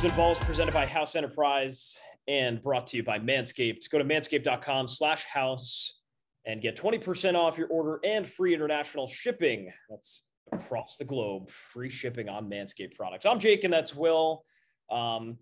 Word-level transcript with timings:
Business, 0.00 0.12
and 0.12 0.16
Balls 0.16 0.38
presented 0.38 0.72
by 0.72 0.86
House 0.86 1.14
Enterprise 1.14 1.94
and 2.26 2.62
brought 2.62 2.86
to 2.86 2.96
you 2.96 3.02
by 3.02 3.18
Manscaped. 3.18 3.90
Go 3.90 3.98
to 3.98 4.04
manscaped.com 4.04 4.88
slash 4.88 5.26
house 5.26 6.00
and 6.46 6.62
get 6.62 6.74
20% 6.74 7.34
off 7.34 7.58
your 7.58 7.68
order 7.68 8.00
and 8.02 8.26
free 8.26 8.54
international 8.54 9.06
shipping. 9.06 9.70
That's 9.90 10.22
across 10.52 10.96
the 10.96 11.04
globe. 11.04 11.50
Free 11.50 11.90
shipping 11.90 12.30
on 12.30 12.48
Manscaped 12.48 12.94
products. 12.94 13.26
I'm 13.26 13.38
Jake 13.38 13.64
and 13.64 13.70
that's 13.70 13.94
Will. 13.94 14.42
Um, 14.90 15.36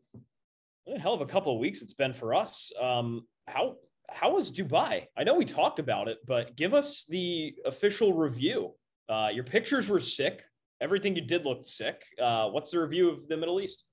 a 0.92 0.98
hell 0.98 1.14
of 1.14 1.20
a 1.20 1.27
couple 1.27 1.55
of 1.55 1.61
weeks 1.61 1.80
it's 1.80 1.95
been 1.95 2.12
for 2.12 2.34
us. 2.34 2.72
Um, 2.83 3.28
how 3.47 3.77
how 4.11 4.34
was 4.34 4.50
Dubai? 4.50 5.05
I 5.16 5.22
know 5.22 5.34
we 5.34 5.45
talked 5.45 5.78
about 5.78 6.09
it, 6.09 6.19
but 6.27 6.56
give 6.56 6.75
us 6.75 7.05
the 7.09 7.55
official 7.64 8.12
review. 8.12 8.72
Uh, 9.09 9.28
your 9.33 9.45
pictures 9.45 9.88
were 9.88 10.00
sick. 10.00 10.42
Everything 10.80 11.14
you 11.14 11.22
did 11.22 11.45
looked 11.45 11.66
sick. 11.66 12.02
Uh, 12.20 12.48
what's 12.48 12.72
the 12.72 12.80
review 12.80 13.09
of 13.09 13.28
the 13.28 13.36
Middle 13.36 13.61
East? 13.61 13.84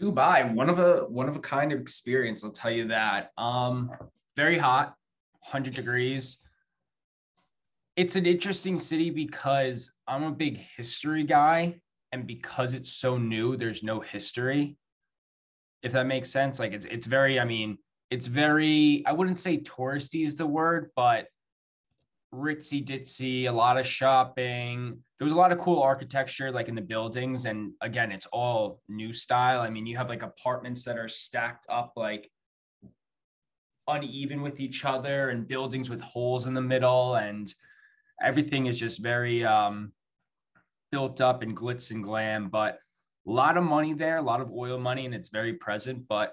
Dubai, 0.00 0.52
one 0.54 0.70
of 0.70 0.78
a 0.78 1.04
one 1.08 1.28
of 1.28 1.36
a 1.36 1.40
kind 1.40 1.72
of 1.72 1.80
experience. 1.80 2.42
I'll 2.42 2.50
tell 2.50 2.70
you 2.70 2.88
that. 2.88 3.30
Um, 3.36 3.90
very 4.36 4.56
hot, 4.56 4.94
hundred 5.42 5.74
degrees. 5.74 6.38
It's 7.96 8.16
an 8.16 8.24
interesting 8.24 8.78
city 8.78 9.10
because 9.10 9.94
I'm 10.08 10.22
a 10.22 10.30
big 10.30 10.56
history 10.76 11.24
guy, 11.24 11.80
and 12.12 12.26
because 12.26 12.74
it's 12.74 12.92
so 12.92 13.18
new, 13.18 13.56
there's 13.56 13.82
no 13.82 14.00
history. 14.00 14.78
If 15.82 15.92
that 15.92 16.06
makes 16.06 16.30
sense, 16.30 16.58
like 16.58 16.72
it's 16.72 16.86
it's 16.86 17.06
very. 17.06 17.38
I 17.38 17.44
mean, 17.44 17.76
it's 18.10 18.26
very. 18.26 19.04
I 19.06 19.12
wouldn't 19.12 19.38
say 19.38 19.58
touristy 19.58 20.24
is 20.24 20.36
the 20.36 20.46
word, 20.46 20.90
but 20.96 21.26
ritzy 22.34 22.84
ditzy, 22.84 23.46
a 23.46 23.52
lot 23.52 23.76
of 23.78 23.86
shopping. 23.86 24.98
There 25.18 25.24
was 25.24 25.34
a 25.34 25.38
lot 25.38 25.52
of 25.52 25.58
cool 25.58 25.82
architecture 25.82 26.50
like 26.50 26.68
in 26.68 26.74
the 26.74 26.80
buildings. 26.80 27.44
And 27.44 27.72
again, 27.80 28.12
it's 28.12 28.26
all 28.26 28.80
new 28.88 29.12
style. 29.12 29.60
I 29.60 29.70
mean, 29.70 29.86
you 29.86 29.96
have 29.96 30.08
like 30.08 30.22
apartments 30.22 30.84
that 30.84 30.98
are 30.98 31.08
stacked 31.08 31.66
up 31.68 31.92
like 31.96 32.30
uneven 33.88 34.42
with 34.42 34.60
each 34.60 34.84
other 34.84 35.30
and 35.30 35.48
buildings 35.48 35.90
with 35.90 36.00
holes 36.00 36.46
in 36.46 36.54
the 36.54 36.60
middle. 36.60 37.16
And 37.16 37.52
everything 38.22 38.66
is 38.66 38.78
just 38.78 39.00
very 39.00 39.44
um, 39.44 39.92
built 40.92 41.20
up 41.20 41.42
and 41.42 41.56
glitz 41.56 41.90
and 41.90 42.02
glam. 42.02 42.48
But 42.48 42.78
a 43.26 43.30
lot 43.30 43.56
of 43.56 43.64
money 43.64 43.92
there, 43.92 44.16
a 44.16 44.22
lot 44.22 44.40
of 44.40 44.52
oil 44.52 44.78
money, 44.78 45.04
and 45.04 45.14
it's 45.14 45.28
very 45.28 45.54
present. 45.54 46.06
But 46.08 46.32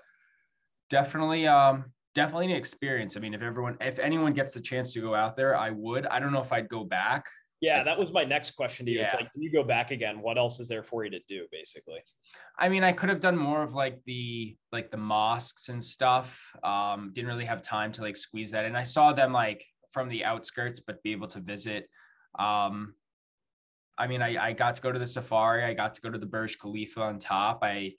definitely 0.89 1.47
um, 1.47 1.85
definitely 2.17 2.47
an 2.47 2.57
experience. 2.57 3.15
I 3.15 3.19
mean, 3.19 3.35
if 3.35 3.43
everyone, 3.43 3.77
if 3.79 3.99
anyone 3.99 4.33
gets 4.33 4.51
the 4.51 4.59
chance 4.59 4.91
to 4.93 5.01
go 5.01 5.13
out 5.13 5.35
there, 5.35 5.55
I 5.55 5.69
would. 5.69 6.07
I 6.07 6.19
don't 6.19 6.33
know 6.33 6.41
if 6.41 6.51
I'd 6.51 6.67
go 6.67 6.83
back. 6.83 7.27
Yeah, 7.61 7.83
that 7.83 7.97
was 7.97 8.11
my 8.11 8.23
next 8.23 8.51
question 8.51 8.87
to 8.87 8.91
you. 8.91 8.97
Yeah. 8.97 9.05
It's 9.05 9.13
like, 9.13 9.31
do 9.31 9.41
you 9.41 9.51
go 9.51 9.63
back 9.63 9.91
again? 9.91 10.19
What 10.21 10.37
else 10.39 10.59
is 10.59 10.67
there 10.67 10.81
for 10.81 11.05
you 11.05 11.11
to 11.11 11.19
do, 11.29 11.45
basically? 11.51 11.99
I 12.57 12.69
mean, 12.69 12.83
I 12.83 12.91
could 12.91 13.09
have 13.09 13.19
done 13.19 13.37
more 13.37 13.61
of 13.61 13.75
like 13.75 13.99
the 14.05 14.57
like 14.71 14.89
the 14.89 14.97
mosques 14.97 15.69
and 15.69 15.83
stuff. 15.83 16.41
Um, 16.63 17.11
didn't 17.13 17.29
really 17.29 17.45
have 17.45 17.61
time 17.61 17.91
to 17.93 18.01
like 18.01 18.17
squeeze 18.17 18.49
that 18.51 18.65
in. 18.65 18.75
I 18.75 18.83
saw 18.83 19.13
them 19.13 19.31
like 19.31 19.63
from 19.91 20.09
the 20.09 20.25
outskirts, 20.25 20.79
but 20.79 21.03
be 21.03 21.11
able 21.11 21.27
to 21.29 21.39
visit. 21.39 21.87
Um, 22.39 22.95
I 23.95 24.07
mean, 24.07 24.23
I, 24.23 24.47
I 24.47 24.53
got 24.53 24.75
to 24.75 24.81
go 24.81 24.91
to 24.91 24.99
the 24.99 25.07
safari. 25.07 25.63
I 25.63 25.73
got 25.75 25.93
to 25.95 26.01
go 26.01 26.09
to 26.09 26.17
the 26.17 26.25
Burj 26.25 26.57
Khalifa 26.57 27.01
on 27.01 27.19
top. 27.19 27.59
I 27.61 27.93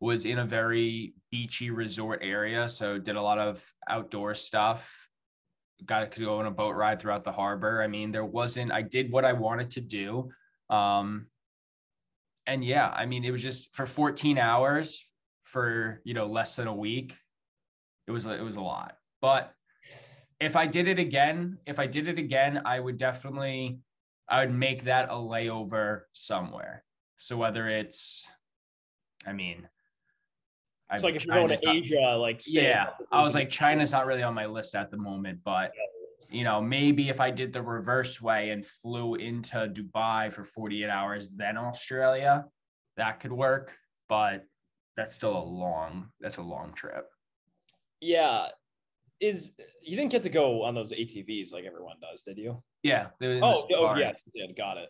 was 0.00 0.24
in 0.24 0.38
a 0.38 0.44
very 0.44 1.14
beachy 1.30 1.70
resort 1.70 2.20
area, 2.22 2.68
so 2.68 2.98
did 2.98 3.16
a 3.16 3.22
lot 3.22 3.38
of 3.38 3.64
outdoor 3.88 4.34
stuff. 4.34 4.90
Got 5.84 6.12
to 6.12 6.20
go 6.20 6.38
on 6.38 6.46
a 6.46 6.50
boat 6.50 6.74
ride 6.74 7.00
throughout 7.00 7.24
the 7.24 7.32
harbor. 7.32 7.82
I 7.82 7.86
mean, 7.86 8.10
there 8.10 8.24
wasn't. 8.24 8.72
I 8.72 8.82
did 8.82 9.12
what 9.12 9.24
I 9.24 9.34
wanted 9.34 9.70
to 9.72 9.80
do, 9.80 10.30
um, 10.68 11.26
and 12.46 12.64
yeah, 12.64 12.88
I 12.88 13.06
mean, 13.06 13.24
it 13.24 13.30
was 13.30 13.42
just 13.42 13.74
for 13.74 13.86
14 13.86 14.38
hours 14.38 15.06
for 15.44 16.00
you 16.04 16.14
know 16.14 16.26
less 16.26 16.56
than 16.56 16.66
a 16.66 16.74
week. 16.74 17.14
It 18.06 18.10
was 18.10 18.26
it 18.26 18.42
was 18.42 18.56
a 18.56 18.62
lot, 18.62 18.96
but 19.20 19.52
if 20.40 20.56
I 20.56 20.66
did 20.66 20.88
it 20.88 20.98
again, 20.98 21.58
if 21.66 21.78
I 21.78 21.86
did 21.86 22.08
it 22.08 22.18
again, 22.18 22.62
I 22.64 22.80
would 22.80 22.96
definitely 22.96 23.80
I 24.28 24.40
would 24.40 24.54
make 24.54 24.84
that 24.84 25.10
a 25.10 25.14
layover 25.14 26.02
somewhere. 26.12 26.84
So 27.18 27.36
whether 27.36 27.68
it's 27.68 28.26
I 29.26 29.32
mean, 29.32 29.68
it's 30.92 31.04
like 31.04 31.14
if 31.14 31.24
you're 31.24 31.36
going 31.36 31.48
to 31.48 31.58
not, 31.64 31.76
Asia, 31.76 32.16
like 32.16 32.42
yeah, 32.46 32.88
I 33.12 33.22
was 33.22 33.34
like 33.34 33.50
China's 33.50 33.92
not 33.92 34.06
really 34.06 34.22
on 34.22 34.34
my 34.34 34.46
list 34.46 34.74
at 34.74 34.90
the 34.90 34.96
moment, 34.96 35.40
but 35.44 35.72
you 36.30 36.44
know 36.44 36.60
maybe 36.60 37.08
if 37.08 37.20
I 37.20 37.30
did 37.30 37.52
the 37.52 37.62
reverse 37.62 38.20
way 38.20 38.50
and 38.50 38.66
flew 38.66 39.14
into 39.14 39.56
Dubai 39.56 40.32
for 40.32 40.44
48 40.44 40.88
hours, 40.88 41.30
then 41.30 41.56
Australia, 41.56 42.46
that 42.96 43.20
could 43.20 43.32
work. 43.32 43.76
But 44.08 44.44
that's 44.96 45.14
still 45.14 45.36
a 45.36 45.44
long 45.44 46.10
that's 46.20 46.38
a 46.38 46.42
long 46.42 46.72
trip. 46.74 47.06
Yeah, 48.00 48.48
is 49.20 49.56
you 49.82 49.96
didn't 49.96 50.10
get 50.10 50.24
to 50.24 50.30
go 50.30 50.64
on 50.64 50.74
those 50.74 50.92
ATVs 50.92 51.52
like 51.52 51.64
everyone 51.64 51.96
does, 52.00 52.22
did 52.22 52.38
you? 52.38 52.62
Yeah. 52.82 53.08
Oh, 53.22 53.64
oh 53.76 53.94
yes, 53.96 54.22
you 54.26 54.46
did. 54.46 54.56
Got 54.56 54.78
it. 54.78 54.88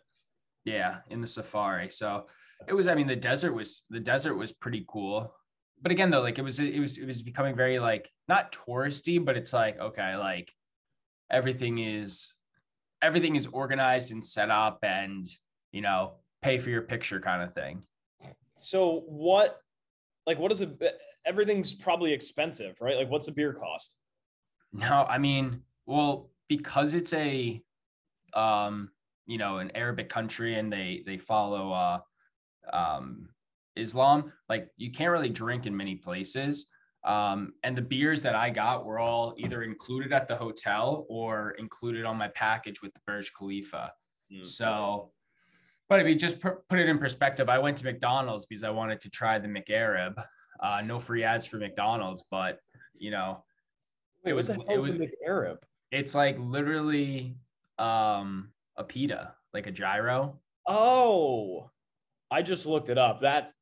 Yeah, 0.64 0.98
in 1.10 1.20
the 1.20 1.26
safari. 1.26 1.90
So 1.90 2.26
it 2.68 2.74
was. 2.74 2.88
I 2.88 2.94
mean, 2.94 3.06
the 3.06 3.16
desert 3.16 3.52
was 3.52 3.84
the 3.90 4.00
desert 4.00 4.36
was 4.36 4.52
pretty 4.52 4.84
cool 4.88 5.34
but 5.82 5.92
again 5.92 6.10
though 6.10 6.20
like 6.20 6.38
it 6.38 6.42
was 6.42 6.58
it 6.58 6.78
was 6.78 6.98
it 6.98 7.06
was 7.06 7.22
becoming 7.22 7.56
very 7.56 7.78
like 7.78 8.10
not 8.28 8.52
touristy 8.52 9.22
but 9.22 9.36
it's 9.36 9.52
like 9.52 9.78
okay 9.78 10.16
like 10.16 10.52
everything 11.30 11.78
is 11.78 12.34
everything 13.02 13.36
is 13.36 13.46
organized 13.46 14.12
and 14.12 14.24
set 14.24 14.50
up 14.50 14.78
and 14.82 15.26
you 15.72 15.80
know 15.80 16.14
pay 16.42 16.58
for 16.58 16.70
your 16.70 16.82
picture 16.82 17.20
kind 17.20 17.42
of 17.42 17.54
thing. 17.54 17.82
So 18.56 19.02
what 19.06 19.60
like 20.26 20.38
what 20.38 20.52
is 20.52 20.60
it 20.60 20.80
everything's 21.24 21.72
probably 21.74 22.12
expensive 22.12 22.76
right? 22.80 22.96
Like 22.96 23.10
what's 23.10 23.26
the 23.26 23.32
beer 23.32 23.52
cost? 23.52 23.96
No 24.72 25.04
i 25.08 25.18
mean 25.18 25.62
well 25.86 26.30
because 26.48 26.94
it's 26.94 27.12
a 27.12 27.60
um 28.34 28.90
you 29.26 29.36
know 29.36 29.58
an 29.58 29.72
arabic 29.74 30.08
country 30.08 30.54
and 30.54 30.72
they 30.72 31.02
they 31.04 31.18
follow 31.18 31.72
uh 31.72 31.98
um 32.72 33.28
Islam, 33.76 34.32
like 34.48 34.68
you 34.76 34.90
can't 34.90 35.10
really 35.10 35.28
drink 35.28 35.66
in 35.66 35.76
many 35.76 35.96
places. 35.96 36.68
Um, 37.04 37.54
and 37.62 37.76
the 37.76 37.82
beers 37.82 38.20
that 38.22 38.34
I 38.34 38.50
got 38.50 38.84
were 38.84 38.98
all 38.98 39.34
either 39.38 39.62
included 39.62 40.12
at 40.12 40.28
the 40.28 40.36
hotel 40.36 41.06
or 41.08 41.52
included 41.52 42.04
on 42.04 42.16
my 42.16 42.28
package 42.28 42.82
with 42.82 42.92
the 42.92 43.00
Burj 43.06 43.32
Khalifa. 43.32 43.92
Mm-hmm. 44.30 44.42
So, 44.42 45.12
but 45.88 46.00
if 46.00 46.06
you 46.06 46.14
just 46.14 46.40
put 46.40 46.78
it 46.78 46.88
in 46.88 46.98
perspective, 46.98 47.48
I 47.48 47.58
went 47.58 47.78
to 47.78 47.84
McDonald's 47.84 48.46
because 48.46 48.64
I 48.64 48.70
wanted 48.70 49.00
to 49.00 49.10
try 49.10 49.38
the 49.38 49.48
McArab. 49.48 50.22
Uh, 50.62 50.82
no 50.84 51.00
free 51.00 51.24
ads 51.24 51.46
for 51.46 51.56
McDonald's, 51.56 52.24
but 52.30 52.58
you 52.98 53.10
know, 53.10 53.42
Wait, 54.24 54.32
it 54.32 54.34
was 54.34 54.50
it 54.50 54.58
was 54.76 54.90
McArab. 54.90 55.58
It's 55.90 56.14
like 56.14 56.36
literally 56.38 57.36
um, 57.78 58.52
a 58.76 58.84
pita, 58.84 59.34
like 59.54 59.66
a 59.66 59.72
gyro. 59.72 60.38
Oh, 60.68 61.70
I 62.30 62.42
just 62.42 62.66
looked 62.66 62.90
it 62.90 62.98
up. 62.98 63.20
That's 63.20 63.54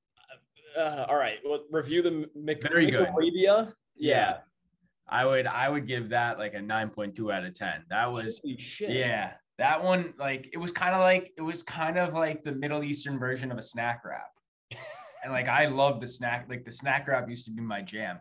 uh, 0.78 1.06
all 1.09 1.16
right. 1.16 1.39
Well, 1.44 1.65
review 1.71 2.03
the 2.03 2.28
Mc- 2.34 2.62
very 2.62 2.91
good. 2.91 3.09
Yeah. 3.33 3.66
yeah. 3.97 4.37
I 5.09 5.25
would 5.25 5.47
I 5.47 5.69
would 5.69 5.87
give 5.87 6.11
that 6.11 6.39
like 6.39 6.55
a 6.55 6.59
9.2 6.59 7.33
out 7.33 7.44
of 7.44 7.55
10. 7.55 7.84
That 7.91 8.12
was 8.12 8.41
yeah. 8.81 9.33
That 9.59 9.83
one 9.83 10.15
like 10.19 10.50
it 10.53 10.59
was 10.59 10.72
kind 10.72 10.94
of 10.94 11.00
like 11.00 11.33
it 11.37 11.43
was 11.43 11.62
kind 11.62 11.98
of 11.98 12.15
like 12.15 12.45
the 12.45 12.53
Middle 12.53 12.84
Eastern 12.84 13.19
version 13.19 13.51
of 13.51 13.59
a 13.59 13.63
snack 13.63 14.03
wrap. 14.04 14.30
and 15.25 15.33
like 15.33 15.48
I 15.48 15.66
love 15.66 16.01
the 16.01 16.07
snack 16.07 16.47
like 16.48 16.65
the 16.65 16.71
snack 16.71 17.09
wrap 17.09 17.28
used 17.28 17.47
to 17.47 17.51
be 17.51 17.63
my 17.63 17.80
jam. 17.80 18.21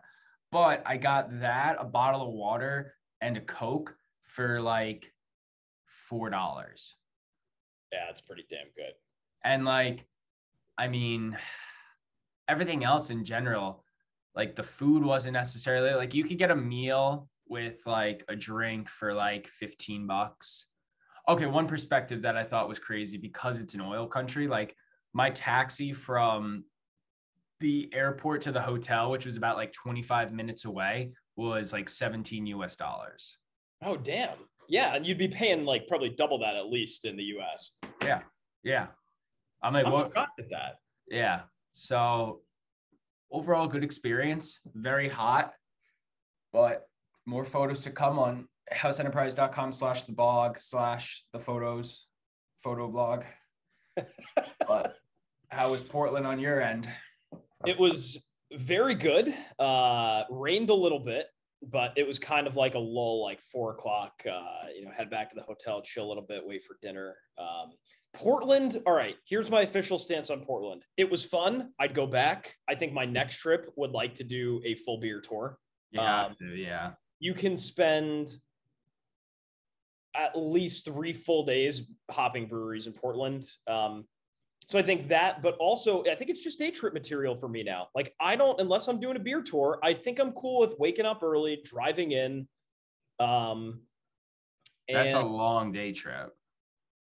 But 0.50 0.82
I 0.86 0.96
got 0.96 1.40
that 1.40 1.76
a 1.78 1.84
bottle 1.84 2.22
of 2.22 2.32
water 2.32 2.94
and 3.20 3.36
a 3.36 3.40
Coke 3.42 3.94
for 4.24 4.60
like 4.60 5.12
$4. 6.10 6.30
Yeah, 7.92 7.98
it's 8.08 8.22
pretty 8.22 8.46
damn 8.48 8.66
good. 8.74 8.94
And 9.44 9.64
like 9.64 10.06
I 10.78 10.88
mean 10.88 11.36
everything 12.48 12.84
else 12.84 13.10
in 13.10 13.24
general, 13.24 13.84
like 14.34 14.56
the 14.56 14.62
food 14.62 15.02
wasn't 15.04 15.34
necessarily 15.34 15.94
like 15.94 16.14
you 16.14 16.24
could 16.24 16.38
get 16.38 16.50
a 16.50 16.56
meal 16.56 17.28
with 17.48 17.76
like 17.86 18.24
a 18.28 18.36
drink 18.36 18.88
for 18.88 19.14
like 19.14 19.48
15 19.48 20.06
bucks. 20.06 20.66
Okay, 21.28 21.46
one 21.46 21.66
perspective 21.66 22.22
that 22.22 22.36
I 22.36 22.44
thought 22.44 22.68
was 22.68 22.78
crazy 22.78 23.18
because 23.18 23.60
it's 23.60 23.74
an 23.74 23.80
oil 23.80 24.06
country, 24.06 24.46
like 24.46 24.74
my 25.12 25.30
taxi 25.30 25.92
from 25.92 26.64
the 27.60 27.90
airport 27.92 28.42
to 28.42 28.52
the 28.52 28.60
hotel, 28.60 29.10
which 29.10 29.26
was 29.26 29.36
about 29.36 29.56
like 29.56 29.72
25 29.72 30.32
minutes 30.32 30.64
away, 30.64 31.12
was 31.36 31.72
like 31.72 31.88
17 31.88 32.46
US 32.46 32.76
dollars. 32.76 33.36
Oh, 33.82 33.96
damn. 33.96 34.36
Yeah. 34.68 34.94
And 34.94 35.06
you'd 35.06 35.18
be 35.18 35.28
paying 35.28 35.64
like 35.64 35.86
probably 35.88 36.10
double 36.10 36.38
that 36.40 36.56
at 36.56 36.70
least 36.70 37.04
in 37.04 37.16
the 37.16 37.24
US. 37.24 37.76
Yeah. 38.02 38.20
Yeah. 38.62 38.86
I'm 39.62 39.74
like, 39.74 39.86
I 39.86 39.90
what? 39.90 40.08
Forgot 40.08 40.28
that. 40.50 40.76
Yeah. 41.08 41.40
So 41.78 42.40
overall 43.30 43.68
good 43.68 43.84
experience, 43.84 44.58
very 44.74 45.08
hot, 45.08 45.52
but 46.52 46.88
more 47.24 47.44
photos 47.44 47.82
to 47.82 47.90
come 47.90 48.18
on 48.18 48.48
houseenterprise.com 48.74 49.72
slash 49.72 50.02
the 50.02 50.12
blog 50.12 50.58
slash 50.58 51.24
the 51.32 51.38
photos 51.38 52.06
photo 52.64 52.88
blog. 52.88 53.22
but 54.66 54.96
how 55.50 55.70
was 55.70 55.84
Portland 55.84 56.26
on 56.26 56.40
your 56.40 56.60
end? 56.60 56.88
It 57.64 57.78
was 57.78 58.28
very 58.52 58.96
good. 58.96 59.32
Uh, 59.56 60.24
rained 60.30 60.70
a 60.70 60.74
little 60.74 60.98
bit, 60.98 61.26
but 61.62 61.92
it 61.96 62.08
was 62.08 62.18
kind 62.18 62.48
of 62.48 62.56
like 62.56 62.74
a 62.74 62.80
lull, 62.80 63.22
like 63.22 63.40
four 63.40 63.70
o'clock. 63.70 64.20
Uh, 64.28 64.66
you 64.76 64.84
know, 64.84 64.90
head 64.90 65.10
back 65.10 65.30
to 65.30 65.36
the 65.36 65.42
hotel, 65.42 65.80
chill 65.80 66.06
a 66.06 66.08
little 66.08 66.26
bit, 66.28 66.42
wait 66.44 66.64
for 66.64 66.76
dinner. 66.82 67.14
Um, 67.38 67.70
Portland. 68.18 68.82
All 68.84 68.92
right, 68.92 69.14
here's 69.24 69.48
my 69.48 69.62
official 69.62 69.96
stance 69.96 70.28
on 70.28 70.40
Portland. 70.40 70.82
It 70.96 71.08
was 71.08 71.24
fun. 71.24 71.70
I'd 71.78 71.94
go 71.94 72.06
back. 72.06 72.56
I 72.68 72.74
think 72.74 72.92
my 72.92 73.04
next 73.04 73.36
trip 73.36 73.70
would 73.76 73.92
like 73.92 74.14
to 74.16 74.24
do 74.24 74.60
a 74.64 74.74
full 74.74 74.98
beer 74.98 75.20
tour. 75.20 75.56
You 75.92 76.00
have 76.00 76.30
um, 76.30 76.36
to, 76.40 76.56
yeah. 76.56 76.90
You 77.20 77.32
can 77.32 77.56
spend 77.56 78.34
at 80.16 80.36
least 80.36 80.84
three 80.84 81.12
full 81.12 81.44
days 81.44 81.90
hopping 82.10 82.48
breweries 82.48 82.88
in 82.88 82.92
Portland. 82.92 83.44
Um, 83.68 84.04
so 84.66 84.78
I 84.78 84.82
think 84.82 85.08
that, 85.08 85.40
but 85.40 85.56
also 85.58 86.04
I 86.04 86.16
think 86.16 86.28
it's 86.28 86.42
just 86.42 86.58
day 86.58 86.72
trip 86.72 86.92
material 86.92 87.36
for 87.36 87.48
me 87.48 87.62
now. 87.62 87.86
Like 87.94 88.14
I 88.20 88.34
don't, 88.34 88.60
unless 88.60 88.88
I'm 88.88 88.98
doing 88.98 89.16
a 89.16 89.20
beer 89.20 89.42
tour, 89.42 89.78
I 89.82 89.94
think 89.94 90.18
I'm 90.18 90.32
cool 90.32 90.60
with 90.60 90.74
waking 90.78 91.06
up 91.06 91.22
early, 91.22 91.62
driving 91.64 92.12
in. 92.12 92.48
Um, 93.20 93.82
that's 94.88 95.14
a 95.14 95.20
long 95.20 95.70
day 95.70 95.92
trip. 95.92 96.34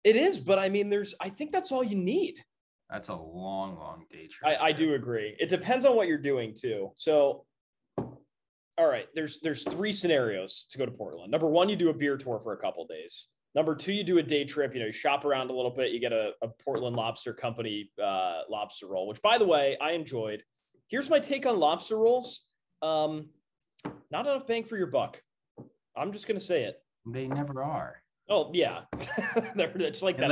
It 0.04 0.16
is, 0.16 0.40
but 0.40 0.60
I 0.60 0.70
mean, 0.70 0.90
there's, 0.90 1.16
I 1.22 1.30
think 1.30 1.52
that's 1.52 1.72
all 1.72 1.84
you 1.84 1.96
need. 1.96 2.44
That's 2.90 3.10
a 3.10 3.16
long, 3.16 3.78
long 3.78 4.06
day 4.12 4.28
trip. 4.28 4.60
I, 4.60 4.68
I 4.68 4.72
do 4.72 4.94
agree. 4.94 5.36
It 5.40 5.50
depends 5.50 5.86
on 5.86 5.96
what 5.96 6.08
you're 6.08 6.18
doing 6.18 6.54
too. 6.54 6.92
So 6.96 7.46
all 8.78 8.88
right, 8.88 9.08
there's 9.14 9.40
there's 9.40 9.64
three 9.64 9.94
scenarios 9.94 10.66
to 10.72 10.78
go 10.78 10.86
to 10.86 10.92
Portland. 10.92 11.32
Number 11.32 11.48
one, 11.48 11.70
you 11.70 11.76
do 11.76 11.90
a 11.90 11.94
beer 11.94 12.18
tour 12.18 12.40
for 12.40 12.54
a 12.54 12.58
couple 12.58 12.86
days. 12.88 13.28
Number 13.56 13.76
two, 13.76 13.94
you 13.94 14.04
do 14.04 14.18
a 14.18 14.24
day 14.24 14.46
trip. 14.46 14.74
You 14.74 14.80
know, 14.80 14.88
you 14.88 14.92
shop 14.92 15.26
around 15.26 15.52
a 15.52 15.54
little 15.54 15.72
bit. 15.72 15.92
You 15.92 16.00
get 16.00 16.12
a, 16.12 16.32
a 16.42 16.48
Portland 16.48 16.96
Lobster 16.96 17.34
Company 17.34 17.92
uh, 18.04 18.42
lobster 18.50 18.88
roll, 18.88 19.08
which, 19.08 19.22
by 19.22 19.38
the 19.38 19.46
way, 19.46 19.78
I 19.80 19.92
enjoyed. 19.92 20.44
Here's 20.88 21.10
my 21.10 21.20
take 21.20 21.46
on 21.46 21.60
lobster 21.60 21.98
rolls. 21.98 22.48
Um, 22.82 23.30
not 24.12 24.26
enough 24.26 24.48
bang 24.48 24.64
for 24.64 24.78
your 24.78 24.88
buck. 24.88 25.22
I'm 25.96 26.12
just 26.12 26.28
gonna 26.28 26.40
say 26.40 26.64
it. 26.64 26.82
They 27.06 27.28
never 27.28 27.64
are. 27.64 28.03
Oh 28.30 28.52
yeah, 28.54 28.82
it's 28.94 30.02
like 30.02 30.18
that. 30.18 30.30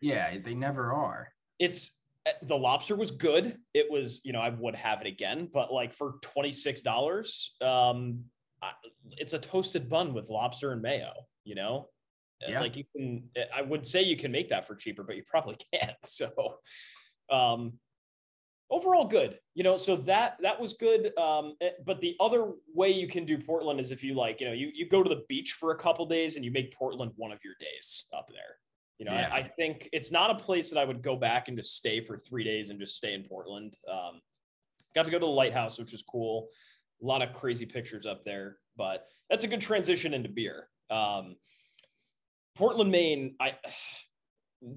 yeah, 0.00 0.36
they 0.44 0.54
never 0.54 0.92
are. 0.92 1.28
It's 1.58 2.02
Eh, 2.24 2.32
the 2.42 2.56
lobster 2.56 2.94
was 2.96 3.10
good. 3.10 3.56
It 3.74 3.90
was, 3.90 4.20
you 4.24 4.32
know, 4.32 4.40
I 4.40 4.50
would 4.50 4.76
have 4.76 5.00
it 5.00 5.06
again, 5.06 5.48
but 5.52 5.72
like 5.72 5.92
for 5.92 6.14
$26, 6.22 7.62
um, 7.62 8.24
it's 9.10 9.32
a 9.32 9.38
toasted 9.38 9.88
bun 9.88 10.14
with 10.14 10.28
lobster 10.28 10.72
and 10.72 10.82
mayo, 10.82 11.12
you 11.44 11.54
know? 11.54 11.88
Eh, 12.46 12.52
yeah. 12.52 12.60
Like 12.60 12.76
you 12.76 12.84
can, 12.94 13.24
eh, 13.34 13.44
I 13.54 13.62
would 13.62 13.86
say 13.86 14.02
you 14.02 14.16
can 14.16 14.30
make 14.30 14.50
that 14.50 14.66
for 14.66 14.76
cheaper, 14.76 15.02
but 15.02 15.16
you 15.16 15.24
probably 15.26 15.56
can't. 15.74 15.96
So, 16.04 16.30
um, 17.30 17.74
overall 18.70 19.06
good, 19.06 19.38
you 19.54 19.62
know, 19.62 19.76
so 19.76 19.96
that, 19.96 20.36
that 20.40 20.58
was 20.60 20.74
good. 20.74 21.16
Um, 21.18 21.54
but 21.84 22.00
the 22.00 22.16
other 22.20 22.52
way 22.74 22.90
you 22.90 23.06
can 23.06 23.24
do 23.24 23.38
Portland 23.38 23.80
is 23.80 23.92
if 23.92 24.02
you 24.02 24.14
like, 24.14 24.40
you 24.40 24.46
know, 24.46 24.52
you, 24.52 24.70
you 24.74 24.88
go 24.88 25.02
to 25.02 25.08
the 25.08 25.22
beach 25.28 25.52
for 25.52 25.72
a 25.72 25.78
couple 25.78 26.06
days 26.06 26.36
and 26.36 26.44
you 26.44 26.50
make 26.50 26.74
Portland 26.74 27.12
one 27.16 27.32
of 27.32 27.38
your 27.44 27.54
days 27.60 28.06
up 28.16 28.28
there. 28.28 28.56
You 28.98 29.06
know, 29.06 29.12
yeah. 29.12 29.30
I, 29.32 29.38
I, 29.38 29.48
think 29.56 29.88
it's 29.92 30.12
not 30.12 30.30
a 30.30 30.34
place 30.36 30.70
that 30.70 30.78
I 30.78 30.84
would 30.84 31.02
go 31.02 31.16
back 31.16 31.48
and 31.48 31.56
just 31.56 31.76
stay 31.76 32.00
for 32.00 32.16
three 32.16 32.44
days 32.44 32.70
and 32.70 32.78
just 32.78 32.96
stay 32.96 33.14
in 33.14 33.24
Portland. 33.24 33.74
Um, 33.90 34.20
got 34.94 35.04
to 35.04 35.10
go 35.10 35.18
to 35.18 35.26
the 35.26 35.30
lighthouse, 35.30 35.78
which 35.78 35.92
is 35.92 36.02
cool. 36.02 36.48
A 37.02 37.06
lot 37.06 37.20
of 37.20 37.32
crazy 37.32 37.66
pictures 37.66 38.06
up 38.06 38.24
there, 38.24 38.58
but 38.76 39.06
that's 39.28 39.42
a 39.44 39.48
good 39.48 39.60
transition 39.60 40.14
into 40.14 40.28
beer. 40.28 40.68
Um, 40.88 41.36
Portland, 42.54 42.90
Maine. 42.90 43.34
I 43.40 43.54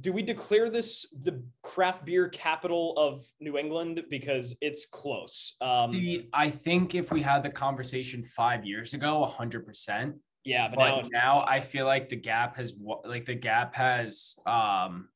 do 0.01 0.11
we 0.11 0.23
declare 0.23 0.69
this 0.69 1.05
the 1.21 1.43
craft 1.61 2.05
beer 2.05 2.27
capital 2.29 2.93
of 2.97 3.25
New 3.39 3.57
England 3.57 4.03
because 4.09 4.55
it's 4.61 4.85
close. 4.85 5.55
Um, 5.61 5.91
See, 5.91 6.27
I 6.33 6.49
think 6.49 6.95
if 6.95 7.11
we 7.11 7.21
had 7.21 7.43
the 7.43 7.49
conversation 7.49 8.23
five 8.23 8.65
years 8.65 8.93
ago, 8.93 9.25
hundred 9.25 9.65
percent, 9.65 10.15
yeah, 10.43 10.67
but, 10.69 10.77
but 10.77 11.01
now, 11.03 11.09
now 11.11 11.45
I 11.47 11.59
feel 11.61 11.85
like 11.85 12.09
the 12.09 12.15
gap 12.15 12.57
has 12.57 12.73
like 13.03 13.25
the 13.25 13.35
gap 13.35 13.75
has 13.75 14.35
um 14.45 15.09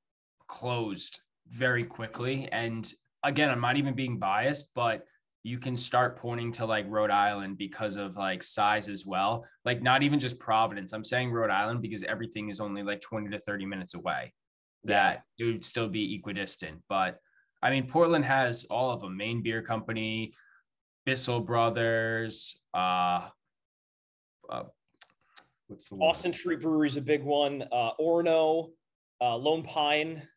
closed 0.48 1.20
very 1.50 1.84
quickly. 1.84 2.48
And 2.52 2.92
again, 3.24 3.50
I'm 3.50 3.62
not 3.62 3.78
even 3.78 3.96
being 3.96 4.20
biased, 4.20 4.72
but 4.76 5.06
you 5.44 5.58
can 5.58 5.78
start 5.78 6.20
pointing 6.20 6.52
to 6.52 6.66
like 6.66 6.86
Rhode 6.90 7.12
Island 7.12 7.58
because 7.58 7.96
of 7.96 8.18
like 8.18 8.44
size 8.44 8.90
as 8.90 9.06
well. 9.06 9.46
Like 9.66 9.82
not 9.82 10.04
even 10.04 10.20
just 10.20 10.38
Providence. 10.38 10.94
I'm 10.94 11.04
saying 11.04 11.32
Rhode 11.32 11.50
Island 11.50 11.82
because 11.82 12.04
everything 12.04 12.50
is 12.50 12.60
only 12.60 12.84
like 12.84 13.02
20 13.02 13.30
to 13.30 13.40
30 13.40 13.66
minutes 13.66 13.94
away. 13.94 14.34
That 14.86 15.24
it 15.38 15.44
would 15.44 15.66
still 15.66 15.88
be 15.88 16.16
equidistant. 16.16 16.82
But 16.88 17.20
I 17.62 17.70
mean, 17.70 17.88
Portland 17.88 18.26
has 18.26 18.66
all 18.66 18.92
of 18.92 19.02
them: 19.02 19.18
Maine 19.18 19.42
Beer 19.42 19.62
Company, 19.62 20.34
Bissell 21.06 21.42
Brothers, 21.42 22.62
uh, 22.74 23.28
uh 24.50 24.64
What's 25.70 25.88
the 25.88 25.96
one? 25.96 26.10
Austin 26.10 26.34
Street 26.34 26.62
Brewery 26.62 26.88
is 26.88 26.98
a 26.98 27.02
big 27.02 27.24
one. 27.24 27.64
Uh, 27.72 27.92
Orono, 28.00 28.72
uh, 29.22 29.36
Lone 29.36 29.62
Pine. 29.62 30.28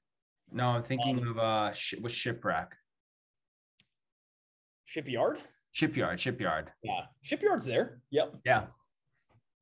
No, 0.52 0.68
I'm 0.68 0.82
thinking 0.82 1.20
um, 1.20 1.28
of 1.28 1.38
uh, 1.38 1.72
sh- 1.72 1.94
with 2.02 2.12
Shipwreck. 2.12 2.76
Shipyard. 4.84 5.38
Shipyard. 5.72 6.20
Shipyard. 6.20 6.70
Yeah, 6.82 7.00
Shipyard's 7.22 7.64
there. 7.64 8.02
Yep. 8.10 8.34
Yeah. 8.44 8.64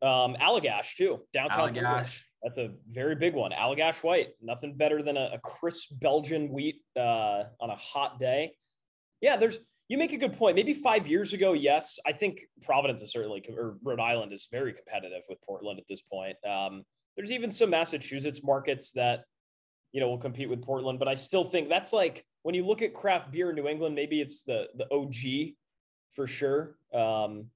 Um, 0.03 0.37
Allagash 0.41 0.97
too, 0.97 1.21
downtown. 1.33 1.73
Allagash. 1.73 2.23
That's 2.42 2.58
a 2.58 2.70
very 2.90 3.14
big 3.14 3.34
one. 3.34 3.52
Allagash 3.52 4.02
White. 4.02 4.28
Nothing 4.40 4.75
better 4.75 5.02
than 5.02 5.16
a, 5.16 5.31
a 5.34 5.38
crisp 5.38 5.92
Belgian 6.00 6.50
wheat 6.50 6.82
uh, 6.96 7.44
on 7.60 7.70
a 7.70 7.76
hot 7.76 8.19
day. 8.19 8.52
Yeah, 9.20 9.37
there's 9.37 9.58
you 9.88 9.98
make 9.98 10.12
a 10.12 10.16
good 10.16 10.37
point. 10.38 10.54
Maybe 10.54 10.72
five 10.72 11.08
years 11.08 11.32
ago, 11.32 11.52
yes, 11.52 11.98
I 12.06 12.12
think 12.12 12.42
Providence 12.62 13.02
is 13.02 13.10
certainly, 13.10 13.44
or 13.56 13.76
Rhode 13.82 13.98
Island 13.98 14.32
is 14.32 14.46
very 14.50 14.72
competitive 14.72 15.22
with 15.28 15.38
Portland 15.42 15.81
at 15.81 15.84
this 15.88 16.00
point. 16.00 16.37
Um, 16.48 16.84
there's 17.16 17.32
even 17.32 17.50
some 17.50 17.70
Massachusetts 17.70 18.40
markets 18.44 18.92
that, 18.92 19.25
you 19.90 20.00
know, 20.00 20.08
will 20.08 20.19
compete 20.19 20.48
with 20.48 20.62
Portland, 20.62 21.00
but 21.00 21.08
I 21.08 21.16
still 21.16 21.44
think 21.44 21.68
that's 21.68 21.92
like 21.92 22.25
when 22.44 22.54
you 22.54 22.64
look 22.64 22.82
at 22.82 22.94
craft 22.94 23.32
beer 23.32 23.50
in 23.50 23.56
New 23.56 23.66
England, 23.66 23.97
maybe 23.97 24.20
it's 24.20 24.44
the 24.44 24.68
the 24.76 24.87
OG 24.94 25.54
for 26.12 26.28
sure. 26.28 26.76
Um, 26.94 27.47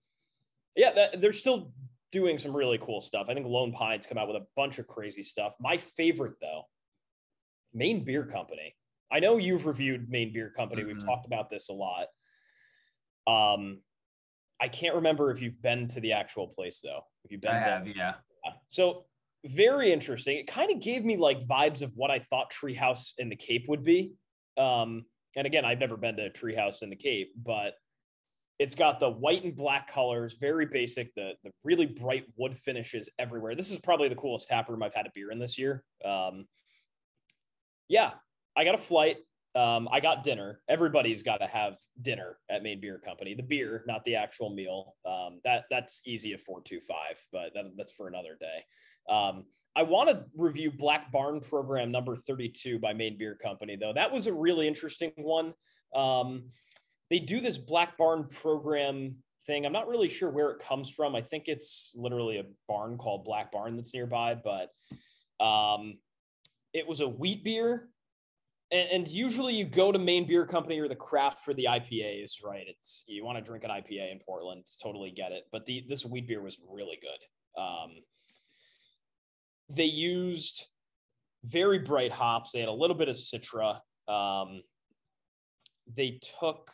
yeah, 0.75 0.93
that, 0.93 1.21
they're 1.21 1.33
still 1.33 1.73
doing 2.15 2.39
some 2.39 2.57
really 2.57 2.79
cool 2.79 3.01
stuff. 3.01 3.27
I 3.29 3.35
think 3.35 3.45
Lone 3.45 3.73
Pines 3.73 4.07
come 4.07 4.17
out 4.17 4.29
with 4.29 4.37
a 4.37 4.47
bunch 4.55 4.79
of 4.79 4.87
crazy 4.87 5.25
stuff. 5.25 5.53
My 5.61 5.77
favorite 5.77 6.35
though, 6.41 6.63
Maine 7.75 8.05
Beer 8.05 8.25
Company. 8.25 8.77
I 9.11 9.19
know 9.19 9.37
you've 9.37 9.67
reviewed 9.67 10.09
Maine 10.09 10.33
Beer 10.33 10.53
Company. 10.57 10.83
Mm-hmm. 10.83 10.93
We've 10.93 11.05
talked 11.05 11.27
about 11.27 11.51
this 11.51 11.71
a 11.71 11.73
lot. 11.73 12.07
Um, 13.27 13.81
I 14.61 14.69
can't 14.69 14.95
remember 14.95 15.33
if 15.33 15.43
you've 15.43 15.61
been 15.61 15.89
to 15.89 16.01
the 16.01 16.13
actual 16.13 16.47
place 16.47 16.81
though. 16.81 17.01
If 17.25 17.33
you've 17.33 17.41
been, 17.41 17.51
I 17.51 17.59
have, 17.59 17.89
yeah. 17.89 18.15
So 18.69 19.07
very 19.45 19.93
interesting. 19.93 20.39
It 20.39 20.47
kind 20.47 20.71
of 20.71 20.81
gave 20.81 21.05
me 21.05 21.17
like 21.17 21.49
vibes 21.49 21.83
of 21.83 21.91
what 21.97 22.13
I 22.13 22.21
thought 22.21 22.53
Treehouse 22.53 23.15
in 23.19 23.29
the 23.29 23.37
Cape 23.37 23.65
would 23.69 23.83
be. 23.83 24.13
Um, 24.57 25.05
and 25.37 25.49
again, 25.49 25.65
I've 25.65 25.81
never 25.81 25.97
been 25.97 26.17
to 26.19 26.31
Treehouse 26.31 26.83
in 26.83 26.91
the 26.91 26.97
Cape, 26.97 27.33
but 27.37 27.75
it's 28.59 28.75
got 28.75 29.01
the 29.01 29.11
white 29.11 29.45
and 29.45 29.57
black 29.57 29.91
colors, 29.91 30.37
very 30.41 30.67
basic. 30.67 31.15
The 31.15 31.33
the 31.43 31.51
really 31.65 31.87
bright 31.87 32.27
wood 32.37 32.57
finishes 32.57 33.09
everywhere. 33.19 33.55
This 33.55 33.71
is 33.71 33.79
probably 33.79 34.09
the 34.09 34.15
coolest 34.15 34.49
tap 34.49 34.69
room 34.69 34.83
I've 34.83 34.95
had 34.95 35.07
a 35.07 35.11
beer 35.15 35.31
in 35.31 35.39
this 35.39 35.59
year. 35.59 35.83
Um, 36.05 36.47
yeah, 37.89 38.13
I 38.57 38.65
got 38.65 38.75
a 38.75 38.79
flight. 38.79 39.19
Um, 39.57 39.89
I 39.93 40.01
got 40.01 40.25
dinner. 40.25 40.61
Everybody's 40.69 41.23
got 41.23 41.37
to 41.39 41.47
have 41.47 41.75
dinner 42.03 42.39
at 42.51 42.63
Maine 42.63 42.81
Beer 42.81 43.01
Company. 43.05 43.35
The 43.35 43.43
beer, 43.43 43.85
not 43.87 44.05
the 44.05 44.17
actual 44.17 44.51
meal. 44.51 44.95
Um, 45.07 45.41
that 45.45 45.65
that's 45.71 46.03
easy 46.05 46.33
at 46.33 46.41
four 46.41 46.61
two 46.63 46.81
five, 46.81 47.19
but 47.33 47.55
that, 47.55 47.65
that's 47.77 47.93
for 47.93 48.09
another 48.09 48.37
day. 48.41 49.13
Um, 49.13 49.45
I 49.77 49.83
want 49.83 50.09
to 50.11 50.25
review 50.37 50.71
Black 50.71 51.11
Barn 51.13 51.41
Program 51.41 51.91
number 51.91 52.17
thirty 52.17 52.49
two 52.49 52.79
by 52.79 52.93
Maine 52.93 53.17
Beer 53.19 53.37
Company, 53.41 53.77
though. 53.77 53.93
That 53.93 54.13
was 54.13 54.27
a 54.27 54.33
really 54.33 54.69
interesting 54.69 55.13
one. 55.17 55.55
They 57.11 57.19
do 57.19 57.41
this 57.41 57.59
Black 57.59 57.97
Barn 57.97 58.25
Program 58.25 59.17
thing. 59.47 59.67
I'm 59.67 59.73
not 59.73 59.89
really 59.89 60.09
sure 60.09 60.31
where 60.31 60.51
it 60.51 60.63
comes 60.67 60.91
from. 60.91 61.15
I 61.15 61.23
think 61.23 61.45
it's 61.47 61.93
literally 61.95 62.39
a 62.39 62.45
barn 62.69 62.97
called 62.97 63.25
Black 63.25 63.53
Barn 63.53 63.77
that's 63.77 63.95
nearby, 63.95 64.35
but 64.35 64.71
um, 65.45 65.99
it 66.73 66.87
was 66.87 67.01
a 67.01 67.09
wheat 67.09 67.45
beer 67.45 67.89
and, 68.71 68.89
and, 68.91 69.09
usually 69.09 69.55
you 69.55 69.65
go 69.65 69.93
to 69.93 69.99
Maine 69.99 70.27
Beer 70.27 70.47
Company 70.47 70.81
or 70.81 70.89
the 70.89 70.97
craft 70.97 71.45
for 71.45 71.55
the 71.55 71.67
IPAs, 71.71 72.43
right? 72.43 72.65
It's 72.67 73.05
you 73.07 73.25
want 73.25 73.39
to 73.39 73.45
drink 73.45 73.65
an 73.65 73.71
IPA 73.71 74.11
in 74.13 74.21
Portland, 74.27 74.65
totally 74.83 75.11
get 75.11 75.33
it. 75.33 75.45
But 75.53 75.67
the 75.67 75.85
this 75.89 76.05
wheat 76.05 76.27
beer 76.27 76.43
was 76.43 76.59
really 76.69 76.99
good. 77.01 77.61
Um, 77.63 77.91
they 79.69 79.85
used 79.85 80.67
very 81.45 81.79
bright 81.79 82.11
hops. 82.11 82.53
They 82.53 82.61
had 82.61 82.69
a 82.69 82.73
little 82.73 82.97
bit 82.97 83.09
of 83.09 83.17
Citra. 83.17 83.81
Um, 84.09 84.63
they 85.95 86.21
took 86.41 86.71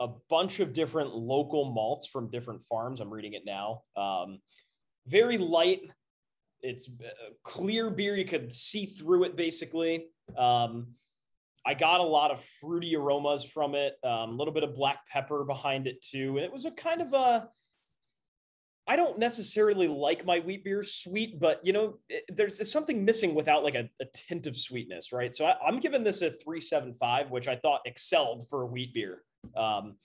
a 0.00 0.08
bunch 0.28 0.60
of 0.60 0.72
different 0.72 1.14
local 1.14 1.72
malts 1.72 2.06
from 2.06 2.30
different 2.30 2.62
farms. 2.64 3.00
I'm 3.00 3.12
reading 3.12 3.34
it 3.34 3.42
now. 3.44 3.82
Um, 3.96 4.40
very 5.06 5.38
light. 5.38 5.82
It's 6.62 6.88
clear 7.42 7.90
beer. 7.90 8.16
You 8.16 8.24
could 8.24 8.54
see 8.54 8.86
through 8.86 9.24
it 9.24 9.36
basically. 9.36 10.06
Um, 10.36 10.94
I 11.66 11.74
got 11.74 12.00
a 12.00 12.04
lot 12.04 12.30
of 12.30 12.44
fruity 12.60 12.94
aromas 12.94 13.44
from 13.44 13.74
it, 13.74 13.94
um, 14.04 14.30
a 14.30 14.32
little 14.32 14.52
bit 14.52 14.64
of 14.64 14.74
black 14.74 15.06
pepper 15.08 15.44
behind 15.44 15.86
it 15.86 16.02
too. 16.02 16.36
And 16.36 16.44
it 16.44 16.52
was 16.52 16.66
a 16.66 16.70
kind 16.70 17.00
of 17.00 17.14
a, 17.14 17.48
I 18.86 18.96
don't 18.96 19.18
necessarily 19.18 19.88
like 19.88 20.26
my 20.26 20.40
wheat 20.40 20.62
beer 20.62 20.82
sweet, 20.82 21.40
but 21.40 21.64
you 21.64 21.72
know, 21.72 21.98
it, 22.10 22.24
there's, 22.28 22.58
there's, 22.58 22.70
something 22.70 23.02
missing 23.02 23.34
without 23.34 23.64
like 23.64 23.76
a, 23.76 23.88
a 24.00 24.04
tint 24.12 24.46
of 24.46 24.58
sweetness, 24.58 25.10
right? 25.10 25.34
So 25.34 25.46
I, 25.46 25.68
am 25.68 25.80
giving 25.80 26.04
this 26.04 26.20
a 26.20 26.30
375, 26.30 27.30
which 27.30 27.48
I 27.48 27.56
thought 27.56 27.80
excelled 27.86 28.46
for 28.50 28.62
a 28.62 28.66
wheat 28.66 28.92
beer. 28.92 29.22
Um, 29.56 29.96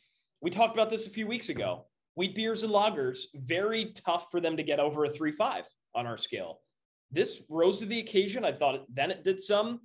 we 0.42 0.50
talked 0.50 0.74
about 0.74 0.90
this 0.90 1.08
a 1.08 1.10
few 1.10 1.28
weeks 1.28 1.50
ago. 1.50 1.86
Wheat 2.16 2.36
beers 2.36 2.64
and 2.64 2.74
lagers, 2.74 3.26
very 3.34 3.94
tough 4.06 4.30
for 4.32 4.42
them 4.42 4.58
to 4.58 4.64
get 4.64 4.80
over 4.80 5.06
a 5.06 5.10
3 5.10 5.32
5 5.32 5.66
on 5.96 6.06
our 6.06 6.18
scale. 6.18 6.60
This 7.12 7.44
rose 7.50 7.78
to 7.78 7.86
the 7.86 8.00
occasion. 8.00 8.46
I 8.46 8.52
thought 8.52 8.86
then 8.94 9.12
it 9.12 9.24
did 9.24 9.40
some. 9.40 9.82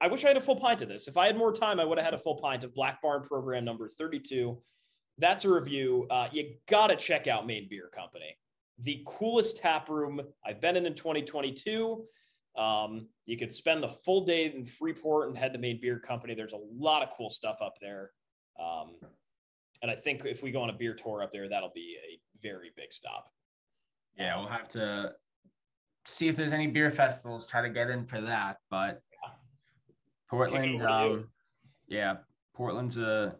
I 0.00 0.08
wish 0.08 0.24
I 0.24 0.28
had 0.28 0.36
a 0.36 0.40
full 0.40 0.56
pint 0.56 0.82
of 0.82 0.88
this. 0.88 1.08
If 1.08 1.16
I 1.16 1.26
had 1.26 1.36
more 1.36 1.52
time, 1.52 1.78
I 1.78 1.84
would 1.84 1.98
have 1.98 2.04
had 2.04 2.14
a 2.14 2.18
full 2.18 2.36
pint 2.36 2.64
of 2.64 2.74
Black 2.74 3.00
Barn 3.00 3.22
program 3.22 3.64
number 3.64 3.88
32. 3.88 4.58
That's 5.18 5.44
a 5.44 5.52
review. 5.52 6.06
Uh, 6.10 6.28
you 6.32 6.56
got 6.68 6.88
to 6.88 6.96
check 6.96 7.26
out 7.26 7.46
Maine 7.46 7.68
Beer 7.70 7.88
Company. 7.94 8.36
The 8.80 9.02
coolest 9.06 9.58
tap 9.58 9.88
room 9.88 10.20
I've 10.44 10.60
been 10.60 10.76
in 10.76 10.86
in 10.86 10.94
2022. 10.94 12.04
Um, 12.58 13.08
you 13.26 13.36
could 13.36 13.52
spend 13.52 13.82
the 13.82 13.88
full 13.88 14.24
day 14.24 14.52
in 14.54 14.66
Freeport 14.66 15.28
and 15.28 15.38
head 15.38 15.52
to 15.52 15.58
Maine 15.58 15.78
Beer 15.80 15.98
Company. 16.00 16.34
There's 16.34 16.52
a 16.52 16.60
lot 16.76 17.02
of 17.02 17.10
cool 17.16 17.30
stuff 17.30 17.58
up 17.60 17.74
there. 17.80 18.10
Um, 18.60 18.92
and 19.82 19.90
I 19.90 19.96
think 19.96 20.24
if 20.24 20.42
we 20.42 20.50
go 20.50 20.62
on 20.62 20.70
a 20.70 20.72
beer 20.72 20.94
tour 20.94 21.22
up 21.22 21.32
there, 21.32 21.48
that'll 21.48 21.72
be 21.74 21.96
a 22.08 22.20
very 22.42 22.70
big 22.76 22.92
stop. 22.92 23.30
Yeah, 24.16 24.38
we'll 24.38 24.48
have 24.48 24.68
to 24.70 25.14
see 26.06 26.28
if 26.28 26.36
there's 26.36 26.52
any 26.52 26.66
beer 26.66 26.90
festivals, 26.90 27.46
try 27.46 27.62
to 27.62 27.70
get 27.70 27.90
in 27.90 28.06
for 28.06 28.20
that. 28.20 28.58
But 28.70 29.02
Portland, 30.28 30.82
um, 30.82 31.28
yeah, 31.88 32.16
Portland's 32.54 32.98
a. 32.98 33.36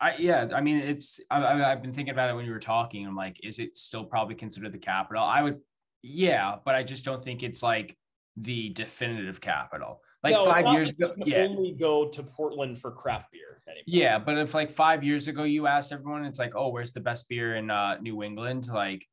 I 0.00 0.16
yeah, 0.18 0.48
I 0.54 0.60
mean 0.60 0.78
it's. 0.78 1.20
I, 1.30 1.42
I've 1.72 1.82
been 1.82 1.92
thinking 1.92 2.12
about 2.12 2.30
it 2.30 2.34
when 2.34 2.44
you 2.44 2.52
were 2.52 2.58
talking. 2.58 3.06
I'm 3.06 3.16
like, 3.16 3.40
is 3.42 3.58
it 3.58 3.76
still 3.76 4.04
probably 4.04 4.34
considered 4.34 4.72
the 4.72 4.78
capital? 4.78 5.22
I 5.22 5.42
would, 5.42 5.60
yeah, 6.02 6.56
but 6.64 6.74
I 6.74 6.82
just 6.82 7.04
don't 7.04 7.24
think 7.24 7.42
it's 7.42 7.62
like 7.62 7.96
the 8.36 8.70
definitive 8.70 9.40
capital. 9.40 10.00
Like 10.22 10.34
no, 10.34 10.44
five 10.44 10.72
years 10.72 10.90
ago, 10.90 11.12
yeah. 11.16 11.38
Only 11.38 11.72
go 11.72 12.08
to 12.08 12.22
Portland 12.22 12.78
for 12.78 12.92
craft 12.92 13.32
beer. 13.32 13.60
Anymore. 13.66 13.82
Yeah, 13.86 14.18
but 14.18 14.38
if 14.38 14.54
like 14.54 14.70
five 14.70 15.02
years 15.02 15.28
ago 15.28 15.44
you 15.44 15.66
asked 15.66 15.92
everyone, 15.92 16.24
it's 16.24 16.38
like, 16.38 16.54
oh, 16.54 16.68
where's 16.68 16.92
the 16.92 17.00
best 17.00 17.28
beer 17.28 17.56
in 17.56 17.70
uh, 17.70 17.98
New 18.00 18.22
England? 18.22 18.68
Like, 18.68 19.04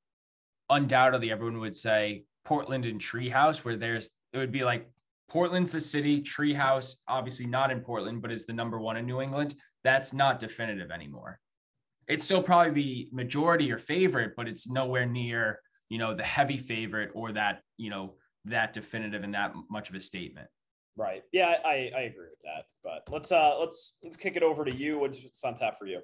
undoubtedly 0.69 1.31
everyone 1.31 1.59
would 1.59 1.75
say 1.75 2.25
Portland 2.45 2.85
and 2.85 3.01
Treehouse, 3.01 3.65
where 3.65 3.75
there's 3.75 4.09
it 4.33 4.37
would 4.37 4.51
be 4.51 4.63
like 4.63 4.89
Portland's 5.29 5.71
the 5.71 5.81
city, 5.81 6.21
Treehouse, 6.21 6.97
obviously 7.07 7.45
not 7.45 7.71
in 7.71 7.81
Portland, 7.81 8.21
but 8.21 8.31
is 8.31 8.45
the 8.45 8.53
number 8.53 8.79
one 8.79 8.97
in 8.97 9.05
New 9.05 9.21
England. 9.21 9.55
That's 9.83 10.13
not 10.13 10.39
definitive 10.39 10.91
anymore. 10.91 11.39
It'd 12.07 12.23
still 12.23 12.43
probably 12.43 12.71
be 12.71 13.09
majority 13.11 13.71
or 13.71 13.77
favorite, 13.77 14.33
but 14.35 14.47
it's 14.47 14.67
nowhere 14.67 15.05
near, 15.05 15.59
you 15.89 15.99
know, 15.99 16.15
the 16.15 16.23
heavy 16.23 16.57
favorite 16.57 17.11
or 17.13 17.31
that, 17.33 17.61
you 17.77 17.89
know, 17.89 18.15
that 18.45 18.73
definitive 18.73 19.23
and 19.23 19.33
that 19.35 19.53
much 19.69 19.89
of 19.89 19.95
a 19.95 19.99
statement. 19.99 20.47
Right. 20.99 21.23
Yeah, 21.31 21.55
I, 21.63 21.91
I 21.95 22.01
agree 22.01 22.27
with 22.29 22.41
that. 22.43 22.65
But 22.83 23.07
let's 23.09 23.31
uh 23.31 23.57
let's 23.57 23.97
let's 24.03 24.17
kick 24.17 24.35
it 24.35 24.43
over 24.43 24.65
to 24.65 24.75
you. 24.75 24.99
What's, 24.99 25.21
on 25.45 25.55
tap 25.55 25.79
for 25.79 25.85
you? 25.85 26.01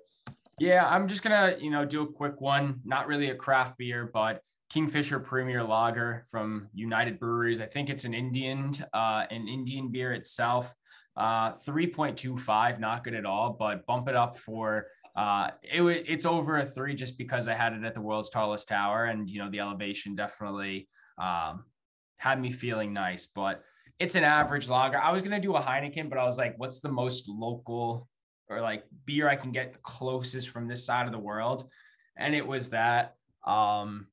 Yeah, 0.57 0.87
I'm 0.87 1.05
just 1.09 1.21
gonna, 1.21 1.57
you 1.59 1.69
know, 1.69 1.83
do 1.83 2.03
a 2.03 2.07
quick 2.07 2.39
one. 2.39 2.79
Not 2.85 3.07
really 3.07 3.29
a 3.29 3.35
craft 3.35 3.77
beer, 3.77 4.09
but 4.13 4.39
Kingfisher 4.69 5.19
Premier 5.19 5.65
Lager 5.65 6.25
from 6.31 6.69
United 6.73 7.19
Breweries. 7.19 7.59
I 7.59 7.65
think 7.65 7.89
it's 7.89 8.05
an 8.05 8.13
Indian, 8.13 8.71
uh, 8.93 9.25
an 9.29 9.49
Indian 9.49 9.91
beer 9.91 10.13
itself. 10.13 10.73
Uh, 11.17 11.51
3.25, 11.51 12.79
not 12.79 13.03
good 13.03 13.15
at 13.15 13.25
all, 13.25 13.55
but 13.57 13.85
bump 13.85 14.07
it 14.07 14.15
up 14.15 14.37
for 14.37 14.87
uh, 15.15 15.51
it, 15.61 15.81
it's 15.81 16.25
over 16.25 16.57
a 16.57 16.65
three 16.65 16.93
just 16.95 17.17
because 17.17 17.47
I 17.49 17.53
had 17.53 17.73
it 17.73 17.83
at 17.83 17.93
the 17.93 18.01
world's 18.01 18.29
tallest 18.29 18.69
tower, 18.69 19.05
and 19.05 19.29
you 19.29 19.39
know 19.39 19.49
the 19.49 19.59
elevation 19.59 20.15
definitely 20.15 20.87
um, 21.17 21.65
had 22.17 22.41
me 22.41 22.51
feeling 22.51 22.93
nice. 22.93 23.27
But 23.27 23.61
it's 23.99 24.15
an 24.15 24.23
average 24.23 24.67
lager. 24.67 24.97
I 24.97 25.11
was 25.11 25.23
gonna 25.23 25.39
do 25.39 25.55
a 25.55 25.61
Heineken, 25.61 26.09
but 26.09 26.17
I 26.17 26.25
was 26.25 26.37
like, 26.37 26.55
what's 26.57 26.79
the 26.79 26.91
most 26.91 27.29
local 27.29 28.07
or 28.49 28.61
like 28.61 28.83
beer 29.05 29.27
I 29.27 29.35
can 29.35 29.51
get 29.51 29.81
closest 29.81 30.49
from 30.49 30.67
this 30.67 30.85
side 30.85 31.05
of 31.05 31.11
the 31.11 31.19
world? 31.19 31.63
And 32.17 32.35
it 32.35 32.45
was 32.45 32.69
that. 32.69 33.15
Um, 33.45 34.07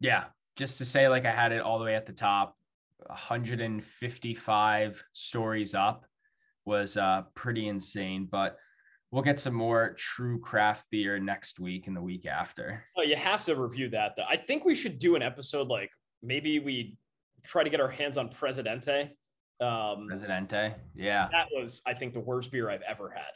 yeah, 0.00 0.24
just 0.56 0.78
to 0.78 0.84
say, 0.84 1.08
like 1.08 1.26
I 1.26 1.32
had 1.32 1.52
it 1.52 1.60
all 1.60 1.78
the 1.78 1.84
way 1.84 1.94
at 1.94 2.06
the 2.06 2.12
top, 2.12 2.56
155 3.06 5.04
stories 5.12 5.74
up 5.74 6.04
was 6.64 6.96
uh, 6.96 7.22
pretty 7.34 7.68
insane. 7.68 8.28
But 8.30 8.56
we'll 9.10 9.22
get 9.22 9.40
some 9.40 9.54
more 9.54 9.94
true 9.98 10.38
craft 10.40 10.84
beer 10.90 11.18
next 11.18 11.58
week 11.60 11.86
and 11.86 11.96
the 11.96 12.02
week 12.02 12.26
after. 12.26 12.84
Oh, 12.96 13.02
you 13.02 13.16
have 13.16 13.44
to 13.46 13.56
review 13.56 13.90
that. 13.90 14.14
Though. 14.16 14.24
I 14.28 14.36
think 14.36 14.64
we 14.64 14.74
should 14.74 14.98
do 14.98 15.16
an 15.16 15.22
episode 15.22 15.68
like 15.68 15.90
maybe 16.22 16.58
we 16.58 16.96
try 17.44 17.62
to 17.62 17.70
get 17.70 17.80
our 17.80 17.88
hands 17.88 18.18
on 18.18 18.28
Presidente. 18.28 19.10
Um, 19.60 20.06
Presidente, 20.08 20.74
yeah, 20.94 21.28
that 21.32 21.48
was 21.52 21.82
I 21.86 21.94
think 21.94 22.14
the 22.14 22.20
worst 22.20 22.52
beer 22.52 22.70
I've 22.70 22.82
ever 22.88 23.10
had. 23.10 23.32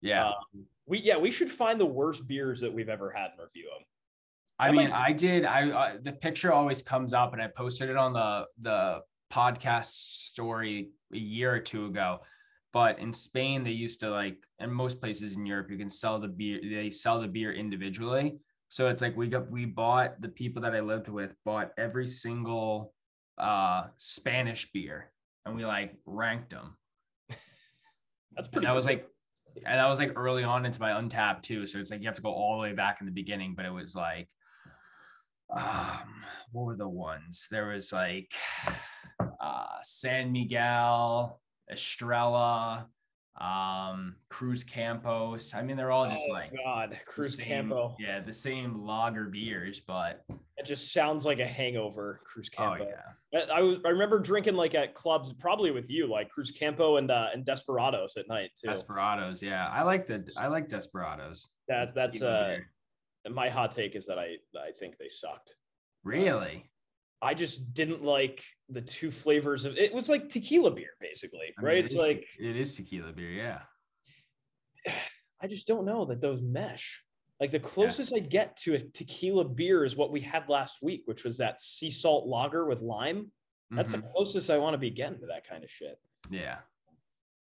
Yeah, 0.00 0.28
um, 0.28 0.64
we 0.86 0.98
yeah 0.98 1.16
we 1.16 1.30
should 1.30 1.50
find 1.50 1.80
the 1.80 1.86
worst 1.86 2.28
beers 2.28 2.60
that 2.60 2.72
we've 2.72 2.88
ever 2.88 3.10
had 3.10 3.30
and 3.32 3.40
review 3.40 3.68
them. 3.76 3.84
I 4.58 4.70
mean, 4.70 4.90
I 4.90 5.12
did. 5.12 5.44
I 5.44 5.70
uh, 5.70 5.92
the 6.02 6.12
picture 6.12 6.52
always 6.52 6.82
comes 6.82 7.12
up, 7.12 7.32
and 7.32 7.42
I 7.42 7.48
posted 7.48 7.90
it 7.90 7.96
on 7.96 8.12
the 8.12 8.46
the 8.62 9.00
podcast 9.32 9.92
story 10.30 10.90
a 11.12 11.18
year 11.18 11.54
or 11.54 11.60
two 11.60 11.86
ago. 11.86 12.20
But 12.72 12.98
in 12.98 13.12
Spain, 13.12 13.64
they 13.64 13.70
used 13.70 14.00
to 14.00 14.10
like, 14.10 14.36
and 14.58 14.72
most 14.72 15.00
places 15.00 15.34
in 15.34 15.46
Europe, 15.46 15.70
you 15.70 15.78
can 15.78 15.90
sell 15.90 16.18
the 16.18 16.28
beer. 16.28 16.60
They 16.62 16.90
sell 16.90 17.20
the 17.20 17.28
beer 17.28 17.52
individually. 17.52 18.38
So 18.68 18.88
it's 18.88 19.00
like 19.00 19.16
we 19.16 19.28
got 19.28 19.50
we 19.50 19.64
bought 19.64 20.20
the 20.20 20.28
people 20.28 20.62
that 20.62 20.74
I 20.74 20.80
lived 20.80 21.08
with 21.08 21.34
bought 21.44 21.72
every 21.78 22.06
single 22.06 22.92
uh 23.38 23.84
Spanish 23.96 24.70
beer, 24.72 25.10
and 25.44 25.56
we 25.56 25.64
like 25.64 25.94
ranked 26.06 26.50
them. 26.50 26.76
That's 28.34 28.48
pretty. 28.48 28.66
And 28.66 28.72
that 28.72 28.76
was 28.76 28.86
like 28.86 29.06
and 29.64 29.78
that 29.78 29.88
was 29.88 29.98
like 29.98 30.12
early 30.16 30.44
on 30.44 30.66
into 30.66 30.80
my 30.80 30.90
Untappd 30.90 31.42
too. 31.42 31.66
So 31.66 31.78
it's 31.78 31.90
like 31.90 32.00
you 32.00 32.06
have 32.06 32.16
to 32.16 32.22
go 32.22 32.32
all 32.32 32.56
the 32.56 32.62
way 32.62 32.72
back 32.72 32.98
in 33.00 33.06
the 33.06 33.12
beginning, 33.12 33.54
but 33.56 33.64
it 33.64 33.72
was 33.72 33.94
like 33.94 34.28
um 35.50 36.24
what 36.52 36.64
were 36.64 36.76
the 36.76 36.88
ones 36.88 37.46
there 37.50 37.68
was 37.68 37.92
like 37.92 38.32
uh 39.40 39.76
san 39.82 40.32
miguel 40.32 41.40
estrella 41.70 42.88
um 43.40 44.16
Cruzcampos 44.30 45.54
i 45.54 45.62
mean 45.62 45.76
they're 45.76 45.90
all 45.90 46.08
just 46.08 46.24
oh, 46.30 46.32
like 46.32 46.52
god 46.64 46.98
cruz 47.06 47.36
same, 47.36 47.46
campo. 47.46 47.94
yeah 47.98 48.20
the 48.20 48.32
same 48.32 48.86
lager 48.86 49.26
beers 49.26 49.80
but 49.80 50.24
it 50.56 50.64
just 50.64 50.92
sounds 50.92 51.26
like 51.26 51.38
a 51.38 51.46
hangover 51.46 52.20
cruz 52.24 52.50
oh, 52.54 52.62
campo. 52.62 52.84
oh, 52.84 52.88
yeah. 52.88 53.46
I, 53.50 53.58
I 53.58 53.60
was 53.60 53.78
i 53.84 53.90
remember 53.90 54.18
drinking 54.18 54.54
like 54.54 54.74
at 54.74 54.94
clubs 54.94 55.34
probably 55.34 55.70
with 55.70 55.90
you 55.90 56.06
like 56.06 56.30
Cruzcampo 56.36 56.98
and 56.98 57.10
uh 57.10 57.28
and 57.32 57.44
desperados 57.44 58.16
at 58.16 58.28
night 58.28 58.50
too. 58.60 58.70
Desperados 58.70 59.42
yeah. 59.42 59.68
I 59.68 59.82
like 59.82 60.06
the 60.06 60.26
i 60.36 60.46
like 60.46 60.68
desperados. 60.68 61.48
That's 61.68 61.92
that's 61.92 62.22
uh 62.22 62.58
my 63.30 63.48
hot 63.48 63.72
take 63.72 63.96
is 63.96 64.06
that 64.06 64.18
I 64.18 64.36
I 64.56 64.70
think 64.78 64.98
they 64.98 65.08
sucked. 65.08 65.54
Really? 66.04 66.70
I 67.22 67.34
just 67.34 67.72
didn't 67.72 68.04
like 68.04 68.44
the 68.68 68.82
two 68.82 69.10
flavors 69.10 69.64
of 69.64 69.76
it 69.76 69.92
was 69.92 70.08
like 70.08 70.28
tequila 70.28 70.70
beer 70.70 70.90
basically, 71.00 71.54
I 71.58 71.60
mean, 71.60 71.66
right? 71.66 71.78
It 71.78 71.84
it's 71.86 71.94
is, 71.94 71.98
like 71.98 72.26
it 72.38 72.56
is 72.56 72.74
tequila 72.74 73.12
beer, 73.12 73.30
yeah. 73.30 73.60
I 75.42 75.46
just 75.46 75.66
don't 75.66 75.84
know 75.84 76.06
that 76.06 76.20
those 76.20 76.40
mesh. 76.40 77.02
Like 77.38 77.50
the 77.50 77.60
closest 77.60 78.12
yeah. 78.12 78.18
I 78.18 78.20
get 78.20 78.56
to 78.58 78.74
a 78.74 78.78
tequila 78.78 79.44
beer 79.44 79.84
is 79.84 79.96
what 79.96 80.10
we 80.10 80.22
had 80.22 80.48
last 80.48 80.78
week, 80.82 81.02
which 81.04 81.24
was 81.24 81.36
that 81.38 81.60
sea 81.60 81.90
salt 81.90 82.26
lager 82.26 82.64
with 82.66 82.80
lime. 82.80 83.30
That's 83.70 83.92
mm-hmm. 83.92 84.00
the 84.00 84.08
closest 84.08 84.48
I 84.48 84.58
want 84.58 84.74
to 84.74 84.78
be 84.78 84.90
getting 84.90 85.20
to 85.20 85.26
that 85.26 85.46
kind 85.46 85.62
of 85.62 85.70
shit. 85.70 85.98
Yeah. 86.30 86.58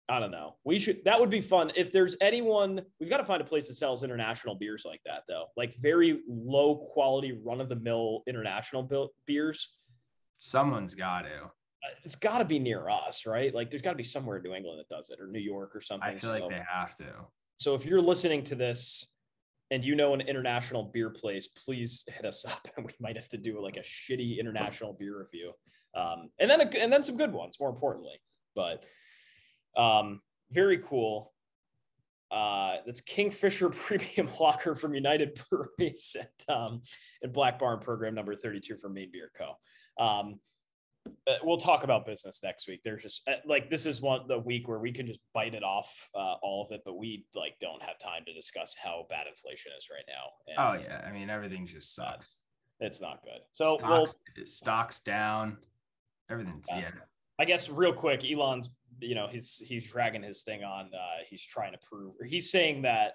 I 0.10 0.20
don't 0.20 0.32
know. 0.32 0.56
We 0.64 0.80
should 0.80 1.04
that 1.06 1.20
would 1.20 1.30
be 1.30 1.42
fun. 1.42 1.72
If 1.76 1.92
there's 1.92 2.16
anyone, 2.20 2.82
we've 3.00 3.10
got 3.10 3.18
to 3.18 3.24
find 3.24 3.42
a 3.42 3.46
place 3.46 3.68
that 3.68 3.76
sells 3.76 4.04
international 4.04 4.56
beers 4.56 4.84
like 4.86 5.02
that 5.06 5.24
though. 5.28 5.46
Like 5.56 5.76
very 5.80 6.22
low 6.28 6.88
quality 6.94 7.40
run 7.44 7.62
of 7.62 7.70
the 7.70 7.76
mill 7.76 8.24
international 8.28 8.90
beers. 9.28 9.78
Someone's 10.40 10.96
got 10.96 11.22
to. 11.22 11.44
Uh, 11.86 11.92
it's 12.04 12.16
got 12.16 12.40
to 12.40 12.46
be 12.46 12.60
near 12.60 12.90
us, 12.90 13.26
right? 13.26 13.54
Like 13.54 13.70
there's 13.70 13.82
got 13.82 13.92
to 13.92 13.98
be 13.98 14.04
somewhere 14.04 14.38
in 14.38 14.44
New 14.44 14.54
England 14.54 14.80
that 14.80 14.94
does 14.94 15.12
it 15.12 15.20
or 15.20 15.28
New 15.28 15.40
York 15.40 15.76
or 15.76 15.82
something. 15.82 16.10
I 16.10 16.18
feel 16.18 16.22
so, 16.22 16.34
like 16.34 16.50
they 16.50 16.64
have 16.68 16.96
to. 16.96 17.14
So 17.58 17.76
if 17.76 17.86
you're 17.86 18.02
listening 18.02 18.44
to 18.46 18.56
this 18.56 19.14
and 19.70 19.86
you 19.86 19.96
know 19.96 20.14
an 20.14 20.22
international 20.22 20.84
beer 20.84 21.10
place, 21.10 21.48
please 21.48 22.04
hit 22.08 22.26
us 22.26 22.46
up 22.46 22.68
and 22.78 22.86
we 22.86 22.94
might 23.00 23.16
have 23.16 23.28
to 23.30 23.38
do 23.38 23.62
like 23.62 23.78
a 23.78 23.82
shitty 23.82 24.40
international 24.40 24.94
beer 24.94 25.20
review. 25.20 25.54
Um, 25.96 26.30
and 26.40 26.50
then 26.50 26.62
a, 26.62 26.66
and 26.80 26.92
then 26.92 27.04
some 27.04 27.18
good 27.18 27.32
ones, 27.32 27.60
more 27.60 27.70
importantly. 27.70 28.20
But 28.56 28.86
um, 29.80 30.22
very 30.52 30.80
cool. 30.80 31.34
Uh, 32.32 32.76
that's 32.86 33.02
Kingfisher 33.02 33.70
Premium 33.72 34.30
Lager 34.40 34.76
from 34.76 34.94
United 34.94 35.40
Breweries 35.50 36.16
at, 36.20 36.54
um, 36.54 36.82
at 37.24 37.34
Black 37.34 37.60
Barn 37.60 37.80
program 37.80 38.14
number 38.14 38.36
32 38.36 38.78
for 38.78 38.90
Maine 38.90 39.10
Beer 39.12 39.32
Co. 39.38 40.04
Um, 40.04 40.40
uh, 41.28 41.34
we'll 41.44 41.58
talk 41.58 41.84
about 41.84 42.06
business 42.06 42.42
next 42.44 42.68
week. 42.68 42.82
There's 42.84 43.02
just 43.02 43.28
uh, 43.28 43.36
like 43.46 43.70
this 43.70 43.86
is 43.86 44.02
one 44.02 44.28
the 44.28 44.38
week 44.38 44.68
where 44.68 44.80
we 44.80 44.92
can 44.92 45.08
just 45.08 45.20
bite 45.34 45.56
it 45.56 45.64
off 45.64 45.92
uh, 46.14 46.36
all 46.44 46.66
of 46.66 46.76
it, 46.76 46.82
but 46.86 46.98
we 46.98 47.26
like 47.34 47.54
don't 47.60 47.82
have 47.82 47.98
time 47.98 48.24
to 48.28 48.34
discuss 48.34 48.76
how 48.82 49.06
bad 49.10 49.26
inflation 49.28 49.72
is 49.78 49.88
right 49.90 50.04
now. 50.08 50.30
And 50.48 50.58
oh 50.60 50.88
yeah, 50.88 51.02
I 51.08 51.12
mean 51.12 51.30
everything 51.30 51.66
just 51.66 51.96
sucks. 51.96 52.36
It's 52.80 53.02
not 53.02 53.24
good. 53.24 53.40
So 53.54 53.78
stocks, 53.78 54.16
we'll, 54.36 54.46
stocks 54.46 55.00
down, 55.00 55.58
everything's 56.30 56.68
yeah. 56.70 56.80
yeah. 56.80 56.90
I 57.40 57.46
guess 57.46 57.70
real 57.70 57.94
quick, 57.94 58.24
Elon's 58.30 58.70
you 59.00 59.16
know 59.16 59.28
he's 59.32 59.62
he's 59.66 59.88
dragging 59.88 60.24
his 60.24 60.44
thing 60.44 60.64
on. 60.64 60.88
Uh, 60.88 61.24
he's 61.30 61.44
trying 61.44 61.72
to 61.72 61.80
prove. 61.90 62.16
He's 62.26 62.52
saying 62.52 62.82
that 62.82 63.14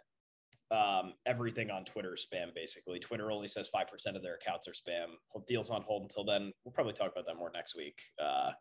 um, 0.71 1.12
everything 1.26 1.71
on 1.71 1.85
Twitter 1.85 2.14
is 2.14 2.26
spam. 2.26 2.54
Basically, 2.54 2.99
Twitter 2.99 3.31
only 3.31 3.49
says 3.49 3.69
five 3.69 3.88
percent 3.88 4.16
of 4.16 4.23
their 4.23 4.37
accounts 4.37 4.66
are 4.66 4.73
spam. 4.73 5.09
Deals 5.47 5.71
on 5.71 5.83
hold 5.83 6.02
until 6.02 6.25
then. 6.25 6.52
We'll 6.64 6.73
probably 6.73 6.95
talk 6.95 7.12
about 7.12 7.26
that 7.26 7.37
more 7.37 7.50
next 7.54 7.76
week. 7.76 8.00
Uh, 8.23 8.52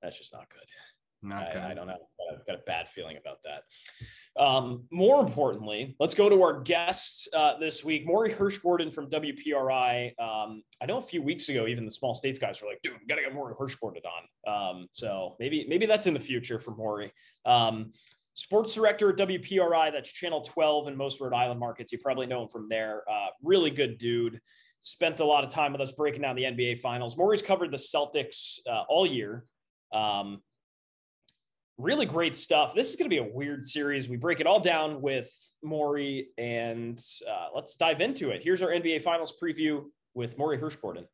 that's 0.00 0.16
just 0.16 0.32
not 0.32 0.48
good. 0.48 1.28
Not 1.28 1.56
I, 1.56 1.72
I, 1.72 1.74
don't 1.74 1.88
know. 1.88 1.96
I've 2.30 2.46
got 2.46 2.56
a 2.56 2.62
bad 2.66 2.88
feeling 2.88 3.16
about 3.16 3.38
that. 3.44 4.42
Um, 4.42 4.84
more 4.90 5.20
importantly, 5.20 5.96
let's 5.98 6.14
go 6.14 6.28
to 6.28 6.42
our 6.42 6.60
guest 6.60 7.28
uh, 7.34 7.58
this 7.58 7.84
week, 7.84 8.06
Morey 8.06 8.30
Hirsch 8.30 8.58
Gordon 8.58 8.90
from 8.90 9.10
WPRI. 9.10 10.18
Um, 10.20 10.62
I 10.80 10.86
know 10.86 10.98
a 10.98 11.02
few 11.02 11.22
weeks 11.22 11.48
ago, 11.48 11.66
even 11.66 11.84
the 11.84 11.90
small 11.90 12.14
states 12.14 12.38
guys 12.38 12.62
were 12.62 12.68
like, 12.68 12.80
"Dude, 12.82 12.94
got 13.08 13.16
to 13.16 13.22
get 13.22 13.34
Morey 13.34 13.54
Hershgordon 13.54 14.02
on." 14.04 14.72
Um, 14.78 14.88
so 14.92 15.36
maybe 15.40 15.66
maybe 15.68 15.86
that's 15.86 16.06
in 16.06 16.14
the 16.14 16.20
future 16.20 16.60
for 16.60 16.70
Morey. 16.72 17.12
Um, 17.44 17.92
sports 18.34 18.74
director 18.74 19.10
at 19.10 19.16
WPRI, 19.16 19.92
that's 19.92 20.12
Channel 20.12 20.42
12 20.42 20.88
in 20.88 20.96
most 20.96 21.20
Rhode 21.20 21.34
Island 21.34 21.58
markets. 21.58 21.92
You 21.92 21.98
probably 21.98 22.26
know 22.26 22.42
him 22.42 22.48
from 22.48 22.68
there. 22.68 23.02
Uh, 23.10 23.28
really 23.42 23.70
good 23.70 23.98
dude. 23.98 24.40
Spent 24.80 25.18
a 25.18 25.24
lot 25.24 25.42
of 25.42 25.50
time 25.50 25.72
with 25.72 25.80
us 25.80 25.90
breaking 25.90 26.22
down 26.22 26.36
the 26.36 26.44
NBA 26.44 26.78
Finals. 26.78 27.18
Morey's 27.18 27.42
covered 27.42 27.72
the 27.72 27.76
Celtics 27.76 28.60
uh, 28.70 28.84
all 28.88 29.04
year. 29.04 29.44
Um, 29.92 30.40
really 31.78 32.06
great 32.06 32.36
stuff. 32.36 32.74
This 32.74 32.90
is 32.90 32.96
going 32.96 33.08
to 33.08 33.14
be 33.14 33.18
a 33.18 33.32
weird 33.32 33.64
series. 33.64 34.08
We 34.08 34.16
break 34.16 34.40
it 34.40 34.46
all 34.46 34.58
down 34.58 35.00
with 35.00 35.30
Morey, 35.62 36.30
and 36.36 37.00
uh, 37.28 37.46
let's 37.54 37.76
dive 37.76 38.00
into 38.00 38.30
it. 38.30 38.42
Here's 38.42 38.62
our 38.62 38.70
NBA 38.70 39.02
Finals 39.02 39.32
preview 39.40 39.84
with 40.12 40.36
Morey 40.36 40.58
Hershgordon. 40.58 41.06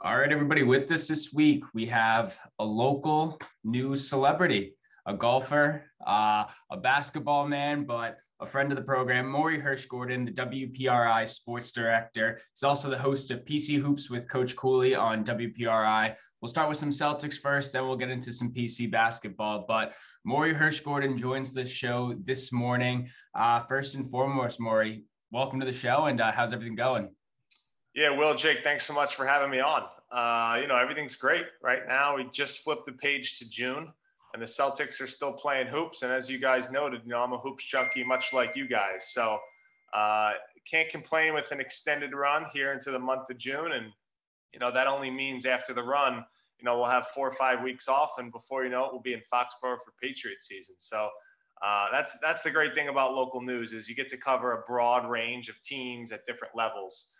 All 0.00 0.16
right, 0.16 0.32
everybody, 0.32 0.62
with 0.62 0.90
us 0.90 1.06
this 1.06 1.34
week, 1.34 1.64
we 1.74 1.84
have 1.86 2.38
a 2.58 2.64
local 2.64 3.38
news 3.62 4.08
celebrity, 4.08 4.74
a 5.04 5.12
golfer, 5.12 5.84
uh, 6.06 6.44
a 6.70 6.76
basketball 6.78 7.46
man, 7.46 7.84
but 7.84 8.18
a 8.40 8.46
friend 8.46 8.70
of 8.70 8.78
the 8.78 8.84
program, 8.84 9.28
Morey 9.28 9.60
Hershgordon, 9.60 10.24
the 10.24 10.32
WPRI 10.32 11.26
sports 11.26 11.72
director. 11.72 12.40
He's 12.54 12.62
also 12.62 12.88
the 12.88 12.96
host 12.96 13.32
of 13.32 13.44
PC 13.44 13.78
Hoops 13.78 14.08
with 14.08 14.28
Coach 14.28 14.54
Cooley 14.54 14.94
on 14.94 15.24
WPRI. 15.24 16.14
We'll 16.40 16.48
start 16.48 16.68
with 16.68 16.78
some 16.78 16.90
Celtics 16.90 17.34
first, 17.34 17.72
then 17.72 17.88
we'll 17.88 17.96
get 17.96 18.10
into 18.10 18.32
some 18.32 18.52
PC 18.52 18.88
basketball. 18.88 19.64
But 19.66 19.94
Morey 20.22 20.54
Hirsch 20.54 20.78
Gordon 20.80 21.18
joins 21.18 21.52
the 21.52 21.64
show 21.64 22.14
this 22.24 22.52
morning. 22.52 23.10
Uh, 23.34 23.60
first 23.64 23.96
and 23.96 24.08
foremost, 24.08 24.60
Morey, 24.60 25.02
welcome 25.32 25.58
to 25.58 25.66
the 25.66 25.72
show, 25.72 26.04
and 26.04 26.20
uh, 26.20 26.30
how's 26.30 26.52
everything 26.52 26.76
going? 26.76 27.08
Yeah, 27.92 28.16
Will, 28.16 28.36
Jake, 28.36 28.62
thanks 28.62 28.86
so 28.86 28.94
much 28.94 29.16
for 29.16 29.26
having 29.26 29.50
me 29.50 29.58
on. 29.58 29.82
Uh, 30.12 30.60
you 30.60 30.68
know, 30.68 30.76
everything's 30.76 31.16
great 31.16 31.46
right 31.60 31.88
now. 31.88 32.14
We 32.14 32.28
just 32.30 32.60
flipped 32.60 32.86
the 32.86 32.92
page 32.92 33.40
to 33.40 33.50
June, 33.50 33.92
and 34.32 34.40
the 34.40 34.46
Celtics 34.46 35.00
are 35.00 35.08
still 35.08 35.32
playing 35.32 35.66
hoops. 35.66 36.02
And 36.02 36.12
as 36.12 36.30
you 36.30 36.38
guys 36.38 36.70
noted, 36.70 37.00
you 37.04 37.10
know, 37.10 37.20
I'm 37.20 37.32
a 37.32 37.38
hoops 37.38 37.64
junkie, 37.64 38.04
much 38.04 38.32
like 38.32 38.54
you 38.54 38.68
guys. 38.68 39.08
So 39.08 39.40
uh, 39.92 40.34
can't 40.70 40.88
complain 40.88 41.34
with 41.34 41.50
an 41.50 41.58
extended 41.60 42.12
run 42.14 42.44
here 42.52 42.72
into 42.72 42.92
the 42.92 42.98
month 43.00 43.28
of 43.28 43.38
June. 43.38 43.72
And 43.72 43.86
you 44.52 44.58
know, 44.58 44.72
that 44.72 44.86
only 44.86 45.10
means 45.10 45.46
after 45.46 45.74
the 45.74 45.82
run, 45.82 46.24
you 46.58 46.64
know, 46.64 46.76
we'll 46.76 46.90
have 46.90 47.06
four 47.08 47.28
or 47.28 47.32
five 47.32 47.62
weeks 47.62 47.88
off, 47.88 48.12
and 48.18 48.32
before 48.32 48.64
you 48.64 48.70
know 48.70 48.84
it, 48.86 48.92
we'll 48.92 49.02
be 49.02 49.12
in 49.12 49.20
Foxborough 49.32 49.78
for 49.84 49.92
Patriot 50.02 50.40
season. 50.40 50.74
So 50.78 51.08
uh, 51.64 51.86
that's 51.92 52.18
that's 52.20 52.42
the 52.42 52.50
great 52.50 52.74
thing 52.74 52.88
about 52.88 53.14
local 53.14 53.40
news 53.40 53.72
is 53.72 53.88
you 53.88 53.94
get 53.94 54.08
to 54.08 54.16
cover 54.16 54.52
a 54.52 54.62
broad 54.66 55.08
range 55.08 55.48
of 55.48 55.60
teams 55.60 56.12
at 56.12 56.24
different 56.26 56.54
levels, 56.56 57.12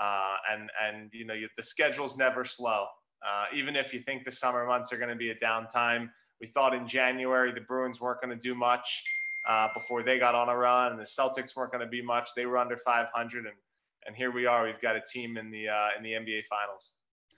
uh, 0.00 0.34
and 0.52 0.70
and 0.84 1.10
you 1.12 1.24
know 1.24 1.34
you, 1.34 1.48
the 1.56 1.62
schedule's 1.62 2.16
never 2.16 2.44
slow. 2.44 2.86
Uh, 3.26 3.44
even 3.54 3.74
if 3.74 3.94
you 3.94 4.00
think 4.00 4.24
the 4.24 4.32
summer 4.32 4.66
months 4.66 4.92
are 4.92 4.98
going 4.98 5.08
to 5.08 5.16
be 5.16 5.30
a 5.30 5.34
downtime, 5.36 6.10
we 6.40 6.46
thought 6.46 6.74
in 6.74 6.86
January 6.86 7.52
the 7.52 7.60
Bruins 7.60 8.00
weren't 8.00 8.20
going 8.20 8.36
to 8.36 8.40
do 8.40 8.54
much 8.54 9.02
uh, 9.48 9.68
before 9.74 10.02
they 10.02 10.18
got 10.18 10.34
on 10.34 10.48
a 10.48 10.56
run, 10.56 10.92
and 10.92 11.00
the 11.00 11.04
Celtics 11.04 11.56
weren't 11.56 11.72
going 11.72 11.84
to 11.84 11.90
be 11.90 12.02
much. 12.02 12.30
They 12.36 12.46
were 12.46 12.58
under 12.58 12.76
500, 12.76 13.46
and 13.46 13.54
and 14.06 14.14
here 14.14 14.30
we 14.30 14.46
are. 14.46 14.64
We've 14.64 14.80
got 14.80 14.96
a 14.96 15.00
team 15.00 15.36
in 15.36 15.50
the 15.50 15.68
uh, 15.68 15.88
in 15.96 16.02
the 16.02 16.12
NBA 16.12 16.44
Finals. 16.46 16.92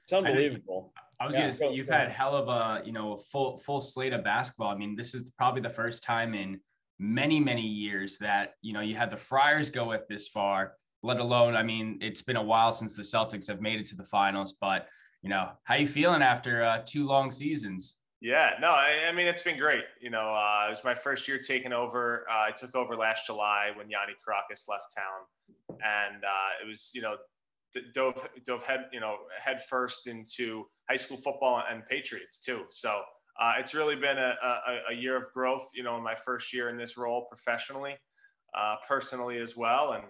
It's 0.04 0.12
unbelievable. 0.12 0.92
I 1.20 1.26
was 1.26 1.34
yeah, 1.34 1.42
gonna 1.42 1.52
say 1.52 1.72
you've 1.72 1.88
had 1.88 2.10
hell 2.10 2.36
of 2.36 2.48
a 2.48 2.84
you 2.84 2.92
know 2.92 3.16
full 3.16 3.58
full 3.58 3.80
slate 3.80 4.12
of 4.12 4.22
basketball. 4.24 4.68
I 4.68 4.76
mean, 4.76 4.96
this 4.96 5.14
is 5.14 5.30
probably 5.30 5.62
the 5.62 5.70
first 5.70 6.04
time 6.04 6.34
in 6.34 6.60
many 6.98 7.40
many 7.40 7.62
years 7.62 8.18
that 8.18 8.54
you 8.62 8.72
know 8.72 8.80
you 8.80 8.94
had 8.94 9.10
the 9.10 9.16
Friars 9.16 9.70
go 9.70 9.92
it 9.92 10.06
this 10.08 10.28
far. 10.28 10.74
Let 11.02 11.20
alone, 11.20 11.54
I 11.54 11.62
mean, 11.62 11.98
it's 12.00 12.22
been 12.22 12.36
a 12.36 12.42
while 12.42 12.72
since 12.72 12.96
the 12.96 13.02
Celtics 13.02 13.46
have 13.48 13.60
made 13.60 13.80
it 13.80 13.86
to 13.86 13.96
the 13.96 14.04
finals. 14.04 14.56
But 14.60 14.88
you 15.22 15.30
know, 15.30 15.50
how 15.64 15.74
you 15.76 15.86
feeling 15.86 16.22
after 16.22 16.62
uh, 16.62 16.82
two 16.84 17.06
long 17.06 17.30
seasons? 17.32 17.98
Yeah, 18.26 18.54
no, 18.60 18.70
I, 18.70 19.06
I, 19.08 19.12
mean 19.12 19.28
it's 19.28 19.42
been 19.42 19.56
great. 19.56 19.84
You 20.00 20.10
know, 20.10 20.34
uh, 20.34 20.66
it 20.66 20.70
was 20.70 20.82
my 20.82 20.96
first 20.96 21.28
year 21.28 21.38
taking 21.38 21.72
over. 21.72 22.26
Uh, 22.28 22.48
I 22.48 22.50
took 22.50 22.74
over 22.74 22.96
last 22.96 23.24
July 23.24 23.70
when 23.76 23.88
Yanni 23.88 24.14
Kourakis 24.14 24.68
left 24.68 24.92
town, 24.96 25.78
and 25.84 26.24
uh, 26.24 26.60
it 26.60 26.66
was 26.66 26.90
you 26.92 27.02
know 27.02 27.14
dove 27.94 28.26
dove 28.44 28.64
head 28.64 28.86
you 28.92 28.98
know 28.98 29.14
head 29.40 29.62
first 29.62 30.08
into 30.08 30.66
high 30.90 30.96
school 30.96 31.18
football 31.18 31.62
and 31.70 31.86
Patriots 31.86 32.40
too. 32.40 32.62
So 32.70 33.00
uh, 33.40 33.52
it's 33.60 33.74
really 33.74 33.94
been 33.94 34.18
a, 34.18 34.34
a, 34.42 34.78
a, 34.90 34.94
year 34.96 35.16
of 35.16 35.32
growth. 35.32 35.68
You 35.72 35.84
know, 35.84 35.96
in 35.96 36.02
my 36.02 36.16
first 36.16 36.52
year 36.52 36.68
in 36.68 36.76
this 36.76 36.96
role 36.96 37.28
professionally, 37.30 37.94
uh, 38.58 38.74
personally 38.88 39.38
as 39.38 39.56
well, 39.56 39.92
and 39.92 40.04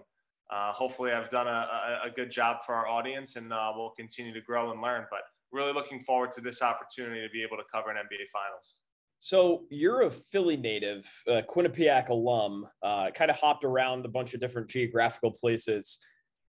uh, 0.51 0.73
hopefully 0.73 1.11
I've 1.11 1.29
done 1.29 1.45
a, 1.47 1.99
a, 2.05 2.09
good 2.09 2.31
job 2.31 2.63
for 2.65 2.73
our 2.73 2.87
audience, 2.87 3.35
and 3.35 3.51
we'll 3.51 3.93
continue 3.95 4.33
to 4.33 4.41
grow 4.41 4.71
and 4.71 4.81
learn. 4.81 5.05
But 5.11 5.21
really 5.51 5.73
looking 5.73 5.99
forward 5.99 6.31
to 6.33 6.41
this 6.41 6.61
opportunity 6.61 7.21
to 7.21 7.29
be 7.29 7.43
able 7.43 7.57
to 7.57 7.63
cover 7.71 7.89
an 7.89 7.97
NBA 7.97 8.25
Finals. 8.31 8.75
So 9.19 9.65
you're 9.69 10.01
a 10.01 10.11
Philly 10.11 10.57
native, 10.57 11.09
uh, 11.27 11.41
Quinnipiac 11.49 12.09
alum, 12.09 12.67
uh, 12.83 13.09
kind 13.11 13.31
of 13.31 13.37
hopped 13.37 13.63
around 13.63 14.05
a 14.05 14.09
bunch 14.09 14.33
of 14.33 14.39
different 14.39 14.69
geographical 14.69 15.31
places. 15.31 15.99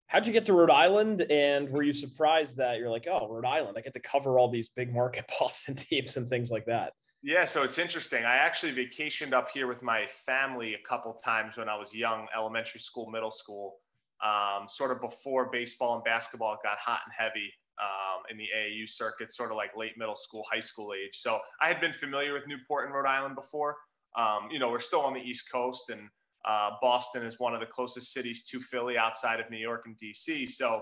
How'd 0.08 0.28
you 0.28 0.34
get 0.34 0.46
to 0.48 0.54
Rhode 0.54 0.72
Island? 0.72 1.22
And 1.30 1.70
were 1.70 1.84
you 1.84 1.94
surprised 1.94 2.58
that 2.58 2.80
you're 2.80 2.90
like, 2.90 3.08
oh, 3.10 3.30
Rhode 3.30 3.46
Island, 3.46 3.78
I 3.78 3.82
get 3.82 3.94
to 3.94 4.00
cover 4.00 4.40
all 4.40 4.50
these 4.50 4.70
big 4.70 4.94
market 4.94 5.26
Boston 5.40 5.76
teams 5.76 6.18
and 6.18 6.30
things 6.30 6.52
like 6.52 6.66
that? 6.66 6.94
Yeah, 7.22 7.46
so 7.46 7.64
it's 7.64 7.78
interesting. 7.78 8.24
I 8.24 8.38
actually 8.38 8.74
vacationed 8.74 9.34
up 9.34 9.50
here 9.54 9.68
with 9.68 9.82
my 9.82 10.08
family 10.08 10.74
a 10.74 10.88
couple 10.88 11.14
times 11.14 11.58
when 11.58 11.68
I 11.68 11.78
was 11.78 11.94
young, 11.94 12.28
elementary 12.36 12.80
school, 12.80 13.10
middle 13.10 13.32
school, 13.32 13.76
um, 14.24 14.68
sort 14.68 14.92
of 14.92 15.02
before 15.02 15.50
baseball 15.52 15.96
and 15.96 16.04
basketball 16.04 16.58
got 16.64 16.78
hot 16.78 17.02
and 17.06 17.14
heavy 17.18 17.52
um, 17.82 18.24
in 18.30 18.38
the 18.38 18.48
AAU 18.56 18.90
circuit, 18.90 19.32
sort 19.32 19.52
of 19.52 19.58
like 19.58 19.76
late 19.76 19.98
middle 19.98 20.16
school, 20.16 20.46
high 20.52 20.60
school 20.60 20.94
age. 20.94 21.20
So 21.20 21.40
I 21.62 21.68
had 21.68 21.80
been 21.80 21.94
familiar 21.94 22.34
with 22.34 22.48
Newport 22.48 22.86
and 22.86 22.94
Rhode 22.94 23.08
Island 23.08 23.36
before. 23.36 23.78
Um, 24.18 24.50
you 24.52 24.60
know, 24.60 24.70
we're 24.70 24.80
still 24.80 25.02
on 25.02 25.14
the 25.14 25.20
East 25.20 25.52
Coast, 25.52 25.90
and 25.90 26.10
uh, 26.46 26.72
Boston 26.82 27.24
is 27.24 27.40
one 27.40 27.54
of 27.54 27.60
the 27.60 27.66
closest 27.66 28.14
cities 28.14 28.48
to 28.50 28.60
Philly 28.60 28.98
outside 28.98 29.40
of 29.40 29.50
New 29.50 29.58
York 29.58 29.84
and 29.86 29.96
DC. 29.98 30.50
So, 30.50 30.82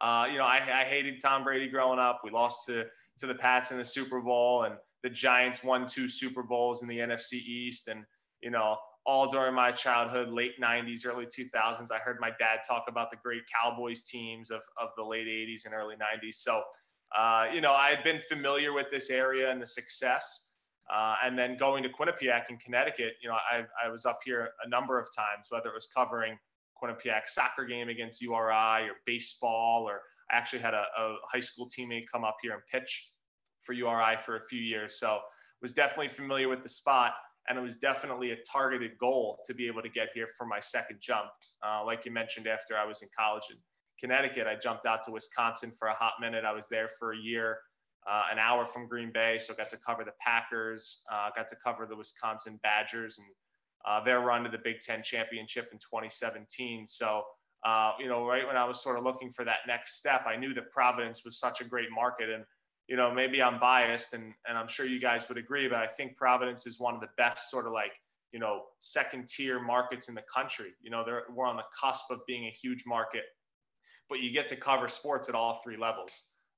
uh, 0.00 0.26
you 0.30 0.38
know, 0.38 0.44
I, 0.44 0.82
I, 0.82 0.84
hated 0.84 1.20
Tom 1.22 1.44
Brady 1.44 1.68
growing 1.68 1.98
up. 1.98 2.20
We 2.22 2.30
lost 2.30 2.66
to 2.66 2.84
to 3.18 3.26
the 3.26 3.34
Pats 3.34 3.70
in 3.70 3.78
the 3.78 3.84
Super 3.84 4.20
Bowl, 4.20 4.64
and 4.64 4.74
the 5.02 5.08
Giants 5.08 5.64
won 5.64 5.86
two 5.86 6.08
Super 6.08 6.42
Bowls 6.42 6.82
in 6.82 6.88
the 6.88 6.98
NFC 6.98 7.34
East, 7.34 7.88
and 7.88 8.04
you 8.42 8.50
know, 8.50 8.76
all 9.06 9.28
during 9.28 9.54
my 9.54 9.70
childhood, 9.70 10.30
late 10.30 10.60
90s, 10.60 11.06
early 11.06 11.26
2000s. 11.26 11.92
I 11.92 11.98
heard 11.98 12.18
my 12.20 12.30
dad 12.38 12.60
talk 12.66 12.86
about 12.88 13.10
the 13.10 13.16
great 13.22 13.42
Cowboys 13.48 14.02
teams 14.02 14.50
of, 14.50 14.62
of 14.80 14.88
the 14.96 15.04
late 15.04 15.28
80s 15.28 15.64
and 15.64 15.74
early 15.74 15.94
90s. 15.94 16.34
So, 16.34 16.62
uh, 17.16 17.46
you 17.54 17.60
know, 17.60 17.72
I 17.72 17.90
had 17.90 18.02
been 18.02 18.20
familiar 18.20 18.72
with 18.72 18.86
this 18.90 19.08
area 19.08 19.50
and 19.50 19.62
the 19.62 19.66
success. 19.66 20.50
Uh, 20.92 21.14
and 21.24 21.38
then 21.38 21.56
going 21.56 21.82
to 21.84 21.88
Quinnipiac 21.88 22.50
in 22.50 22.58
Connecticut, 22.58 23.14
you 23.22 23.28
know, 23.28 23.34
I, 23.34 23.64
I 23.84 23.88
was 23.88 24.04
up 24.06 24.20
here 24.24 24.50
a 24.64 24.68
number 24.68 25.00
of 25.00 25.06
times, 25.14 25.46
whether 25.50 25.68
it 25.68 25.74
was 25.74 25.88
covering 25.92 26.36
Quinnipiac 26.80 27.28
soccer 27.28 27.64
game 27.64 27.88
against 27.88 28.22
URI 28.22 28.88
or 28.88 28.94
baseball, 29.04 29.84
or 29.88 30.00
I 30.30 30.36
actually 30.36 30.60
had 30.60 30.74
a, 30.74 30.84
a 30.98 31.16
high 31.32 31.40
school 31.40 31.68
teammate 31.68 32.04
come 32.12 32.24
up 32.24 32.36
here 32.42 32.52
and 32.52 32.62
pitch 32.70 33.12
for 33.62 33.72
URI 33.72 34.16
for 34.24 34.36
a 34.36 34.46
few 34.48 34.60
years. 34.60 34.98
So 34.98 35.20
was 35.62 35.72
definitely 35.72 36.08
familiar 36.08 36.48
with 36.48 36.62
the 36.62 36.68
spot 36.68 37.14
and 37.48 37.58
it 37.58 37.62
was 37.62 37.76
definitely 37.76 38.32
a 38.32 38.36
targeted 38.50 38.92
goal 38.98 39.40
to 39.46 39.54
be 39.54 39.66
able 39.66 39.82
to 39.82 39.88
get 39.88 40.08
here 40.14 40.28
for 40.36 40.46
my 40.46 40.60
second 40.60 40.98
jump. 41.00 41.28
Uh, 41.66 41.84
like 41.84 42.04
you 42.04 42.10
mentioned, 42.10 42.46
after 42.46 42.76
I 42.76 42.84
was 42.84 43.02
in 43.02 43.08
college 43.18 43.44
in 43.50 43.56
Connecticut, 44.00 44.46
I 44.46 44.56
jumped 44.56 44.86
out 44.86 45.02
to 45.04 45.12
Wisconsin 45.12 45.72
for 45.78 45.88
a 45.88 45.94
hot 45.94 46.14
minute. 46.20 46.44
I 46.44 46.52
was 46.52 46.68
there 46.68 46.88
for 46.88 47.12
a 47.12 47.16
year, 47.16 47.58
uh, 48.10 48.24
an 48.30 48.38
hour 48.38 48.66
from 48.66 48.88
Green 48.88 49.10
Bay, 49.12 49.38
so 49.38 49.54
got 49.54 49.70
to 49.70 49.78
cover 49.78 50.04
the 50.04 50.12
Packers, 50.24 51.04
uh, 51.12 51.30
got 51.36 51.48
to 51.48 51.56
cover 51.64 51.86
the 51.86 51.96
Wisconsin 51.96 52.58
Badgers 52.62 53.18
and 53.18 53.26
uh, 53.88 54.04
their 54.04 54.20
run 54.20 54.42
to 54.44 54.50
the 54.50 54.58
Big 54.62 54.80
Ten 54.80 55.02
championship 55.02 55.68
in 55.72 55.78
2017. 55.78 56.86
So 56.86 57.22
uh, 57.64 57.92
you 57.98 58.08
know, 58.08 58.24
right 58.24 58.46
when 58.46 58.56
I 58.56 58.64
was 58.64 58.82
sort 58.82 58.96
of 58.96 59.04
looking 59.04 59.32
for 59.32 59.44
that 59.44 59.58
next 59.66 59.98
step, 59.98 60.24
I 60.26 60.36
knew 60.36 60.54
that 60.54 60.70
Providence 60.70 61.24
was 61.24 61.38
such 61.38 61.60
a 61.60 61.64
great 61.64 61.90
market. 61.92 62.30
And, 62.30 62.44
you 62.88 62.96
know, 62.96 63.12
maybe 63.12 63.42
I'm 63.42 63.58
biased 63.58 64.14
and, 64.14 64.32
and 64.48 64.56
I'm 64.56 64.68
sure 64.68 64.86
you 64.86 65.00
guys 65.00 65.28
would 65.28 65.38
agree, 65.38 65.68
but 65.68 65.78
I 65.78 65.86
think 65.86 66.16
Providence 66.16 66.66
is 66.66 66.78
one 66.78 66.94
of 66.94 67.00
the 67.00 67.08
best 67.16 67.50
sort 67.50 67.66
of 67.66 67.72
like, 67.72 67.92
you 68.32 68.38
know, 68.38 68.62
second 68.80 69.28
tier 69.28 69.60
markets 69.60 70.08
in 70.08 70.14
the 70.14 70.24
country. 70.32 70.70
You 70.82 70.90
know, 70.90 71.04
we're 71.34 71.46
on 71.46 71.56
the 71.56 71.64
cusp 71.78 72.10
of 72.10 72.20
being 72.26 72.46
a 72.46 72.50
huge 72.50 72.84
market, 72.86 73.22
but 74.08 74.20
you 74.20 74.32
get 74.32 74.46
to 74.48 74.56
cover 74.56 74.88
sports 74.88 75.28
at 75.28 75.34
all 75.34 75.60
three 75.64 75.76
levels. 75.76 76.12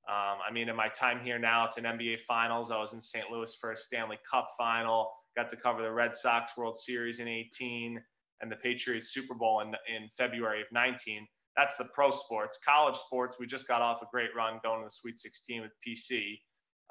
Um, 0.08 0.38
I 0.46 0.52
mean, 0.52 0.68
in 0.68 0.76
my 0.76 0.88
time 0.88 1.20
here 1.22 1.38
now, 1.38 1.66
it's 1.66 1.76
an 1.76 1.84
NBA 1.84 2.20
Finals. 2.20 2.70
I 2.70 2.78
was 2.78 2.94
in 2.94 3.00
St. 3.00 3.30
Louis 3.30 3.54
for 3.60 3.72
a 3.72 3.76
Stanley 3.76 4.18
Cup 4.30 4.48
final. 4.56 5.10
Got 5.36 5.50
to 5.50 5.56
cover 5.56 5.82
the 5.82 5.92
Red 5.92 6.14
Sox 6.14 6.56
World 6.56 6.78
Series 6.78 7.20
in 7.20 7.28
18 7.28 8.00
and 8.40 8.50
the 8.50 8.56
Patriots 8.56 9.12
Super 9.12 9.34
Bowl 9.34 9.60
in, 9.60 9.68
in 9.68 10.08
February 10.16 10.62
of 10.62 10.66
19. 10.72 11.26
That's 11.58 11.76
the 11.76 11.86
pro 11.92 12.12
sports. 12.12 12.60
College 12.64 12.94
sports, 12.94 13.36
we 13.40 13.46
just 13.46 13.66
got 13.66 13.82
off 13.82 14.00
a 14.00 14.06
great 14.12 14.30
run 14.36 14.60
going 14.62 14.80
to 14.80 14.84
the 14.84 14.90
Sweet 14.90 15.18
16 15.18 15.62
with 15.62 15.72
PC. 15.86 16.38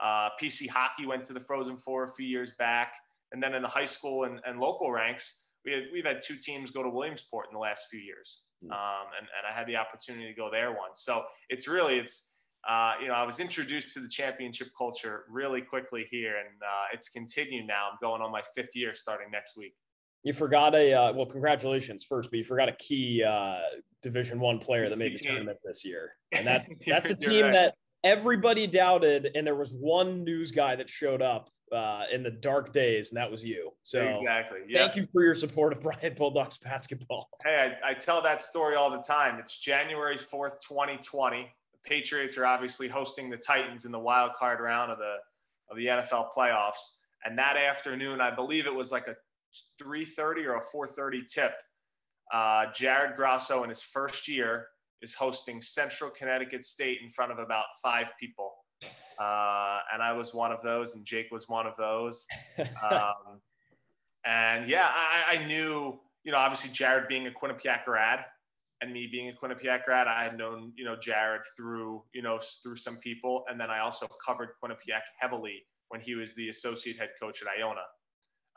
Uh, 0.03 0.27
PC 0.41 0.67
hockey 0.67 1.05
went 1.05 1.23
to 1.23 1.33
the 1.33 1.39
Frozen 1.39 1.77
Four 1.77 2.03
a 2.03 2.11
few 2.11 2.27
years 2.27 2.51
back. 2.59 2.93
And 3.31 3.41
then 3.41 3.55
in 3.55 3.61
the 3.61 3.67
high 3.69 3.85
school 3.85 4.25
and, 4.25 4.41
and 4.45 4.59
local 4.59 4.91
ranks, 4.91 5.45
we 5.63 5.71
had, 5.71 5.83
we've 5.93 6.05
had 6.05 6.21
two 6.21 6.35
teams 6.35 6.69
go 6.69 6.83
to 6.83 6.89
Williamsport 6.89 7.47
in 7.49 7.53
the 7.53 7.59
last 7.59 7.87
few 7.89 8.01
years. 8.01 8.41
Hmm. 8.61 8.73
Um, 8.73 9.07
and, 9.17 9.27
and 9.37 9.47
I 9.49 9.57
had 9.57 9.67
the 9.67 9.77
opportunity 9.77 10.27
to 10.27 10.33
go 10.33 10.49
there 10.51 10.71
once. 10.71 11.01
So 11.01 11.23
it's 11.49 11.67
really, 11.69 11.97
it's, 11.97 12.33
uh, 12.67 12.95
you 13.01 13.07
know, 13.07 13.13
I 13.13 13.23
was 13.23 13.39
introduced 13.39 13.93
to 13.93 14.01
the 14.01 14.09
championship 14.09 14.67
culture 14.77 15.23
really 15.29 15.61
quickly 15.61 16.05
here, 16.11 16.35
and 16.37 16.61
uh, 16.61 16.93
it's 16.93 17.07
continued 17.07 17.67
now. 17.67 17.87
I'm 17.89 17.97
going 18.01 18.21
on 18.21 18.33
my 18.33 18.41
fifth 18.53 18.75
year 18.75 18.93
starting 18.93 19.31
next 19.31 19.55
week. 19.55 19.75
You 20.27 20.33
forgot 20.33 20.75
a 20.75 20.91
uh, 20.91 21.13
well, 21.13 21.25
congratulations 21.25 22.03
first, 22.03 22.29
but 22.29 22.37
you 22.37 22.43
forgot 22.43 22.67
a 22.67 22.73
key 22.73 23.23
uh, 23.23 23.59
Division 24.03 24.41
One 24.41 24.59
player 24.59 24.89
that 24.89 24.97
made 24.97 25.15
the 25.15 25.19
tournament 25.19 25.57
this 25.63 25.85
year, 25.85 26.15
and 26.33 26.45
that 26.45 26.67
that's 26.85 27.09
a 27.09 27.15
team 27.15 27.43
right. 27.45 27.53
that 27.53 27.75
everybody 28.03 28.67
doubted, 28.67 29.31
and 29.35 29.47
there 29.47 29.55
was 29.55 29.71
one 29.71 30.25
news 30.25 30.51
guy 30.51 30.75
that 30.75 30.89
showed 30.89 31.21
up 31.21 31.49
uh, 31.73 32.03
in 32.11 32.23
the 32.23 32.29
dark 32.29 32.73
days, 32.73 33.11
and 33.11 33.17
that 33.17 33.31
was 33.31 33.41
you. 33.41 33.71
So 33.83 34.05
exactly. 34.19 34.59
Yep. 34.67 34.81
Thank 34.81 34.95
you 34.97 35.07
for 35.13 35.23
your 35.23 35.33
support 35.33 35.71
of 35.71 35.79
Bryant 35.81 36.17
Bulldogs 36.17 36.57
basketball. 36.57 37.29
Hey, 37.41 37.73
I, 37.81 37.91
I 37.91 37.93
tell 37.93 38.21
that 38.21 38.41
story 38.41 38.75
all 38.75 38.91
the 38.91 39.01
time. 39.01 39.39
It's 39.39 39.57
January 39.57 40.17
fourth, 40.17 40.57
twenty 40.61 40.97
twenty. 40.97 41.47
The 41.71 41.89
Patriots 41.89 42.37
are 42.37 42.45
obviously 42.45 42.89
hosting 42.89 43.29
the 43.29 43.37
Titans 43.37 43.85
in 43.85 43.93
the 43.93 43.99
wild 43.99 44.31
card 44.37 44.59
round 44.59 44.91
of 44.91 44.97
the 44.97 45.15
of 45.71 45.77
the 45.77 45.85
NFL 45.85 46.33
playoffs. 46.35 46.97
And 47.23 47.37
that 47.39 47.55
afternoon, 47.55 48.19
I 48.19 48.35
believe 48.35 48.67
it 48.67 48.75
was 48.75 48.91
like 48.91 49.07
a 49.07 49.15
3:30 49.81 50.45
or 50.45 50.55
a 50.55 50.61
4:30 50.61 51.27
tip. 51.27 51.53
Uh, 52.31 52.71
Jared 52.73 53.15
Grasso 53.15 53.63
in 53.63 53.69
his 53.69 53.81
first 53.81 54.27
year 54.27 54.67
is 55.01 55.13
hosting 55.13 55.61
Central 55.61 56.09
Connecticut 56.09 56.65
State 56.65 56.99
in 57.01 57.09
front 57.11 57.31
of 57.31 57.39
about 57.39 57.65
five 57.81 58.07
people. 58.19 58.53
Uh, 59.19 59.79
and 59.93 60.03
I 60.03 60.13
was 60.13 60.33
one 60.33 60.51
of 60.51 60.61
those, 60.61 60.95
and 60.95 61.05
Jake 61.05 61.31
was 61.31 61.47
one 61.47 61.65
of 61.65 61.73
those. 61.77 62.25
Um, 62.91 63.41
and 64.25 64.67
yeah, 64.67 64.89
I, 64.89 65.35
I, 65.35 65.45
knew, 65.45 65.99
you 66.23 66.31
know, 66.33 66.37
obviously 66.37 66.69
Jared 66.71 67.07
being 67.07 67.27
a 67.27 67.31
Quinnipiac 67.31 67.85
grad 67.85 68.25
and 68.81 68.93
me 68.93 69.07
being 69.11 69.29
a 69.29 69.45
Quinnipiac 69.45 69.85
grad, 69.85 70.07
I 70.07 70.23
had 70.23 70.37
known, 70.37 70.71
you 70.75 70.85
know, 70.85 70.95
Jared 70.95 71.41
through, 71.55 72.03
you 72.13 72.21
know, 72.21 72.39
through 72.61 72.77
some 72.77 72.97
people. 72.97 73.43
And 73.49 73.59
then 73.59 73.69
I 73.69 73.79
also 73.79 74.07
covered 74.25 74.49
Quinnipiac 74.61 75.01
heavily 75.19 75.63
when 75.89 76.01
he 76.01 76.15
was 76.15 76.35
the 76.35 76.49
associate 76.49 76.97
head 76.97 77.09
coach 77.21 77.41
at 77.41 77.47
Iona. 77.47 77.81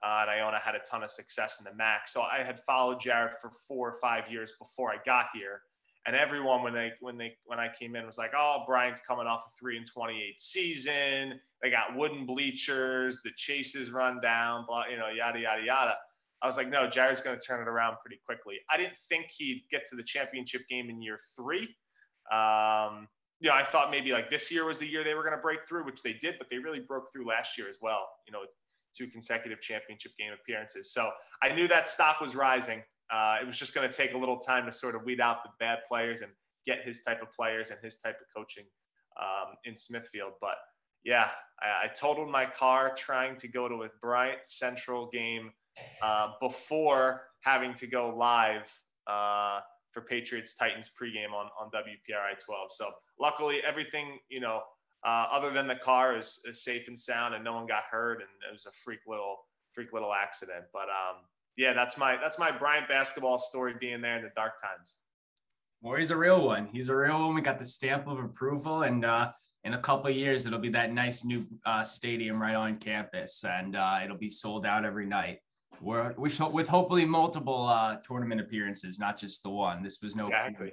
Uh, 0.02 0.20
and 0.22 0.30
Iona 0.30 0.58
had 0.58 0.74
a 0.74 0.80
ton 0.90 1.02
of 1.02 1.10
success 1.10 1.60
in 1.60 1.64
the 1.64 1.82
MAAC. 1.82 2.00
So 2.08 2.22
I 2.22 2.42
had 2.42 2.58
followed 2.60 3.00
Jared 3.00 3.34
for 3.40 3.50
four 3.68 3.90
or 3.90 3.98
five 4.00 4.30
years 4.30 4.52
before 4.58 4.90
I 4.90 4.96
got 5.04 5.26
here. 5.34 5.60
And 6.06 6.16
everyone, 6.16 6.62
when 6.62 6.72
they 6.72 6.92
when 7.00 7.18
they 7.18 7.34
when 7.44 7.60
I 7.60 7.68
came 7.78 7.94
in, 7.94 8.06
was 8.06 8.16
like, 8.16 8.32
"Oh, 8.34 8.64
Bryant's 8.66 9.02
coming 9.06 9.26
off 9.26 9.44
a 9.46 9.50
three 9.60 9.76
and 9.76 9.86
twenty-eight 9.86 10.40
season. 10.40 11.38
They 11.62 11.70
got 11.70 11.94
wooden 11.94 12.24
bleachers. 12.24 13.20
The 13.22 13.30
chases 13.36 13.90
run 13.90 14.18
down. 14.22 14.64
Blah, 14.66 14.84
you 14.90 14.96
know, 14.96 15.08
yada 15.08 15.38
yada 15.38 15.62
yada." 15.62 15.94
I 16.42 16.46
was 16.46 16.56
like, 16.56 16.70
"No, 16.70 16.88
Jared's 16.88 17.20
going 17.20 17.38
to 17.38 17.46
turn 17.46 17.60
it 17.60 17.68
around 17.68 17.96
pretty 18.00 18.18
quickly." 18.24 18.56
I 18.70 18.78
didn't 18.78 18.98
think 19.10 19.26
he'd 19.36 19.64
get 19.70 19.86
to 19.90 19.96
the 19.96 20.02
championship 20.02 20.62
game 20.70 20.88
in 20.88 21.02
year 21.02 21.18
three. 21.36 21.68
Um, 22.32 23.06
you 23.40 23.50
know, 23.50 23.54
I 23.54 23.64
thought 23.64 23.90
maybe 23.90 24.12
like 24.12 24.30
this 24.30 24.50
year 24.50 24.64
was 24.64 24.78
the 24.78 24.86
year 24.86 25.04
they 25.04 25.14
were 25.14 25.22
going 25.22 25.36
to 25.36 25.42
break 25.42 25.68
through, 25.68 25.84
which 25.84 26.02
they 26.02 26.14
did, 26.14 26.36
but 26.38 26.48
they 26.50 26.58
really 26.58 26.80
broke 26.80 27.12
through 27.12 27.26
last 27.26 27.58
year 27.58 27.68
as 27.68 27.76
well. 27.82 28.08
You 28.26 28.32
know, 28.32 28.40
two 28.96 29.06
consecutive 29.06 29.60
championship 29.60 30.12
game 30.18 30.32
appearances. 30.32 30.92
So 30.92 31.10
I 31.42 31.52
knew 31.54 31.68
that 31.68 31.88
stock 31.88 32.20
was 32.20 32.34
rising. 32.34 32.82
Uh, 33.12 33.36
it 33.42 33.46
was 33.46 33.56
just 33.56 33.74
going 33.74 33.88
to 33.88 33.96
take 33.96 34.14
a 34.14 34.18
little 34.18 34.38
time 34.38 34.66
to 34.66 34.72
sort 34.72 34.94
of 34.94 35.04
weed 35.04 35.20
out 35.20 35.42
the 35.42 35.50
bad 35.58 35.78
players 35.88 36.22
and 36.22 36.30
get 36.66 36.78
his 36.84 37.02
type 37.02 37.22
of 37.22 37.32
players 37.32 37.70
and 37.70 37.78
his 37.82 37.96
type 37.96 38.16
of 38.20 38.26
coaching 38.36 38.64
um, 39.20 39.54
in 39.64 39.76
Smithfield. 39.76 40.32
But 40.40 40.54
yeah, 41.04 41.28
I, 41.60 41.86
I, 41.86 41.88
totaled 41.88 42.30
my 42.30 42.46
car 42.46 42.94
trying 42.94 43.36
to 43.36 43.48
go 43.48 43.68
to 43.68 43.82
a 43.84 43.88
Bryant 44.00 44.40
Central 44.44 45.08
game 45.10 45.50
uh, 46.02 46.32
before 46.40 47.22
having 47.40 47.74
to 47.74 47.86
go 47.86 48.14
live 48.16 48.70
uh, 49.06 49.60
for 49.92 50.02
Patriots 50.02 50.54
Titans 50.54 50.90
pregame 50.90 51.32
on, 51.34 51.46
on 51.60 51.68
WPRI 51.68 52.38
12. 52.44 52.70
So 52.70 52.90
luckily, 53.18 53.58
everything, 53.66 54.18
you 54.28 54.40
know, 54.40 54.60
uh, 55.04 55.26
other 55.32 55.50
than 55.50 55.66
the 55.66 55.76
car 55.76 56.16
is, 56.16 56.40
is 56.44 56.62
safe 56.62 56.88
and 56.88 56.98
sound 56.98 57.34
and 57.34 57.42
no 57.42 57.54
one 57.54 57.66
got 57.66 57.84
hurt 57.90 58.20
and 58.20 58.28
it 58.48 58.52
was 58.52 58.66
a 58.66 58.72
freak 58.72 59.00
little 59.06 59.36
freak 59.72 59.92
little 59.92 60.12
accident. 60.12 60.64
But 60.72 60.88
um, 60.90 61.22
yeah 61.56 61.72
that's 61.72 61.96
my 61.96 62.16
that's 62.16 62.38
my 62.38 62.50
bryant 62.50 62.88
basketball 62.88 63.38
story 63.38 63.74
being 63.78 64.00
there 64.00 64.16
in 64.16 64.22
the 64.22 64.30
dark 64.36 64.60
times. 64.60 64.96
Well 65.82 65.96
he's 65.96 66.10
a 66.10 66.16
real 66.16 66.44
one. 66.44 66.68
He's 66.72 66.88
a 66.88 66.96
real 66.96 67.18
one. 67.18 67.34
We 67.34 67.40
got 67.40 67.58
the 67.58 67.64
stamp 67.64 68.06
of 68.06 68.18
approval 68.18 68.82
and 68.82 69.04
uh, 69.04 69.32
in 69.64 69.74
a 69.74 69.78
couple 69.78 70.10
years 70.10 70.46
it'll 70.46 70.58
be 70.58 70.70
that 70.70 70.92
nice 70.92 71.24
new 71.24 71.46
uh, 71.64 71.82
stadium 71.82 72.40
right 72.40 72.54
on 72.54 72.76
campus 72.78 73.44
and 73.44 73.76
uh, 73.76 74.00
it'll 74.04 74.18
be 74.18 74.30
sold 74.30 74.66
out 74.66 74.84
every 74.84 75.06
night. 75.06 75.38
We're, 75.80 76.14
we 76.18 76.30
with 76.50 76.68
hopefully 76.68 77.04
multiple 77.04 77.66
uh, 77.66 77.96
tournament 78.04 78.40
appearances 78.40 78.98
not 78.98 79.18
just 79.18 79.42
the 79.42 79.50
one. 79.50 79.82
This 79.82 80.02
was 80.02 80.14
no 80.14 80.26
exactly. 80.26 80.72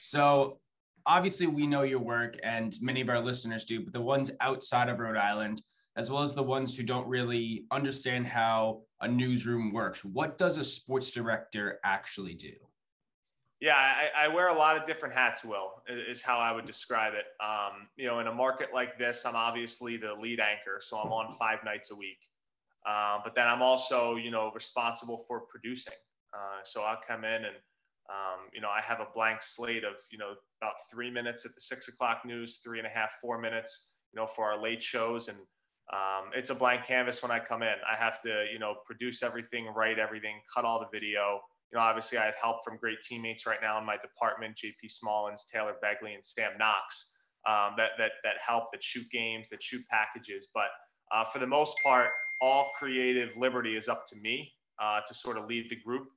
so 0.00 0.58
obviously 1.06 1.46
we 1.46 1.66
know 1.66 1.82
your 1.82 1.98
work 1.98 2.36
and 2.42 2.76
many 2.80 3.00
of 3.00 3.08
our 3.08 3.20
listeners 3.20 3.64
do, 3.64 3.80
but 3.80 3.92
the 3.92 4.00
ones 4.00 4.30
outside 4.40 4.88
of 4.88 4.98
Rhode 4.98 5.16
Island, 5.16 5.62
as 5.96 6.10
well 6.10 6.22
as 6.22 6.34
the 6.34 6.42
ones 6.42 6.76
who 6.76 6.82
don't 6.82 7.06
really 7.06 7.66
understand 7.70 8.26
how 8.26 8.82
a 9.00 9.08
newsroom 9.08 9.72
works, 9.72 10.04
what 10.04 10.38
does 10.38 10.56
a 10.56 10.64
sports 10.64 11.10
director 11.10 11.78
actually 11.84 12.34
do? 12.34 12.52
Yeah, 13.60 13.76
I, 13.76 14.24
I 14.24 14.28
wear 14.28 14.48
a 14.48 14.54
lot 14.54 14.76
of 14.76 14.88
different 14.88 15.14
hats, 15.14 15.44
Will, 15.44 15.82
is 15.86 16.20
how 16.20 16.38
I 16.38 16.50
would 16.50 16.66
describe 16.66 17.12
it. 17.14 17.26
Um, 17.40 17.86
you 17.96 18.06
know, 18.06 18.18
in 18.18 18.26
a 18.26 18.34
market 18.34 18.70
like 18.74 18.98
this, 18.98 19.24
I'm 19.24 19.36
obviously 19.36 19.96
the 19.96 20.14
lead 20.14 20.40
anchor, 20.40 20.80
so 20.80 20.96
I'm 20.98 21.12
on 21.12 21.36
five 21.38 21.58
nights 21.64 21.92
a 21.92 21.94
week. 21.94 22.18
Uh, 22.84 23.18
but 23.22 23.36
then 23.36 23.46
I'm 23.46 23.62
also, 23.62 24.16
you 24.16 24.32
know, 24.32 24.50
responsible 24.52 25.24
for 25.28 25.42
producing. 25.48 25.94
Uh, 26.34 26.58
so 26.64 26.82
I'll 26.82 26.98
come 27.06 27.24
in 27.24 27.44
and 27.44 27.54
um, 28.10 28.48
you 28.52 28.60
know, 28.60 28.68
I 28.68 28.80
have 28.80 29.00
a 29.00 29.06
blank 29.14 29.42
slate 29.42 29.84
of, 29.84 29.94
you 30.10 30.18
know, 30.18 30.34
about 30.60 30.74
three 30.90 31.10
minutes 31.10 31.44
at 31.46 31.54
the 31.54 31.60
six 31.60 31.88
o'clock 31.88 32.22
news, 32.24 32.60
three 32.64 32.78
and 32.78 32.86
a 32.86 32.90
half, 32.90 33.12
four 33.20 33.40
minutes, 33.40 33.94
you 34.12 34.20
know, 34.20 34.26
for 34.26 34.50
our 34.50 34.60
late 34.60 34.82
shows. 34.82 35.28
And 35.28 35.38
um, 35.92 36.30
it's 36.34 36.50
a 36.50 36.54
blank 36.54 36.84
canvas 36.84 37.22
when 37.22 37.30
I 37.30 37.38
come 37.38 37.62
in. 37.62 37.74
I 37.90 37.96
have 37.96 38.20
to, 38.22 38.46
you 38.52 38.58
know, 38.58 38.74
produce 38.84 39.22
everything, 39.22 39.66
write 39.66 39.98
everything, 39.98 40.40
cut 40.52 40.64
all 40.64 40.80
the 40.80 40.88
video. 40.92 41.40
You 41.70 41.78
know, 41.78 41.80
obviously 41.80 42.18
I 42.18 42.26
have 42.26 42.34
help 42.40 42.64
from 42.64 42.76
great 42.76 43.02
teammates 43.02 43.46
right 43.46 43.58
now 43.62 43.78
in 43.78 43.86
my 43.86 43.96
department, 43.96 44.56
JP 44.56 44.92
Smallins, 44.92 45.48
Taylor 45.50 45.74
Begley, 45.82 46.14
and 46.14 46.24
Sam 46.24 46.52
Knox, 46.58 47.14
um, 47.48 47.74
that, 47.76 47.90
that, 47.98 48.12
that 48.24 48.34
help, 48.44 48.72
that 48.72 48.82
shoot 48.82 49.08
games, 49.10 49.48
that 49.50 49.62
shoot 49.62 49.82
packages. 49.88 50.48
But 50.52 50.68
uh, 51.14 51.24
for 51.24 51.38
the 51.38 51.46
most 51.46 51.76
part, 51.82 52.10
all 52.40 52.70
creative 52.78 53.30
liberty 53.38 53.76
is 53.76 53.88
up 53.88 54.06
to 54.08 54.16
me 54.16 54.52
uh, 54.82 55.00
to 55.06 55.14
sort 55.14 55.38
of 55.38 55.46
lead 55.46 55.70
the 55.70 55.76
group. 55.76 56.08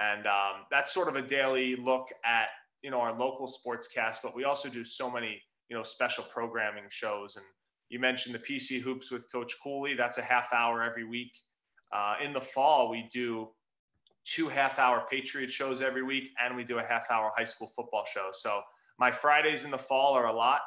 And 0.00 0.26
um, 0.26 0.64
that's 0.70 0.92
sort 0.92 1.08
of 1.08 1.16
a 1.16 1.22
daily 1.22 1.76
look 1.76 2.08
at, 2.24 2.48
you 2.82 2.90
know, 2.90 3.00
our 3.00 3.16
local 3.16 3.46
sports 3.46 3.88
cast, 3.88 4.22
but 4.22 4.34
we 4.34 4.44
also 4.44 4.68
do 4.68 4.84
so 4.84 5.10
many, 5.10 5.40
you 5.68 5.76
know, 5.76 5.82
special 5.82 6.24
programming 6.24 6.84
shows. 6.88 7.36
And 7.36 7.44
you 7.88 7.98
mentioned 7.98 8.34
the 8.34 8.38
PC 8.38 8.80
Hoops 8.80 9.10
with 9.10 9.30
Coach 9.32 9.54
Cooley. 9.62 9.94
That's 9.94 10.18
a 10.18 10.22
half 10.22 10.52
hour 10.52 10.82
every 10.82 11.04
week. 11.04 11.32
Uh, 11.92 12.16
in 12.22 12.32
the 12.32 12.40
fall, 12.40 12.90
we 12.90 13.08
do 13.12 13.48
two 14.24 14.48
half 14.48 14.78
hour 14.78 15.04
Patriot 15.10 15.50
shows 15.50 15.80
every 15.80 16.02
week, 16.02 16.30
and 16.44 16.56
we 16.56 16.64
do 16.64 16.78
a 16.78 16.82
half 16.82 17.10
hour 17.10 17.32
high 17.36 17.44
school 17.44 17.70
football 17.74 18.04
show. 18.12 18.30
So 18.32 18.60
my 18.98 19.10
Fridays 19.10 19.64
in 19.64 19.70
the 19.70 19.78
fall 19.78 20.14
are 20.14 20.26
a 20.26 20.32
lot, 20.32 20.60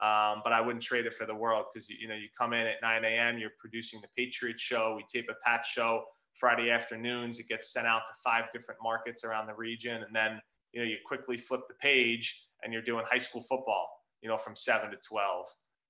um, 0.00 0.42
but 0.42 0.52
I 0.52 0.60
wouldn't 0.60 0.82
trade 0.82 1.06
it 1.06 1.14
for 1.14 1.26
the 1.26 1.34
world 1.34 1.66
because 1.72 1.88
you, 1.88 1.96
you 2.00 2.08
know 2.08 2.14
you 2.14 2.28
come 2.36 2.52
in 2.52 2.66
at 2.66 2.76
9 2.82 3.04
a.m. 3.04 3.38
You're 3.38 3.52
producing 3.58 4.00
the 4.00 4.08
Patriot 4.16 4.58
show. 4.58 4.94
We 4.96 5.04
tape 5.10 5.30
a 5.30 5.48
patch 5.48 5.72
show 5.72 6.04
Friday 6.34 6.70
afternoons. 6.70 7.38
It 7.38 7.48
gets 7.48 7.72
sent 7.72 7.86
out 7.86 8.02
to 8.06 8.12
five 8.22 8.44
different 8.52 8.80
markets 8.82 9.24
around 9.24 9.46
the 9.46 9.54
region. 9.54 10.02
And 10.02 10.14
then, 10.14 10.40
you 10.72 10.80
know, 10.80 10.86
you 10.86 10.96
quickly 11.06 11.36
flip 11.36 11.62
the 11.68 11.74
page 11.74 12.46
and 12.62 12.72
you're 12.72 12.82
doing 12.82 13.04
high 13.10 13.18
school 13.18 13.42
football, 13.42 13.88
you 14.22 14.28
know, 14.28 14.36
from 14.36 14.56
seven 14.56 14.90
to 14.90 14.96
12. 14.96 15.46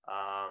Um, 0.09 0.51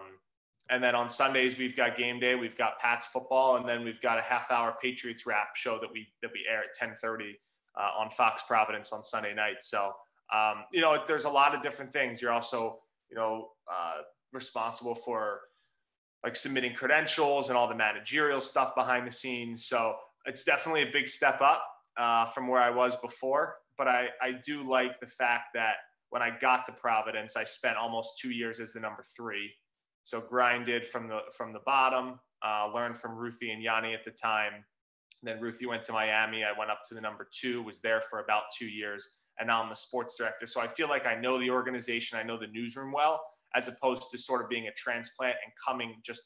and 0.69 0.83
then 0.83 0.95
on 0.95 1.09
Sundays, 1.09 1.57
we've 1.57 1.75
got 1.75 1.97
game 1.97 2.19
day, 2.19 2.35
we've 2.35 2.57
got 2.57 2.79
Pats 2.79 3.05
football, 3.07 3.57
and 3.57 3.67
then 3.67 3.83
we've 3.83 4.01
got 4.01 4.17
a 4.17 4.21
half 4.21 4.49
hour 4.49 4.75
Patriots 4.81 5.25
wrap 5.25 5.55
show 5.55 5.77
that 5.79 5.91
we, 5.91 6.07
that 6.21 6.31
we 6.33 6.45
air 6.49 6.59
at 6.59 6.69
1030 6.79 7.37
uh, 7.77 8.01
on 8.01 8.09
Fox 8.09 8.43
Providence 8.47 8.91
on 8.91 9.03
Sunday 9.03 9.33
night. 9.33 9.57
So, 9.61 9.91
um, 10.33 10.63
you 10.71 10.81
know, 10.81 11.03
there's 11.05 11.25
a 11.25 11.29
lot 11.29 11.53
of 11.53 11.61
different 11.61 11.91
things. 11.91 12.21
You're 12.21 12.31
also, 12.31 12.79
you 13.09 13.17
know, 13.17 13.49
uh, 13.69 14.01
responsible 14.31 14.95
for 14.95 15.41
like 16.23 16.35
submitting 16.35 16.73
credentials 16.73 17.49
and 17.49 17.57
all 17.57 17.67
the 17.67 17.75
managerial 17.75 18.41
stuff 18.41 18.75
behind 18.75 19.05
the 19.05 19.11
scenes. 19.11 19.65
So 19.65 19.95
it's 20.25 20.43
definitely 20.43 20.83
a 20.83 20.91
big 20.91 21.07
step 21.07 21.41
up 21.41 21.65
uh, 21.97 22.25
from 22.27 22.47
where 22.47 22.61
I 22.61 22.69
was 22.69 22.95
before. 22.97 23.55
But 23.77 23.87
I, 23.87 24.07
I 24.21 24.33
do 24.45 24.67
like 24.69 24.99
the 24.99 25.07
fact 25.07 25.47
that 25.55 25.75
when 26.11 26.21
I 26.21 26.29
got 26.39 26.65
to 26.67 26.71
Providence, 26.71 27.35
I 27.35 27.43
spent 27.43 27.75
almost 27.75 28.19
two 28.21 28.31
years 28.31 28.59
as 28.59 28.71
the 28.71 28.79
number 28.79 29.03
three. 29.15 29.51
So 30.05 30.21
grinded 30.21 30.87
from 30.87 31.07
the 31.07 31.19
from 31.35 31.53
the 31.53 31.61
bottom, 31.65 32.19
uh, 32.45 32.71
learned 32.73 32.97
from 32.97 33.15
Ruthie 33.15 33.51
and 33.51 33.63
Yanni 33.63 33.93
at 33.93 34.05
the 34.05 34.11
time. 34.11 34.63
Then 35.23 35.39
Ruthie 35.39 35.65
went 35.65 35.85
to 35.85 35.93
Miami. 35.93 36.43
I 36.43 36.57
went 36.57 36.69
up 36.69 36.81
to 36.89 36.93
the 36.93 37.01
number 37.01 37.27
two, 37.31 37.63
was 37.63 37.79
there 37.79 38.01
for 38.09 38.19
about 38.19 38.43
two 38.57 38.67
years, 38.67 39.17
and 39.39 39.47
now 39.47 39.63
I'm 39.63 39.69
the 39.69 39.75
sports 39.75 40.17
director. 40.17 40.45
So 40.45 40.59
I 40.59 40.67
feel 40.67 40.89
like 40.89 41.05
I 41.05 41.15
know 41.15 41.39
the 41.39 41.49
organization, 41.49 42.19
I 42.19 42.23
know 42.23 42.37
the 42.37 42.47
newsroom 42.47 42.91
well, 42.91 43.21
as 43.55 43.67
opposed 43.67 44.09
to 44.11 44.17
sort 44.17 44.41
of 44.41 44.49
being 44.49 44.67
a 44.67 44.71
transplant 44.73 45.35
and 45.43 45.53
coming 45.65 45.95
just 46.05 46.21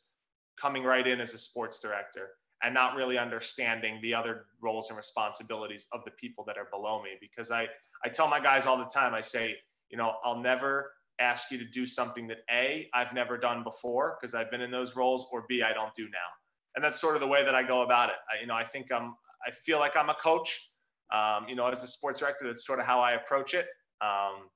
coming 0.60 0.84
right 0.84 1.08
in 1.08 1.22
as 1.22 1.34
a 1.34 1.38
sports 1.38 1.80
director 1.80 2.30
and 2.64 2.74
not 2.74 2.96
really 2.96 3.18
understanding 3.18 4.00
the 4.02 4.14
other 4.14 4.46
roles 4.62 4.90
and 4.90 4.98
responsibilities 4.98 5.88
of 5.94 6.04
the 6.06 6.12
people 6.12 6.44
that 6.46 6.58
are 6.58 6.68
below 6.72 7.02
me. 7.02 7.12
Because 7.20 7.52
i 7.52 7.68
i 8.04 8.10
tell 8.10 8.28
my 8.28 8.40
guys 8.40 8.66
all 8.66 8.78
the 8.78 8.86
time 8.86 9.14
i 9.14 9.22
say 9.22 9.56
you 9.90 9.98
know 9.98 10.14
i'll 10.24 10.40
never 10.40 10.92
ask 11.20 11.52
you 11.52 11.58
to 11.58 11.66
do 11.66 11.86
something 11.86 12.28
that 12.28 12.40
a 12.52 12.88
i've 12.94 13.14
never 13.14 13.38
done 13.38 13.64
before 13.64 14.18
because 14.20 14.36
i've 14.36 14.52
been 14.52 14.62
in 14.62 14.70
those 14.70 14.96
roles 14.96 15.28
or 15.32 15.46
b 15.48 15.64
i 15.64 15.74
don't 15.74 15.94
do 15.96 16.04
now. 16.06 16.30
And 16.76 16.84
that's 16.84 17.02
sort 17.02 17.16
of 17.16 17.22
the 17.22 17.28
way 17.28 17.44
that 17.44 17.56
i 17.56 17.64
go 17.64 17.82
about 17.82 18.10
it. 18.10 18.16
I, 18.32 18.42
you 18.42 18.48
know 18.48 18.56
i 18.56 18.64
think 18.64 18.92
i'm 18.92 19.16
i 19.46 19.52
feel 19.52 19.80
like 19.80 19.96
i'm 19.96 20.10
a 20.10 20.16
coach 20.16 20.72
um, 21.14 21.48
you 21.48 21.56
know 21.56 21.68
as 21.68 21.84
a 21.84 21.88
sports 21.88 22.20
director 22.20 22.46
that's 22.46 22.66
sort 22.66 22.80
of 22.80 22.86
how 22.86 23.00
i 23.00 23.14
approach 23.14 23.54
it. 23.54 23.68
Um, 24.02 24.50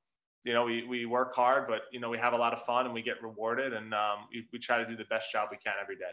you 0.44 0.54
know 0.54 0.64
we, 0.66 0.84
we 0.88 1.06
work 1.06 1.36
hard 1.36 1.68
but 1.68 1.82
you 1.92 2.00
know 2.00 2.10
we 2.10 2.18
have 2.18 2.34
a 2.34 2.38
lot 2.38 2.54
of 2.54 2.64
fun 2.66 2.86
and 2.86 2.94
we 2.94 3.02
get 3.02 3.22
rewarded 3.22 3.74
and 3.74 3.94
um, 3.94 4.28
we, 4.32 4.46
we 4.52 4.60
try 4.60 4.78
to 4.78 4.86
do 4.86 4.96
the 4.96 5.06
best 5.06 5.32
job 5.32 5.50
we 5.52 5.58
can 5.58 5.74
every 5.82 5.96
day 5.96 6.12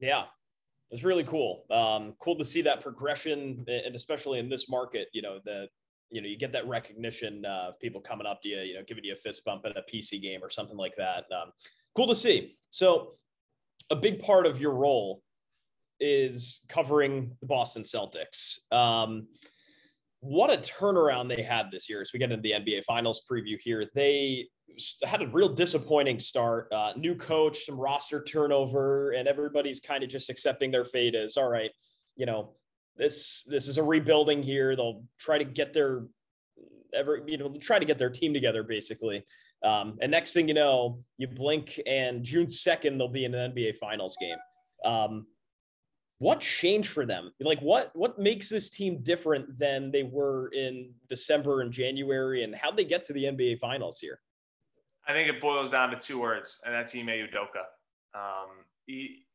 yeah 0.00 0.24
it's 0.94 1.02
really 1.02 1.24
cool. 1.24 1.64
Um, 1.72 2.14
cool 2.20 2.36
to 2.36 2.44
see 2.44 2.62
that 2.62 2.80
progression, 2.80 3.64
and 3.66 3.96
especially 3.96 4.38
in 4.38 4.48
this 4.48 4.68
market, 4.68 5.08
you 5.12 5.22
know, 5.22 5.38
that 5.44 5.68
you 6.10 6.22
know 6.22 6.28
you 6.28 6.38
get 6.38 6.52
that 6.52 6.68
recognition 6.68 7.44
uh, 7.44 7.70
of 7.70 7.80
people 7.80 8.00
coming 8.00 8.28
up 8.28 8.42
to 8.42 8.48
you, 8.48 8.60
you 8.60 8.74
know, 8.74 8.82
giving 8.86 9.02
you 9.02 9.14
a 9.14 9.16
fist 9.16 9.44
bump 9.44 9.64
at 9.64 9.76
a 9.76 9.82
PC 9.92 10.22
game 10.22 10.40
or 10.42 10.50
something 10.50 10.76
like 10.76 10.94
that. 10.96 11.24
Um, 11.32 11.50
cool 11.96 12.06
to 12.06 12.14
see. 12.14 12.56
So, 12.70 13.14
a 13.90 13.96
big 13.96 14.20
part 14.20 14.46
of 14.46 14.60
your 14.60 14.72
role 14.74 15.22
is 15.98 16.60
covering 16.68 17.36
the 17.40 17.46
Boston 17.46 17.82
Celtics. 17.82 18.58
Um, 18.72 19.26
what 20.24 20.50
a 20.50 20.56
turnaround 20.56 21.28
they 21.28 21.42
had 21.42 21.66
this 21.70 21.88
year 21.88 22.00
as 22.00 22.12
we 22.12 22.18
get 22.18 22.32
into 22.32 22.40
the 22.40 22.52
NBA 22.52 22.84
Finals 22.84 23.22
preview 23.30 23.58
here. 23.60 23.90
They 23.94 24.48
had 25.04 25.20
a 25.20 25.26
real 25.26 25.50
disappointing 25.50 26.18
start. 26.18 26.72
Uh, 26.72 26.94
new 26.96 27.14
coach, 27.14 27.64
some 27.64 27.78
roster 27.78 28.24
turnover, 28.24 29.10
and 29.12 29.28
everybody's 29.28 29.80
kind 29.80 30.02
of 30.02 30.08
just 30.08 30.30
accepting 30.30 30.70
their 30.70 30.86
fate 30.86 31.14
as 31.14 31.36
all 31.36 31.48
right. 31.48 31.70
You 32.16 32.24
know, 32.24 32.54
this 32.96 33.44
this 33.46 33.68
is 33.68 33.76
a 33.76 33.82
rebuilding 33.82 34.42
here. 34.42 34.74
They'll 34.74 35.04
try 35.18 35.36
to 35.36 35.44
get 35.44 35.74
their 35.74 36.04
ever 36.94 37.20
you 37.26 37.36
know 37.36 37.54
try 37.60 37.78
to 37.78 37.84
get 37.84 37.98
their 37.98 38.10
team 38.10 38.32
together 38.32 38.62
basically. 38.62 39.24
Um, 39.62 39.98
and 40.00 40.10
next 40.10 40.32
thing 40.32 40.48
you 40.48 40.54
know, 40.54 41.00
you 41.18 41.26
blink 41.26 41.78
and 41.86 42.24
June 42.24 42.48
second 42.48 42.96
they'll 42.96 43.08
be 43.08 43.26
in 43.26 43.34
an 43.34 43.52
NBA 43.52 43.76
Finals 43.76 44.16
game. 44.18 44.38
Um, 44.90 45.26
what 46.24 46.40
changed 46.40 46.88
for 46.88 47.04
them? 47.04 47.32
Like 47.38 47.60
what 47.60 47.94
what 47.94 48.18
makes 48.18 48.48
this 48.48 48.70
team 48.70 49.02
different 49.02 49.58
than 49.58 49.90
they 49.90 50.04
were 50.04 50.48
in 50.54 50.94
December 51.06 51.60
and 51.60 51.70
January, 51.70 52.44
and 52.44 52.54
how'd 52.54 52.78
they 52.78 52.84
get 52.86 53.04
to 53.06 53.12
the 53.12 53.24
NBA 53.24 53.58
Finals 53.58 54.00
here? 54.00 54.20
I 55.06 55.12
think 55.12 55.28
it 55.28 55.38
boils 55.38 55.70
down 55.70 55.90
to 55.90 55.96
two 55.96 56.18
words, 56.18 56.62
and 56.64 56.74
that's 56.74 56.94
Ime 56.94 57.08
Udoka. 57.08 57.64
Um, 58.14 58.48
he, 58.86 59.26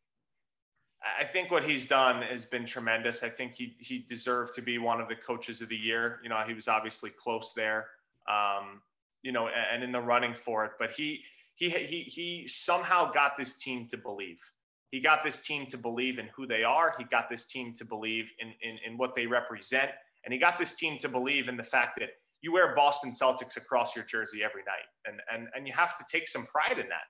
I 1.19 1.25
think 1.25 1.51
what 1.51 1.63
he's 1.63 1.87
done 1.87 2.23
has 2.23 2.47
been 2.47 2.65
tremendous. 2.65 3.21
I 3.21 3.29
think 3.29 3.53
he 3.53 3.75
he 3.77 3.99
deserved 3.99 4.55
to 4.55 4.63
be 4.63 4.79
one 4.79 4.99
of 4.99 5.07
the 5.07 5.15
coaches 5.15 5.61
of 5.61 5.69
the 5.69 5.77
year. 5.77 6.19
You 6.23 6.29
know, 6.29 6.41
he 6.47 6.55
was 6.55 6.67
obviously 6.67 7.11
close 7.11 7.53
there, 7.55 7.85
um, 8.27 8.81
you 9.21 9.31
know, 9.31 9.47
and 9.47 9.83
in 9.83 9.91
the 9.91 10.01
running 10.01 10.33
for 10.33 10.65
it. 10.65 10.71
But 10.79 10.89
he 10.89 11.21
he 11.53 11.69
he 11.69 12.01
he 12.01 12.47
somehow 12.47 13.11
got 13.11 13.37
this 13.37 13.57
team 13.57 13.87
to 13.89 13.97
believe. 13.97 14.41
He 14.91 14.99
got 14.99 15.23
this 15.23 15.39
team 15.39 15.65
to 15.67 15.77
believe 15.77 16.17
in 16.17 16.29
who 16.35 16.47
they 16.47 16.63
are. 16.63 16.95
He 16.97 17.03
got 17.05 17.29
this 17.29 17.45
team 17.45 17.73
to 17.75 17.85
believe 17.85 18.31
in 18.39 18.53
in, 18.61 18.77
in 18.85 18.97
what 18.97 19.15
they 19.15 19.25
represent, 19.25 19.91
and 20.25 20.33
he 20.33 20.39
got 20.39 20.57
this 20.57 20.75
team 20.75 20.97
to 20.99 21.09
believe 21.09 21.47
in 21.47 21.57
the 21.57 21.63
fact 21.63 21.99
that 21.99 22.09
you 22.41 22.53
wear 22.53 22.73
Boston 22.75 23.11
Celtics 23.11 23.57
across 23.57 23.95
your 23.95 24.05
jersey 24.05 24.43
every 24.43 24.63
night, 24.63 24.87
and 25.05 25.19
and 25.33 25.47
and 25.55 25.67
you 25.67 25.73
have 25.73 25.97
to 25.97 26.05
take 26.11 26.27
some 26.27 26.45
pride 26.45 26.79
in 26.79 26.87
that. 26.89 27.07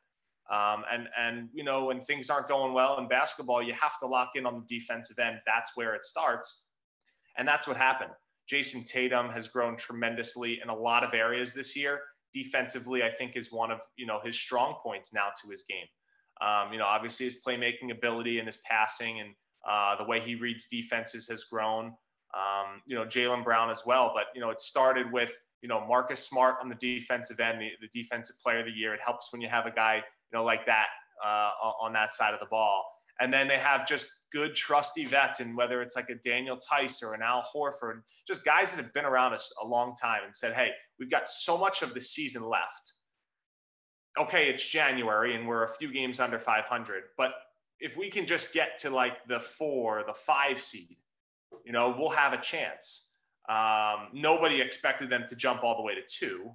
Um, 0.53 0.83
and 0.91 1.07
and 1.17 1.49
you 1.53 1.63
know 1.63 1.85
when 1.85 2.01
things 2.01 2.29
aren't 2.29 2.47
going 2.47 2.73
well 2.73 2.97
in 2.99 3.07
basketball, 3.07 3.61
you 3.61 3.73
have 3.79 3.99
to 3.99 4.07
lock 4.07 4.31
in 4.35 4.45
on 4.45 4.65
the 4.67 4.79
defensive 4.79 5.19
end. 5.19 5.37
That's 5.45 5.71
where 5.75 5.93
it 5.93 6.05
starts, 6.05 6.69
and 7.37 7.47
that's 7.47 7.67
what 7.67 7.77
happened. 7.77 8.11
Jayson 8.51 8.83
Tatum 8.83 9.29
has 9.29 9.47
grown 9.47 9.77
tremendously 9.77 10.59
in 10.61 10.69
a 10.69 10.75
lot 10.75 11.03
of 11.03 11.13
areas 11.13 11.53
this 11.53 11.75
year. 11.75 12.01
Defensively, 12.33 13.03
I 13.03 13.11
think 13.11 13.35
is 13.35 13.51
one 13.51 13.71
of 13.71 13.79
you 13.95 14.07
know 14.07 14.19
his 14.23 14.37
strong 14.39 14.75
points 14.81 15.13
now 15.13 15.27
to 15.41 15.49
his 15.49 15.63
game. 15.69 15.85
Um, 16.41 16.71
you 16.71 16.79
know, 16.79 16.85
obviously 16.85 17.25
his 17.25 17.41
playmaking 17.45 17.91
ability 17.91 18.39
and 18.39 18.47
his 18.47 18.57
passing 18.69 19.19
and 19.19 19.29
uh, 19.69 19.97
the 19.97 20.05
way 20.05 20.21
he 20.21 20.35
reads 20.35 20.67
defenses 20.67 21.27
has 21.27 21.43
grown 21.43 21.93
um, 22.33 22.81
you 22.85 22.95
know, 22.95 23.05
Jaylen 23.05 23.43
Brown 23.43 23.69
as 23.69 23.83
well. 23.85 24.11
But, 24.13 24.25
you 24.35 24.41
know, 24.41 24.49
it 24.49 24.59
started 24.59 25.11
with, 25.11 25.31
you 25.61 25.69
know, 25.69 25.85
Marcus 25.87 26.25
Smart 26.25 26.55
on 26.61 26.69
the 26.69 26.75
defensive 26.75 27.39
end, 27.39 27.59
the, 27.61 27.69
the 27.81 28.01
defensive 28.01 28.35
player 28.43 28.59
of 28.59 28.65
the 28.65 28.71
year. 28.71 28.93
It 28.93 28.99
helps 29.03 29.31
when 29.31 29.41
you 29.41 29.49
have 29.49 29.65
a 29.65 29.71
guy, 29.71 29.95
you 29.95 30.37
know, 30.37 30.43
like 30.43 30.65
that 30.65 30.87
uh, 31.25 31.51
on 31.81 31.93
that 31.93 32.13
side 32.13 32.33
of 32.33 32.39
the 32.39 32.45
ball. 32.45 32.85
And 33.21 33.33
then 33.33 33.49
they 33.49 33.57
have 33.57 33.85
just 33.85 34.07
good, 34.31 34.55
trusty 34.55 35.03
vets, 35.03 35.41
and 35.41 35.57
whether 35.57 35.81
it's 35.81 35.97
like 35.97 36.09
a 36.09 36.15
Daniel 36.15 36.57
Theis 36.57 37.03
or 37.03 37.13
an 37.13 37.21
Al 37.21 37.43
Horford, 37.53 38.01
just 38.25 38.45
guys 38.45 38.71
that 38.71 38.81
have 38.81 38.93
been 38.93 39.03
around 39.03 39.33
us 39.33 39.53
a 39.61 39.67
long 39.67 39.93
time 40.01 40.21
and 40.25 40.33
said, 40.33 40.53
hey, 40.53 40.69
we've 40.99 41.11
got 41.11 41.27
so 41.27 41.57
much 41.57 41.81
of 41.81 41.93
the 41.93 41.99
season 41.99 42.43
left. 42.43 42.93
Okay, 44.17 44.49
it's 44.49 44.65
January 44.65 45.35
and 45.35 45.47
we're 45.47 45.63
a 45.63 45.69
few 45.69 45.91
games 45.91 46.19
under 46.19 46.39
500, 46.39 47.03
but 47.17 47.31
if 47.79 47.95
we 47.95 48.09
can 48.09 48.25
just 48.25 48.53
get 48.53 48.77
to 48.79 48.89
like 48.89 49.25
the 49.27 49.39
four, 49.39 50.03
the 50.05 50.13
five 50.13 50.61
seed, 50.61 50.97
you 51.63 51.71
know, 51.71 51.95
we'll 51.97 52.09
have 52.09 52.33
a 52.33 52.41
chance. 52.41 53.13
Um, 53.47 54.09
nobody 54.13 54.61
expected 54.61 55.09
them 55.09 55.25
to 55.29 55.35
jump 55.35 55.63
all 55.63 55.75
the 55.77 55.83
way 55.83 55.95
to 55.95 56.01
two. 56.07 56.51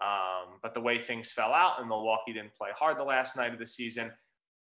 Um, 0.00 0.58
but 0.62 0.72
the 0.72 0.80
way 0.80 0.98
things 0.98 1.30
fell 1.30 1.52
out 1.52 1.78
and 1.78 1.88
Milwaukee 1.88 2.32
didn't 2.32 2.54
play 2.54 2.70
hard 2.74 2.98
the 2.98 3.04
last 3.04 3.36
night 3.36 3.52
of 3.52 3.58
the 3.58 3.66
season, 3.66 4.10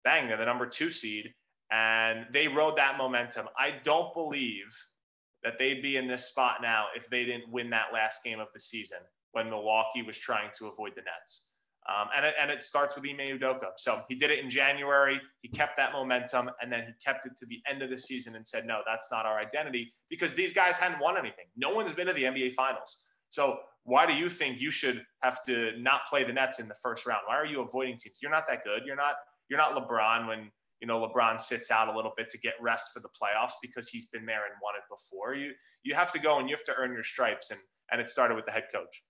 bang, 0.04 0.28
they're 0.28 0.38
the 0.38 0.46
number 0.46 0.66
two 0.66 0.92
seed. 0.92 1.34
And 1.72 2.26
they 2.34 2.48
rode 2.48 2.78
that 2.78 2.98
momentum. 2.98 3.48
I 3.58 3.76
don't 3.84 4.14
believe 4.14 4.76
that 5.44 5.54
they'd 5.58 5.82
be 5.82 5.96
in 5.96 6.08
this 6.08 6.26
spot 6.26 6.58
now 6.62 6.88
if 6.96 7.10
they 7.10 7.24
didn't 7.24 7.50
win 7.50 7.70
that 7.70 7.94
last 7.94 8.24
game 8.24 8.40
of 8.40 8.48
the 8.54 8.60
season 8.60 8.98
when 9.32 9.50
Milwaukee 9.50 10.02
was 10.02 10.18
trying 10.18 10.50
to 10.58 10.68
avoid 10.68 10.94
the 10.96 11.02
Nets. 11.02 11.52
Um, 11.88 12.08
and, 12.16 12.26
it, 12.26 12.36
and 12.40 12.52
it 12.52 12.62
starts 12.62 12.96
with 12.96 13.06
Ime 13.06 13.40
Udoka. 13.40 13.72
So 13.78 14.02
he 14.10 14.16
did 14.16 14.30
it 14.30 14.40
in 14.40 14.50
January. 14.50 15.20
He 15.42 15.48
kept 15.48 15.78
that 15.78 15.92
momentum, 15.92 16.52
and 16.62 16.72
then 16.72 16.82
he 16.82 16.94
kept 17.04 17.26
it 17.26 17.36
to 17.38 17.46
the 17.46 17.60
end 17.70 17.82
of 17.82 17.90
the 17.90 17.98
season 17.98 18.36
and 18.36 18.46
said, 18.46 18.66
no, 18.66 18.82
that's 18.86 19.12
not 19.12 19.26
our 19.26 19.40
identity 19.40 19.94
because 20.10 20.36
these 20.36 20.54
guys 20.54 20.78
hadn't 20.78 21.00
won 21.00 21.18
anything. 21.18 21.46
No 21.58 21.74
one's 21.74 21.92
been 21.94 22.08
to 22.08 22.14
the 22.14 22.24
NBA 22.24 22.54
Finals. 22.54 23.00
So 23.30 23.60
why 23.84 24.06
do 24.06 24.14
you 24.14 24.30
think 24.30 24.60
you 24.60 24.72
should 24.72 25.04
have 25.22 25.44
to 25.46 25.72
not 25.80 26.02
play 26.10 26.24
the 26.24 26.34
Nets 26.34 26.60
in 26.60 26.68
the 26.68 26.76
first 26.76 27.06
round? 27.06 27.22
Why 27.26 27.38
are 27.38 27.46
you 27.46 27.62
avoiding 27.62 27.98
teams? 27.98 28.18
You're 28.22 28.32
not 28.32 28.46
that 28.50 28.64
good. 28.64 28.84
You're 28.86 28.96
not 28.96 29.16
you're 29.50 29.60
not 29.60 29.76
LeBron 29.76 30.28
when 30.28 30.52
you 30.80 30.88
know 30.88 31.00
LeBron 31.08 31.40
sits 31.40 31.72
out 31.72 31.88
a 31.88 31.96
little 31.96 32.14
bit 32.16 32.30
to 32.30 32.38
get 32.38 32.54
rest 32.62 32.92
for 32.94 33.00
the 33.00 33.10
playoffs 33.10 33.54
because 33.62 33.90
he's 33.90 34.06
been 34.10 34.26
there 34.26 34.46
and 34.46 34.54
won 34.62 34.76
it 34.76 34.84
before. 34.90 35.34
You 35.34 35.54
you 35.84 35.96
have 35.96 36.12
to 36.12 36.20
go 36.20 36.40
and 36.40 36.50
you 36.50 36.56
have 36.56 36.66
to 36.66 36.74
earn 36.78 36.94
your 36.94 37.04
stripes, 37.04 37.52
and 37.52 37.60
and 37.92 38.00
it 38.00 38.10
started 38.10 38.36
with 38.36 38.46
the 38.46 38.52
head 38.52 38.66
coach. 38.74 39.04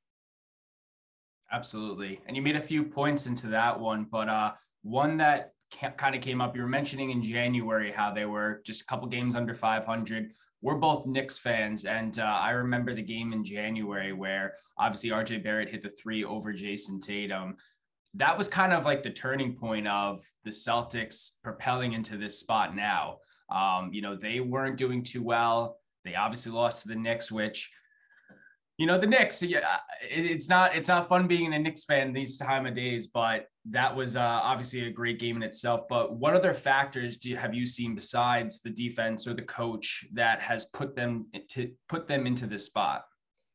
Absolutely. 1.52 2.22
And 2.28 2.36
you 2.36 2.42
made 2.42 2.56
a 2.56 2.62
few 2.62 2.84
points 2.84 3.26
into 3.26 3.48
that 3.48 3.80
one, 3.80 4.06
but 4.10 4.30
uh, 4.30 4.52
one 4.84 5.18
that 5.18 5.54
kind 5.98 6.16
of 6.16 6.22
came 6.22 6.42
up, 6.42 6.56
you 6.56 6.62
were 6.62 6.68
mentioning 6.68 7.10
in 7.12 7.24
January 7.24 7.92
how 7.92 8.14
they 8.14 8.26
were 8.26 8.62
just 8.66 8.82
a 8.82 8.86
couple 8.86 9.08
games 9.08 9.36
under 9.36 9.54
500. 9.54 10.32
We're 10.62 10.76
both 10.76 11.08
Knicks 11.08 11.38
fans. 11.38 11.86
And 11.86 12.20
uh, 12.20 12.24
I 12.24 12.52
remember 12.52 12.94
the 12.94 13.02
game 13.02 13.34
in 13.34 13.44
January 13.44 14.14
where 14.14 14.56
obviously 14.78 15.10
RJ 15.10 15.44
Barrett 15.44 15.70
hit 15.70 15.84
the 15.84 15.90
three 15.90 16.24
over 16.24 16.54
Jayson 16.54 17.02
Tatum. 17.02 17.56
That 18.16 18.38
was 18.38 18.48
kind 18.48 18.74
of 18.74 18.86
like 18.86 19.04
the 19.04 19.12
turning 19.12 19.56
point 19.56 19.88
of 19.88 20.24
the 20.44 20.50
Celtics 20.50 21.42
propelling 21.44 21.94
into 21.94 22.18
this 22.18 22.40
spot 22.40 22.76
now. 22.76 23.18
Um, 23.50 23.92
you 23.94 24.02
know, 24.02 24.16
they 24.16 24.40
weren't 24.40 24.78
doing 24.78 25.04
too 25.04 25.24
well. 25.24 25.78
They 26.04 26.16
obviously 26.16 26.52
lost 26.52 26.84
to 26.84 26.88
the 26.88 26.96
Knicks, 26.96 27.32
which 27.32 27.72
you 28.80 28.86
know 28.86 28.98
the 28.98 29.06
Knicks. 29.06 29.44
Yeah, 29.44 29.78
it's 30.02 30.48
not 30.48 30.74
it's 30.74 30.88
not 30.88 31.10
fun 31.10 31.28
being 31.28 31.54
a 31.54 31.60
Knicks 31.60 31.84
fan 31.84 32.14
these 32.14 32.38
time 32.38 32.66
of 32.66 32.74
days, 32.74 33.08
but 33.08 33.48
that 33.72 33.94
was 33.94 34.16
uh, 34.16 34.22
obviously 34.22 34.88
a 34.88 34.90
great 34.90 35.20
game 35.20 35.36
in 35.36 35.44
itself. 35.44 35.82
But 35.90 36.16
what 36.16 36.34
other 36.34 36.54
factors 36.54 37.18
do 37.18 37.30
you, 37.30 37.36
have 37.36 37.54
you 37.54 37.66
seen 37.66 37.94
besides 37.94 38.62
the 38.62 38.70
defense 38.70 39.28
or 39.28 39.34
the 39.34 39.42
coach 39.42 40.06
that 40.14 40.40
has 40.40 40.66
put 40.74 40.96
them 40.96 41.26
to 41.50 41.70
put 41.90 42.08
them 42.08 42.26
into 42.26 42.48
this 42.48 42.68
spot? 42.68 43.04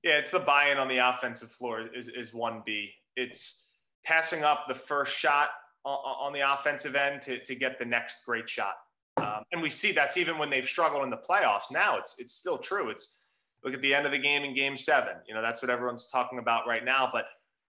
Yeah, 0.03 0.19
it's 0.19 0.31
the 0.31 0.41
buy-in 0.41 0.77
on 0.77 0.89
the 0.89 0.99
offensive 0.99 1.51
floor 1.51 1.89
is 1.97 2.09
is 2.09 2.35
one 2.35 2.63
B. 2.67 2.91
It's 3.17 3.71
passing 4.05 4.45
up 4.45 4.67
the 4.69 4.75
first 4.75 5.17
shot 5.17 5.49
on 5.87 6.35
the 6.35 6.41
offensive 6.53 6.97
end 6.97 7.23
to, 7.23 7.39
to 7.45 7.55
get 7.55 7.79
the 7.79 7.85
next 7.85 8.25
great 8.27 8.49
shot. 8.49 8.75
Um, 9.17 9.43
and 9.53 9.63
we 9.63 9.71
see 9.71 9.93
that's 9.93 10.17
even 10.19 10.37
when 10.37 10.51
they've 10.51 10.69
struggled 10.69 11.03
in 11.03 11.11
the 11.11 11.17
playoffs. 11.17 11.71
Now 11.73 11.97
it's 11.97 12.17
it's 12.19 12.35
still 12.35 12.59
true. 12.59 12.91
It's 12.91 13.24
Look 13.65 13.75
at 13.75 13.81
the 13.81 13.95
end 13.95 14.07
of 14.07 14.13
the 14.13 14.19
game 14.19 14.45
in 14.45 14.55
game 14.55 14.77
seven. 14.77 15.15
You 15.27 15.35
know, 15.35 15.43
that's 15.43 15.63
what 15.63 15.71
everyone's 15.71 16.09
talking 16.11 16.39
about 16.39 16.67
right 16.67 16.85
now. 16.85 17.09
But 17.13 17.25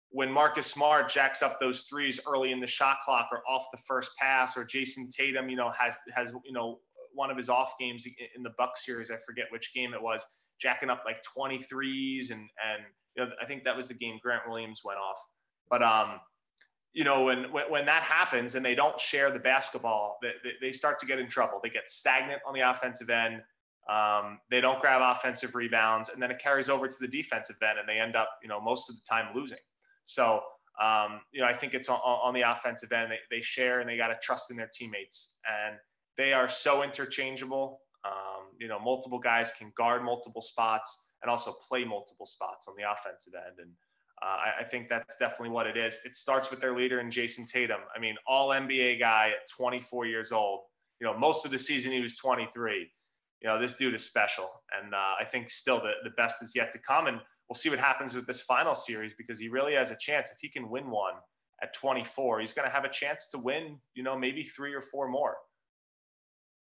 when 0.10 0.32
Marcus 0.32 0.68
Smart 0.68 1.10
jacks 1.10 1.42
up 1.42 1.60
those 1.60 1.84
threes 1.84 2.20
early 2.28 2.52
in 2.52 2.60
the 2.60 2.68
shot 2.68 2.98
clock 3.04 3.30
or 3.32 3.42
off 3.50 3.68
the 3.72 3.78
first 3.78 4.12
pass, 4.18 4.58
or 4.58 4.66
Jayson 4.66 5.10
Tatum, 5.10 5.50
you 5.50 5.56
know, 5.56 5.72
has 5.72 5.98
has 6.14 6.32
you 6.46 6.54
know 6.54 6.80
one 7.14 7.32
of 7.32 7.38
his 7.38 7.50
off 7.50 7.74
games 7.80 8.06
in 8.36 8.44
the 8.44 8.52
Buck 8.58 8.78
series, 8.78 9.10
I 9.10 9.16
forget 9.18 9.46
which 9.50 9.74
game 9.74 9.94
it 9.94 10.02
was, 10.02 10.26
jacking 10.60 10.90
up 10.90 11.04
like 11.06 11.24
23s 11.38 12.32
and 12.32 12.42
and 12.42 12.84
you 13.16 13.24
know, 13.24 13.32
I 13.42 13.46
think 13.46 13.64
that 13.64 13.76
was 13.76 13.88
the 13.88 13.94
game 13.94 14.20
Grant 14.22 14.44
Williams 14.48 14.82
went 14.84 15.00
off. 15.00 15.18
But 15.70 15.82
um, 15.82 16.20
you 16.94 17.04
know, 17.04 17.24
when, 17.24 17.52
when, 17.52 17.70
when 17.70 17.86
that 17.86 18.04
happens 18.04 18.56
and 18.56 18.66
they 18.66 18.74
don't 18.74 19.00
share 19.00 19.32
the 19.32 19.40
basketball, 19.40 20.18
they, 20.22 20.32
they 20.62 20.72
start 20.72 20.98
to 21.00 21.06
get 21.06 21.20
in 21.20 21.28
trouble. 21.28 21.60
They 21.62 21.70
get 21.70 21.90
stagnant 21.90 22.42
on 22.48 22.54
the 22.54 22.62
offensive 22.62 23.10
end. 23.10 23.42
Um, 23.90 24.40
they 24.50 24.62
don't 24.62 24.82
grab 24.82 25.02
offensive 25.02 25.54
rebounds, 25.54 26.10
and 26.10 26.22
then 26.22 26.32
it 26.32 26.40
carries 26.40 26.70
over 26.70 26.88
to 26.88 26.96
the 27.00 27.08
defensive 27.08 27.58
end, 27.62 27.78
and 27.80 27.88
they 27.88 28.00
end 28.00 28.16
up, 28.16 28.30
you 28.42 28.50
know, 28.50 28.60
most 28.60 28.90
of 28.90 28.96
the 28.96 29.02
time 29.08 29.28
losing. 29.36 29.60
So, 30.06 30.42
um, 30.82 31.22
you 31.32 31.42
know, 31.42 31.48
I 31.48 31.54
think 31.54 31.74
it's 31.74 31.88
on, 31.88 32.00
on 32.00 32.34
the 32.34 32.42
offensive 32.42 32.92
end. 32.92 33.12
They, 33.12 33.20
they 33.38 33.42
share 33.42 33.80
and 33.80 33.90
they 33.90 33.98
got 33.98 34.08
to 34.08 34.18
trust 34.22 34.50
in 34.50 34.58
their 34.58 34.70
teammates, 34.74 35.38
and 35.48 35.78
they 36.18 36.34
are 36.34 36.50
so 36.50 36.84
interchangeable. 36.84 37.82
Um, 38.04 38.48
you 38.60 38.68
know, 38.68 38.80
multiple 38.80 39.20
guys 39.20 39.52
can 39.58 39.72
guard 39.78 40.04
multiple 40.04 40.42
spots 40.42 41.12
and 41.22 41.30
also 41.30 41.54
play 41.68 41.84
multiple 41.84 42.26
spots 42.26 42.68
on 42.68 42.76
the 42.78 42.90
offensive 42.90 43.34
end, 43.36 43.60
and 43.60 43.72
uh, 44.22 44.26
I, 44.26 44.62
I, 44.62 44.64
think 44.64 44.88
that's 44.88 45.18
definitely 45.18 45.50
what 45.50 45.68
it 45.68 45.76
is. 45.76 46.00
It 46.06 46.16
starts 46.16 46.50
with 46.50 46.62
their 46.62 46.76
leader 46.76 47.02
in 47.02 47.12
Jayson 47.12 47.46
Tatum. 47.46 47.82
I 47.96 48.00
mean, 48.00 48.16
all 48.26 48.50
NBA 48.50 49.00
guy 49.00 49.30
at 49.30 49.50
24 49.56 50.06
years 50.06 50.32
old. 50.32 50.62
You 51.02 51.08
know, 51.08 51.18
most 51.18 51.46
of 51.46 51.52
the 51.52 51.60
season 51.60 51.92
he 51.92 52.00
was 52.00 52.16
23 52.16 52.90
you 53.42 53.50
know, 53.50 53.60
this 53.60 53.74
dude 53.74 53.94
is 53.94 54.06
special. 54.06 54.50
And 54.82 54.94
uh, 54.94 54.98
I 55.20 55.26
think 55.26 55.50
still 55.50 55.78
the, 55.78 55.92
the 56.04 56.12
best 56.12 56.42
is 56.42 56.54
yet 56.56 56.72
to 56.74 56.80
come. 56.80 57.08
And 57.08 57.20
we'll 57.50 57.56
see 57.56 57.70
what 57.70 57.80
happens 57.80 58.14
with 58.16 58.28
this 58.28 58.42
final 58.42 58.76
series 58.76 59.14
because 59.18 59.40
he 59.40 59.50
really 59.50 59.74
has 59.74 59.92
a 59.92 59.98
chance. 60.00 60.32
If 60.32 60.38
he 60.42 60.50
can 60.50 60.70
win 60.70 60.90
one 60.90 61.14
at 61.62 61.74
24, 61.74 62.40
he's 62.40 62.54
going 62.54 62.68
to 62.68 62.74
have 62.74 62.86
a 62.86 62.90
chance 62.90 63.30
to 63.32 63.38
win, 63.38 63.78
you 63.94 64.04
know, 64.04 64.18
maybe 64.18 64.44
three 64.44 64.74
or 64.74 64.82
four 64.82 65.08
more. 65.08 65.36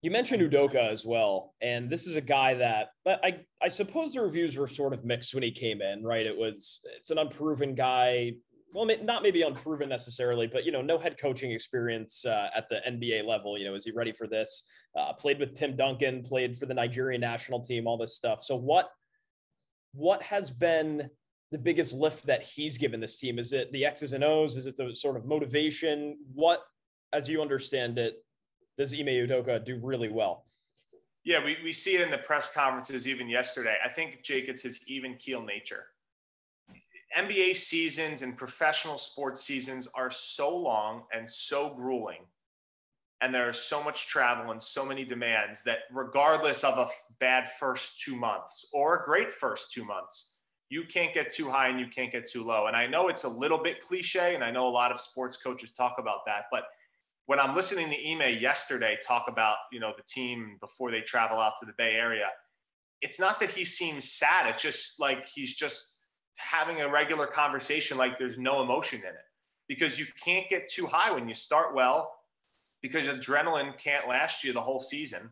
You 0.02 0.10
mentioned 0.10 0.42
Udoka 0.42 0.90
as 0.90 1.06
well, 1.06 1.54
and 1.62 1.88
this 1.88 2.08
is 2.08 2.16
a 2.16 2.20
guy 2.20 2.54
that 2.54 2.88
but 3.04 3.24
I 3.24 3.38
I 3.62 3.68
suppose 3.68 4.12
the 4.12 4.20
reviews 4.20 4.56
were 4.56 4.66
sort 4.66 4.92
of 4.92 5.04
mixed 5.04 5.32
when 5.32 5.44
he 5.44 5.52
came 5.52 5.80
in, 5.80 6.02
right? 6.02 6.26
It 6.26 6.36
was 6.36 6.80
it's 6.96 7.12
an 7.12 7.18
unproven 7.18 7.76
guy, 7.76 8.32
well, 8.72 8.88
not 9.02 9.22
maybe 9.22 9.42
unproven 9.42 9.88
necessarily, 9.88 10.46
but 10.46 10.64
you 10.64 10.72
know, 10.72 10.82
no 10.82 10.98
head 10.98 11.18
coaching 11.18 11.52
experience 11.52 12.24
uh, 12.24 12.48
at 12.56 12.68
the 12.68 12.80
NBA 12.88 13.24
level. 13.26 13.58
You 13.58 13.66
know, 13.66 13.74
is 13.74 13.84
he 13.84 13.92
ready 13.92 14.12
for 14.12 14.26
this? 14.26 14.64
Uh, 14.98 15.12
played 15.12 15.38
with 15.38 15.54
Tim 15.54 15.76
Duncan, 15.76 16.22
played 16.22 16.58
for 16.58 16.66
the 16.66 16.74
Nigerian 16.74 17.20
national 17.20 17.60
team, 17.60 17.86
all 17.86 17.98
this 17.98 18.16
stuff. 18.16 18.42
So 18.42 18.56
what 18.56 18.90
what 19.94 20.22
has 20.22 20.50
been 20.50 21.10
the 21.50 21.58
biggest 21.58 21.94
lift 21.94 22.26
that 22.26 22.42
he's 22.42 22.78
given 22.78 22.98
this 22.98 23.18
team? 23.18 23.38
Is 23.38 23.52
it 23.52 23.70
the 23.72 23.84
X's 23.84 24.14
and 24.14 24.24
O's? 24.24 24.56
Is 24.56 24.66
it 24.66 24.76
the 24.76 24.94
sort 24.96 25.16
of 25.16 25.26
motivation? 25.26 26.16
What, 26.32 26.62
as 27.12 27.28
you 27.28 27.42
understand 27.42 27.98
it, 27.98 28.24
does 28.78 28.94
Ime 28.94 29.06
Udoka 29.06 29.62
do 29.62 29.78
really 29.82 30.08
well? 30.08 30.46
Yeah, 31.24 31.44
we, 31.44 31.58
we 31.62 31.72
see 31.72 31.96
it 31.96 32.00
in 32.00 32.10
the 32.10 32.18
press 32.18 32.52
conferences 32.52 33.06
even 33.06 33.28
yesterday. 33.28 33.76
I 33.84 33.90
think 33.90 34.22
Jake, 34.24 34.48
it's 34.48 34.62
his 34.62 34.80
even 34.88 35.14
keel 35.16 35.42
nature. 35.42 35.84
NBA 37.18 37.56
seasons 37.56 38.22
and 38.22 38.36
professional 38.36 38.98
sports 38.98 39.42
seasons 39.42 39.88
are 39.94 40.10
so 40.10 40.56
long 40.56 41.04
and 41.12 41.28
so 41.28 41.74
grueling. 41.74 42.24
And 43.20 43.32
there's 43.32 43.60
so 43.60 43.84
much 43.84 44.08
travel 44.08 44.50
and 44.50 44.60
so 44.60 44.84
many 44.84 45.04
demands 45.04 45.62
that, 45.64 45.80
regardless 45.92 46.64
of 46.64 46.78
a 46.78 46.88
bad 47.20 47.48
first 47.60 48.00
two 48.00 48.16
months 48.16 48.66
or 48.72 49.02
a 49.02 49.04
great 49.04 49.32
first 49.32 49.72
two 49.72 49.84
months, 49.84 50.40
you 50.70 50.84
can't 50.84 51.12
get 51.14 51.30
too 51.30 51.50
high 51.50 51.68
and 51.68 51.78
you 51.78 51.86
can't 51.86 52.10
get 52.10 52.28
too 52.28 52.42
low. 52.42 52.66
And 52.66 52.74
I 52.74 52.86
know 52.86 53.08
it's 53.08 53.24
a 53.24 53.28
little 53.28 53.62
bit 53.62 53.80
cliche, 53.80 54.34
and 54.34 54.42
I 54.42 54.50
know 54.50 54.66
a 54.66 54.70
lot 54.70 54.90
of 54.90 54.98
sports 54.98 55.36
coaches 55.36 55.72
talk 55.72 55.96
about 55.98 56.24
that. 56.26 56.46
But 56.50 56.64
when 57.26 57.38
I'm 57.38 57.54
listening 57.54 57.90
to 57.90 58.10
Ime 58.10 58.38
yesterday 58.40 58.98
talk 59.06 59.26
about, 59.28 59.56
you 59.70 59.78
know, 59.78 59.92
the 59.96 60.02
team 60.02 60.56
before 60.60 60.90
they 60.90 61.02
travel 61.02 61.38
out 61.38 61.52
to 61.60 61.66
the 61.66 61.74
Bay 61.78 61.92
Area, 61.92 62.28
it's 63.02 63.20
not 63.20 63.38
that 63.40 63.50
he 63.50 63.64
seems 63.64 64.10
sad. 64.10 64.48
It's 64.48 64.62
just 64.62 64.98
like 64.98 65.28
he's 65.28 65.54
just 65.54 65.98
having 66.36 66.80
a 66.80 66.88
regular 66.88 67.26
conversation 67.26 67.96
like 67.96 68.18
there's 68.18 68.38
no 68.38 68.62
emotion 68.62 69.00
in 69.00 69.06
it. 69.06 69.26
Because 69.68 69.98
you 69.98 70.06
can't 70.22 70.48
get 70.50 70.68
too 70.68 70.86
high 70.86 71.10
when 71.10 71.28
you 71.28 71.34
start 71.34 71.74
well 71.74 72.12
because 72.82 73.06
adrenaline 73.06 73.78
can't 73.78 74.08
last 74.08 74.44
you 74.44 74.52
the 74.52 74.60
whole 74.60 74.80
season. 74.80 75.30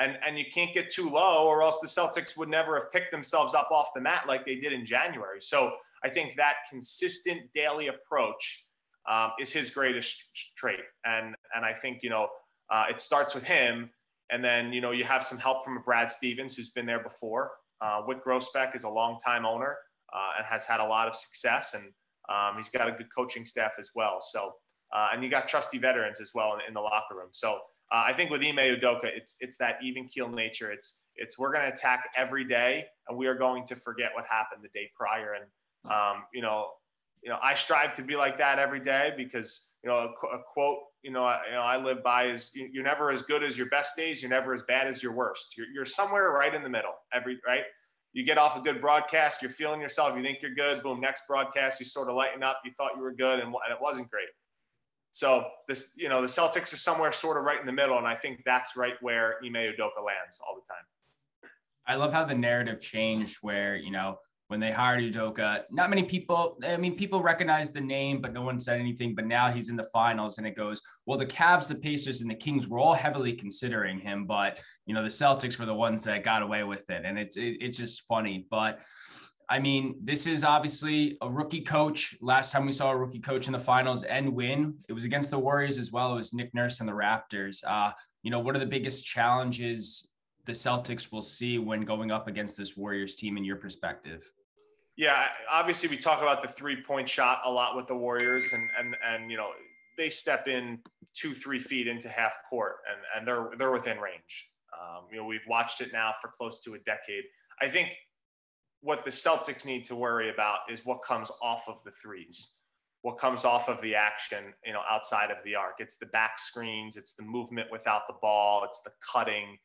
And 0.00 0.16
and 0.26 0.38
you 0.38 0.44
can't 0.52 0.72
get 0.74 0.90
too 0.90 1.08
low 1.10 1.46
or 1.46 1.62
else 1.62 1.80
the 1.80 1.88
Celtics 1.88 2.36
would 2.36 2.48
never 2.48 2.78
have 2.78 2.92
picked 2.92 3.10
themselves 3.10 3.54
up 3.54 3.70
off 3.70 3.88
the 3.94 4.00
mat 4.00 4.24
like 4.28 4.44
they 4.44 4.56
did 4.56 4.72
in 4.72 4.84
January. 4.84 5.40
So 5.40 5.72
I 6.04 6.08
think 6.08 6.36
that 6.36 6.54
consistent 6.70 7.42
daily 7.54 7.88
approach 7.88 8.66
um, 9.10 9.30
is 9.40 9.50
his 9.50 9.70
greatest 9.70 10.28
trait, 10.56 10.80
and 11.04 11.34
and 11.54 11.64
I 11.64 11.72
think 11.72 12.02
you 12.02 12.10
know 12.10 12.28
uh, 12.70 12.84
it 12.90 13.00
starts 13.00 13.34
with 13.34 13.42
him, 13.42 13.90
and 14.30 14.44
then 14.44 14.72
you 14.72 14.80
know 14.80 14.90
you 14.90 15.04
have 15.04 15.24
some 15.24 15.38
help 15.38 15.64
from 15.64 15.82
Brad 15.84 16.10
Stevens 16.10 16.54
who's 16.54 16.70
been 16.70 16.86
there 16.86 17.02
before. 17.02 17.52
Uh, 17.80 18.02
Wyc 18.02 18.22
Grousbeck 18.22 18.76
is 18.76 18.84
a 18.84 18.88
longtime 18.88 19.46
owner 19.46 19.76
uh, 20.12 20.38
and 20.38 20.46
has 20.46 20.66
had 20.66 20.80
a 20.80 20.84
lot 20.84 21.08
of 21.08 21.14
success. 21.14 21.74
And 21.74 21.84
um, 22.28 22.56
he's 22.56 22.68
got 22.68 22.88
a 22.88 22.92
good 22.92 23.08
coaching 23.14 23.44
staff 23.44 23.72
as 23.78 23.90
well. 23.94 24.18
So, 24.20 24.52
uh, 24.94 25.08
and 25.12 25.22
you 25.22 25.30
got 25.30 25.48
trusty 25.48 25.78
veterans 25.78 26.20
as 26.20 26.32
well 26.34 26.54
in, 26.54 26.60
in 26.68 26.74
the 26.74 26.80
locker 26.80 27.16
room. 27.16 27.28
So 27.32 27.58
uh, 27.92 28.04
I 28.06 28.12
think 28.12 28.30
with 28.30 28.42
Ime 28.42 28.56
Udoka, 28.56 29.04
it's 29.04 29.36
it's 29.40 29.56
that 29.58 29.78
even 29.82 30.06
keel 30.06 30.28
nature. 30.28 30.70
It's 30.70 31.04
it's 31.16 31.38
we're 31.38 31.52
going 31.52 31.64
to 31.64 31.72
attack 31.72 32.04
every 32.16 32.44
day, 32.44 32.84
and 33.08 33.16
we 33.16 33.26
are 33.26 33.34
going 33.34 33.64
to 33.66 33.76
forget 33.76 34.10
what 34.14 34.24
happened 34.28 34.62
the 34.62 34.68
day 34.78 34.90
prior. 34.94 35.34
And 35.34 35.92
um, 35.92 36.24
you 36.34 36.42
know, 36.42 36.68
you 37.22 37.30
know, 37.30 37.38
I 37.42 37.54
strive 37.54 37.94
to 37.94 38.02
be 38.02 38.14
like 38.14 38.36
that 38.38 38.58
every 38.58 38.80
day 38.80 39.12
because 39.16 39.74
you 39.82 39.88
know 39.88 39.96
a, 39.96 40.36
a 40.36 40.40
quote 40.52 40.78
you 41.02 41.12
know, 41.12 41.24
I, 41.24 41.40
you 41.46 41.54
know 41.54 41.62
I 41.62 41.76
live 41.76 42.02
by 42.02 42.26
is 42.26 42.50
you're 42.54 42.84
never 42.84 43.10
as 43.10 43.22
good 43.22 43.42
as 43.42 43.56
your 43.56 43.68
best 43.68 43.96
days. 43.96 44.22
You're 44.22 44.30
never 44.30 44.52
as 44.52 44.62
bad 44.62 44.86
as 44.86 45.02
your 45.02 45.12
worst. 45.12 45.56
You're, 45.56 45.66
you're 45.68 45.84
somewhere 45.84 46.30
right 46.30 46.54
in 46.54 46.62
the 46.62 46.68
middle. 46.68 46.92
Every 47.12 47.38
right 47.46 47.62
you 48.12 48.24
get 48.24 48.38
off 48.38 48.56
a 48.56 48.60
good 48.60 48.80
broadcast, 48.80 49.42
you're 49.42 49.50
feeling 49.50 49.80
yourself, 49.80 50.16
you 50.16 50.22
think 50.22 50.38
you're 50.40 50.54
good, 50.54 50.82
boom, 50.82 51.00
next 51.00 51.24
broadcast, 51.28 51.78
you 51.78 51.86
sort 51.86 52.08
of 52.08 52.14
lighten 52.14 52.42
up, 52.42 52.60
you 52.64 52.72
thought 52.76 52.92
you 52.96 53.02
were 53.02 53.12
good, 53.12 53.40
and, 53.40 53.48
and 53.48 53.70
it 53.70 53.78
wasn't 53.80 54.10
great. 54.10 54.28
So 55.10 55.48
this, 55.66 55.94
you 55.96 56.08
know, 56.08 56.20
the 56.20 56.28
Celtics 56.28 56.72
are 56.72 56.78
somewhere 56.78 57.12
sort 57.12 57.36
of 57.36 57.44
right 57.44 57.60
in 57.60 57.66
the 57.66 57.72
middle, 57.72 57.98
and 57.98 58.06
I 58.06 58.14
think 58.14 58.42
that's 58.44 58.76
right 58.76 58.94
where 59.00 59.36
Ime 59.44 59.54
Udoka 59.54 60.04
lands 60.04 60.40
all 60.46 60.54
the 60.54 60.66
time. 60.68 61.50
I 61.86 61.94
love 61.94 62.12
how 62.12 62.24
the 62.24 62.34
narrative 62.34 62.80
changed, 62.80 63.38
where 63.40 63.76
you 63.76 63.90
know 63.90 64.18
when 64.48 64.60
they 64.60 64.72
hired 64.72 65.02
Udoka, 65.02 65.64
not 65.70 65.90
many 65.90 66.02
people, 66.02 66.58
I 66.66 66.78
mean, 66.78 66.96
people 66.96 67.22
recognize 67.22 67.70
the 67.70 67.82
name, 67.82 68.22
but 68.22 68.32
no 68.32 68.42
one 68.42 68.58
said 68.58 68.80
anything. 68.80 69.14
But 69.14 69.26
now 69.26 69.50
he's 69.50 69.68
in 69.68 69.76
the 69.76 69.88
finals 69.92 70.38
and 70.38 70.46
it 70.46 70.56
goes, 70.56 70.80
well, 71.04 71.18
the 71.18 71.26
Cavs, 71.26 71.68
the 71.68 71.74
Pacers, 71.74 72.22
and 72.22 72.30
the 72.30 72.34
Kings 72.34 72.66
were 72.66 72.78
all 72.78 72.94
heavily 72.94 73.34
considering 73.34 73.98
him, 73.98 74.24
but, 74.24 74.58
you 74.86 74.94
know, 74.94 75.02
the 75.02 75.08
Celtics 75.08 75.58
were 75.58 75.66
the 75.66 75.74
ones 75.74 76.02
that 76.04 76.24
got 76.24 76.42
away 76.42 76.64
with 76.64 76.88
it. 76.88 77.02
And 77.04 77.18
it's, 77.18 77.36
it, 77.36 77.58
it's 77.60 77.76
just 77.76 78.06
funny. 78.08 78.46
But, 78.50 78.80
I 79.50 79.58
mean, 79.58 79.96
this 80.02 80.26
is 80.26 80.44
obviously 80.44 81.18
a 81.20 81.30
rookie 81.30 81.60
coach. 81.60 82.16
Last 82.22 82.50
time 82.50 82.64
we 82.64 82.72
saw 82.72 82.90
a 82.90 82.96
rookie 82.96 83.20
coach 83.20 83.48
in 83.48 83.52
the 83.52 83.58
finals 83.58 84.02
and 84.02 84.34
win, 84.34 84.78
it 84.88 84.94
was 84.94 85.04
against 85.04 85.30
the 85.30 85.38
Warriors 85.38 85.78
as 85.78 85.92
well. 85.92 86.12
It 86.12 86.16
was 86.16 86.32
Nick 86.32 86.54
Nurse 86.54 86.80
and 86.80 86.88
the 86.88 86.92
Raptors. 86.94 87.62
Uh, 87.66 87.92
you 88.22 88.30
know, 88.30 88.40
what 88.40 88.56
are 88.56 88.60
the 88.60 88.66
biggest 88.66 89.04
challenges 89.04 90.10
the 90.46 90.52
Celtics 90.52 91.12
will 91.12 91.20
see 91.20 91.58
when 91.58 91.82
going 91.82 92.10
up 92.10 92.28
against 92.28 92.56
this 92.56 92.78
Warriors 92.78 93.16
team 93.16 93.36
in 93.36 93.44
your 93.44 93.56
perspective? 93.56 94.30
Yeah, 94.98 95.26
obviously 95.48 95.88
we 95.88 95.96
talk 95.96 96.22
about 96.22 96.42
the 96.42 96.48
three 96.48 96.82
point 96.82 97.08
shot 97.08 97.42
a 97.46 97.50
lot 97.50 97.76
with 97.76 97.86
the 97.86 97.94
Warriors, 97.94 98.52
and 98.52 98.68
and 98.76 98.96
and 99.06 99.30
you 99.30 99.36
know 99.36 99.50
they 99.96 100.10
step 100.10 100.48
in 100.48 100.80
two 101.14 101.34
three 101.34 101.60
feet 101.60 101.86
into 101.86 102.08
half 102.08 102.34
court, 102.50 102.78
and 102.90 103.00
and 103.16 103.26
they're 103.26 103.56
they're 103.56 103.70
within 103.70 103.98
range. 103.98 104.50
Um, 104.76 105.04
you 105.08 105.18
know 105.18 105.24
we've 105.24 105.46
watched 105.48 105.80
it 105.80 105.92
now 105.92 106.14
for 106.20 106.32
close 106.36 106.64
to 106.64 106.74
a 106.74 106.78
decade. 106.80 107.22
I 107.62 107.68
think 107.68 107.94
what 108.80 109.04
the 109.04 109.10
Celtics 109.12 109.64
need 109.64 109.84
to 109.84 109.94
worry 109.94 110.30
about 110.30 110.58
is 110.68 110.84
what 110.84 111.00
comes 111.04 111.30
off 111.40 111.68
of 111.68 111.76
the 111.84 111.92
threes, 112.02 112.56
what 113.02 113.18
comes 113.18 113.44
off 113.44 113.68
of 113.68 113.80
the 113.82 113.94
action, 113.94 114.52
you 114.66 114.72
know, 114.72 114.82
outside 114.90 115.30
of 115.30 115.36
the 115.44 115.54
arc. 115.54 115.74
It's 115.78 115.96
the 115.96 116.06
back 116.06 116.40
screens, 116.40 116.96
it's 116.96 117.14
the 117.14 117.22
movement 117.22 117.68
without 117.70 118.08
the 118.08 118.14
ball, 118.20 118.64
it's 118.64 118.82
the 118.82 118.90
cutting, 119.12 119.58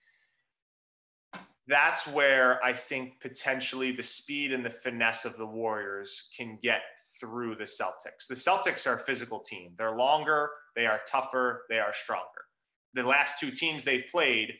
that's 1.68 2.07
where 2.07 2.64
I 2.64 2.74
think 2.74 3.20
potentially 3.22 3.91
the 3.91 4.03
speed 4.03 4.51
and 4.51 4.66
the 4.66 4.70
finesse 4.70 5.26
of 5.26 5.38
the 5.38 5.45
Warriors 5.45 6.30
can 6.36 6.59
get 6.61 6.82
through 7.20 7.55
the 7.55 7.64
Celtics. 7.64 8.28
The 8.28 8.36
Celtics 8.36 8.86
are 8.86 8.99
a 8.99 9.03
physical 9.05 9.39
team. 9.39 9.74
They're 9.78 9.95
longer, 9.95 10.49
they 10.76 10.86
are 10.86 10.99
tougher, 11.07 11.64
they 11.70 11.80
are 11.80 11.93
stronger. 11.93 12.26
The 12.93 13.03
last 13.03 13.39
two 13.39 13.51
teams 13.51 13.84
they've 13.84 14.05
played 14.11 14.53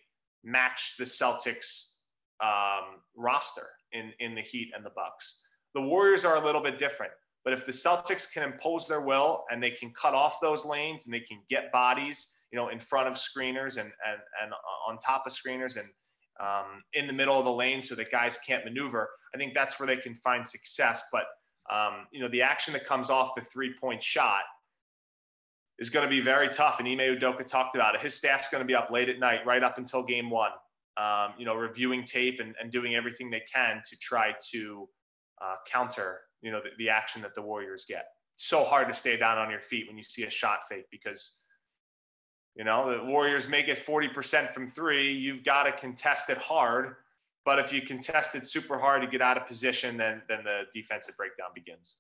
match 0.44 0.96
the 0.98 1.06
Celtics 1.06 1.96
um, 2.42 3.02
roster 3.16 3.68
in 3.92 4.12
in 4.20 4.36
the 4.36 4.42
Heat 4.42 4.72
and 4.76 4.86
the 4.86 4.92
Bucks. 4.96 5.44
The 5.76 5.82
Warriors 5.82 6.26
are 6.26 6.38
a 6.38 6.46
little 6.46 6.62
bit 6.62 6.80
different. 6.80 7.12
But 7.44 7.52
if 7.52 7.66
the 7.66 7.74
Celtics 7.74 8.32
can 8.32 8.44
impose 8.44 8.88
their 8.88 9.02
will 9.02 9.44
and 9.52 9.62
they 9.62 9.72
can 9.72 9.92
cut 9.92 10.14
off 10.14 10.40
those 10.42 10.66
lanes 10.66 11.06
and 11.06 11.14
they 11.14 11.20
can 11.20 11.42
get 11.50 11.72
bodies, 11.74 12.40
you 12.52 12.58
know, 12.58 12.70
in 12.70 12.80
front 12.80 13.10
of 13.10 13.16
screeners 13.16 13.78
and 13.78 13.92
and 14.08 14.22
and 14.42 14.54
on 14.88 14.98
top 15.00 15.24
of 15.28 15.34
screeners 15.34 15.78
and 15.78 15.90
um, 16.40 16.84
in 16.94 17.08
the 17.08 17.14
middle 17.14 17.38
of 17.38 17.46
the 17.46 17.52
lane 17.52 17.82
so 17.82 17.96
that 17.96 18.12
guys 18.12 18.38
can't 18.46 18.66
maneuver, 18.66 19.10
I 19.34 19.38
think 19.38 19.54
that's 19.54 19.80
where 19.80 19.88
they 19.88 19.98
can 19.98 20.14
find 20.16 20.48
success. 20.48 21.04
But 21.12 21.26
um, 21.72 22.08
you 22.12 22.20
know, 22.20 22.28
the 22.30 22.42
action 22.42 22.74
that 22.74 22.86
comes 22.86 23.10
off 23.10 23.36
the 23.36 23.42
three 23.42 23.74
point 23.80 24.04
shot 24.04 24.42
is 25.80 25.90
going 25.90 26.06
to 26.06 26.10
be 26.10 26.22
very 26.22 26.50
tough. 26.50 26.80
And 26.80 26.88
Ime 26.88 27.18
Udoka 27.18 27.46
talked 27.46 27.76
about 27.76 27.96
it. 27.96 28.02
His 28.02 28.14
staff's 28.14 28.50
going 28.50 28.62
to 28.62 28.68
be 28.68 28.76
up 28.76 28.90
late 28.92 29.10
at 29.10 29.20
night, 29.20 29.46
right 29.46 29.64
up 29.64 29.78
until 29.78 30.04
game 30.04 30.30
one, 30.30 30.52
um, 30.98 31.34
you 31.38 31.46
know, 31.46 31.56
reviewing 31.56 32.04
tape 32.04 32.40
and, 32.40 32.54
and 32.62 32.72
doing 32.72 32.96
everything 32.96 33.32
they 33.32 33.42
can 33.52 33.82
to 33.90 33.98
try 33.98 34.34
to 34.52 34.88
uh, 35.42 35.56
counter, 35.70 36.20
you 36.42 36.52
know, 36.52 36.60
the, 36.62 36.70
the 36.78 36.90
action 36.90 37.22
that 37.22 37.34
the 37.34 37.42
Warriors 37.42 37.86
get. 37.88 38.06
so 38.36 38.64
hard 38.64 38.88
to 38.88 38.94
stay 38.94 39.18
down 39.18 39.38
on 39.38 39.50
your 39.50 39.62
feet 39.62 39.88
when 39.88 39.98
you 39.98 40.04
see 40.04 40.24
a 40.24 40.30
shot 40.30 40.60
fake 40.68 40.86
because, 40.92 41.43
you 42.56 42.64
know, 42.64 42.98
the 42.98 43.04
Warriors 43.06 43.48
may 43.48 43.64
get 43.64 43.84
40% 43.84 44.54
from 44.54 44.70
three. 44.70 45.14
You've 45.14 45.44
got 45.44 45.64
to 45.64 45.72
contest 45.72 46.30
it 46.30 46.38
hard 46.38 46.96
but 47.46 47.60
if 47.60 47.74
you 47.74 47.82
contest 47.82 48.36
it 48.36 48.48
super 48.48 48.78
hard 48.80 49.02
to 49.02 49.08
get 49.08 49.22
out 49.22 49.38
of 49.38 49.48
position, 49.48 49.98
then 49.98 50.22
then 50.28 50.44
the 50.44 50.62
defensive 50.74 51.18
breakdown 51.18 51.50
begins. 51.54 51.98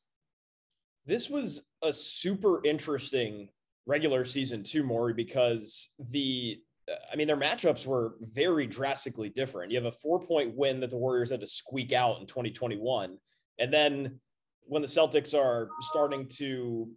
This 1.05 1.29
was 1.29 1.65
a 1.81 1.91
super 1.91 2.65
interesting 2.65 3.49
regular 3.85 4.23
season 4.23 4.63
too, 4.63 4.83
Morey, 4.83 5.13
because 5.13 5.93
the 6.11 6.59
uh, 6.89 6.95
I 7.11 7.15
mean 7.15 7.27
their 7.27 7.37
matchups 7.37 7.85
were 7.85 8.15
very 8.21 8.67
drastically 8.67 9.29
different. 9.29 9.71
You 9.71 9.77
have 9.77 9.93
a 9.93 9.97
four 9.97 10.19
point 10.19 10.55
win 10.55 10.79
that 10.79 10.89
the 10.89 10.97
Warriors 10.97 11.31
had 11.31 11.41
to 11.41 11.47
squeak 11.47 11.91
out 11.91 12.19
in 12.21 12.25
2021, 12.25 13.17
and 13.59 13.73
then 13.73 14.19
when 14.65 14.81
the 14.81 14.87
Celtics 14.87 15.37
are 15.37 15.67
starting 15.81 16.25
to 16.29 16.89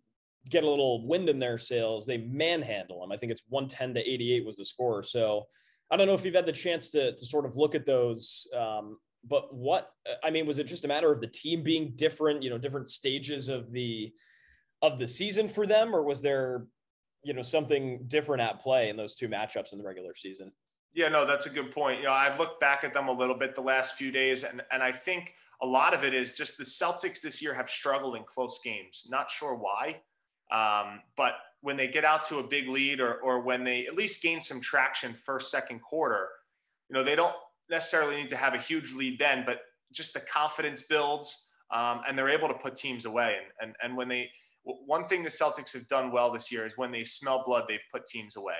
get 0.48 0.64
a 0.64 0.68
little 0.68 1.06
wind 1.06 1.28
in 1.28 1.38
their 1.38 1.58
sails, 1.58 2.06
they 2.06 2.18
manhandle 2.18 3.00
them. 3.00 3.12
I 3.12 3.16
think 3.16 3.32
it's 3.32 3.42
110 3.48 3.94
to 3.94 4.00
88 4.00 4.44
was 4.44 4.56
the 4.56 4.64
score. 4.64 5.02
So 5.02 5.46
I 5.90 5.96
don't 5.96 6.06
know 6.06 6.14
if 6.14 6.24
you've 6.24 6.34
had 6.34 6.46
the 6.46 6.52
chance 6.52 6.90
to, 6.90 7.14
to 7.14 7.24
sort 7.24 7.46
of 7.46 7.56
look 7.56 7.74
at 7.74 7.86
those. 7.86 8.46
Um, 8.56 8.98
but 9.28 9.54
what 9.54 9.90
I 10.22 10.30
mean, 10.30 10.46
was 10.46 10.58
it 10.58 10.64
just 10.64 10.84
a 10.84 10.88
matter 10.88 11.12
of 11.12 11.20
the 11.20 11.26
team 11.26 11.62
being 11.62 11.92
different, 11.96 12.42
you 12.42 12.50
know, 12.50 12.58
different 12.58 12.88
stages 12.88 13.48
of 13.48 13.72
the 13.72 14.12
of 14.82 14.98
the 14.98 15.08
season 15.08 15.48
for 15.48 15.66
them, 15.66 15.94
or 15.94 16.02
was 16.02 16.20
there, 16.20 16.66
you 17.22 17.32
know, 17.32 17.42
something 17.42 18.04
different 18.08 18.42
at 18.42 18.60
play 18.60 18.88
in 18.88 18.96
those 18.96 19.16
two 19.16 19.28
matchups 19.28 19.72
in 19.72 19.78
the 19.78 19.84
regular 19.84 20.14
season? 20.14 20.52
Yeah, 20.94 21.08
no, 21.08 21.26
that's 21.26 21.46
a 21.46 21.50
good 21.50 21.72
point. 21.72 22.00
You 22.00 22.06
know, 22.06 22.12
I've 22.12 22.38
looked 22.38 22.60
back 22.60 22.84
at 22.84 22.94
them 22.94 23.08
a 23.08 23.12
little 23.12 23.36
bit 23.36 23.54
the 23.54 23.62
last 23.62 23.94
few 23.94 24.12
days, 24.12 24.44
and 24.44 24.62
and 24.70 24.82
I 24.82 24.92
think 24.92 25.34
a 25.62 25.66
lot 25.66 25.94
of 25.94 26.04
it 26.04 26.14
is 26.14 26.36
just 26.36 26.58
the 26.58 26.64
Celtics 26.64 27.20
this 27.20 27.42
year 27.42 27.54
have 27.54 27.68
struggled 27.68 28.16
in 28.16 28.24
close 28.24 28.60
games. 28.62 29.06
Not 29.10 29.30
sure 29.30 29.54
why, 29.54 30.02
um, 30.52 31.00
but 31.16 31.32
when 31.60 31.76
they 31.76 31.88
get 31.88 32.04
out 32.04 32.22
to 32.24 32.38
a 32.38 32.42
big 32.42 32.68
lead 32.68 33.00
or, 33.00 33.14
or 33.14 33.40
when 33.40 33.64
they 33.64 33.86
at 33.86 33.96
least 33.96 34.22
gain 34.22 34.40
some 34.40 34.60
traction 34.60 35.12
first, 35.12 35.50
second 35.50 35.80
quarter, 35.80 36.28
you 36.88 36.94
know, 36.94 37.02
they 37.02 37.16
don't 37.16 37.34
necessarily 37.68 38.16
need 38.16 38.28
to 38.28 38.36
have 38.36 38.54
a 38.54 38.58
huge 38.58 38.92
lead 38.92 39.18
then, 39.18 39.42
but 39.44 39.58
just 39.92 40.14
the 40.14 40.20
confidence 40.20 40.82
builds 40.82 41.50
um, 41.74 42.02
and 42.06 42.16
they're 42.16 42.28
able 42.28 42.48
to 42.48 42.54
put 42.54 42.76
teams 42.76 43.04
away. 43.04 43.36
And, 43.60 43.68
and, 43.68 43.76
and 43.82 43.96
when 43.96 44.08
they, 44.08 44.30
one 44.62 45.06
thing 45.06 45.22
the 45.22 45.28
Celtics 45.28 45.72
have 45.72 45.88
done 45.88 46.12
well 46.12 46.32
this 46.32 46.52
year 46.52 46.64
is 46.64 46.76
when 46.76 46.92
they 46.92 47.04
smell 47.04 47.42
blood, 47.44 47.64
they've 47.68 47.80
put 47.92 48.06
teams 48.06 48.36
away. 48.36 48.54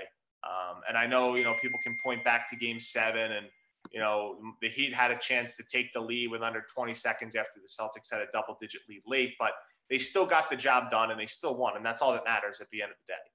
Um, 0.44 0.80
and 0.88 0.96
I 0.96 1.06
know, 1.06 1.36
you 1.36 1.44
know, 1.44 1.54
people 1.60 1.78
can 1.82 1.96
point 2.04 2.24
back 2.24 2.48
to 2.50 2.56
game 2.56 2.80
seven 2.80 3.32
and, 3.32 3.46
you 3.92 4.00
know, 4.00 4.36
the 4.60 4.68
Heat 4.68 4.92
had 4.92 5.10
a 5.10 5.18
chance 5.18 5.56
to 5.56 5.64
take 5.64 5.92
the 5.92 6.00
lead 6.00 6.30
with 6.30 6.42
under 6.42 6.64
20 6.74 6.94
seconds 6.94 7.36
after 7.36 7.60
the 7.60 7.68
Celtics 7.68 8.10
had 8.10 8.20
a 8.20 8.26
double 8.32 8.56
digit 8.60 8.82
lead 8.88 9.02
late, 9.06 9.34
but 9.38 9.52
they 9.90 9.98
still 9.98 10.26
got 10.26 10.50
the 10.50 10.56
job 10.56 10.90
done 10.90 11.10
and 11.10 11.20
they 11.20 11.26
still 11.26 11.56
won, 11.56 11.76
and 11.76 11.84
that's 11.84 12.02
all 12.02 12.12
that 12.12 12.24
matters 12.24 12.60
at 12.60 12.68
the 12.70 12.82
end 12.82 12.90
of 12.90 12.96
the 13.06 13.12
day. 13.12 13.26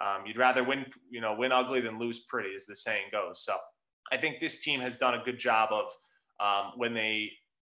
Um, 0.00 0.26
you'd 0.26 0.36
rather 0.36 0.62
win, 0.62 0.86
you 1.10 1.20
know, 1.20 1.34
win 1.34 1.52
ugly 1.52 1.80
than 1.80 1.98
lose 1.98 2.20
pretty, 2.28 2.54
as 2.54 2.66
the 2.66 2.76
saying 2.76 3.06
goes. 3.10 3.42
So 3.44 3.56
I 4.12 4.16
think 4.16 4.40
this 4.40 4.62
team 4.62 4.80
has 4.80 4.96
done 4.96 5.14
a 5.14 5.24
good 5.24 5.38
job 5.38 5.70
of 5.72 5.90
um, 6.40 6.72
when 6.76 6.94
they 6.94 7.30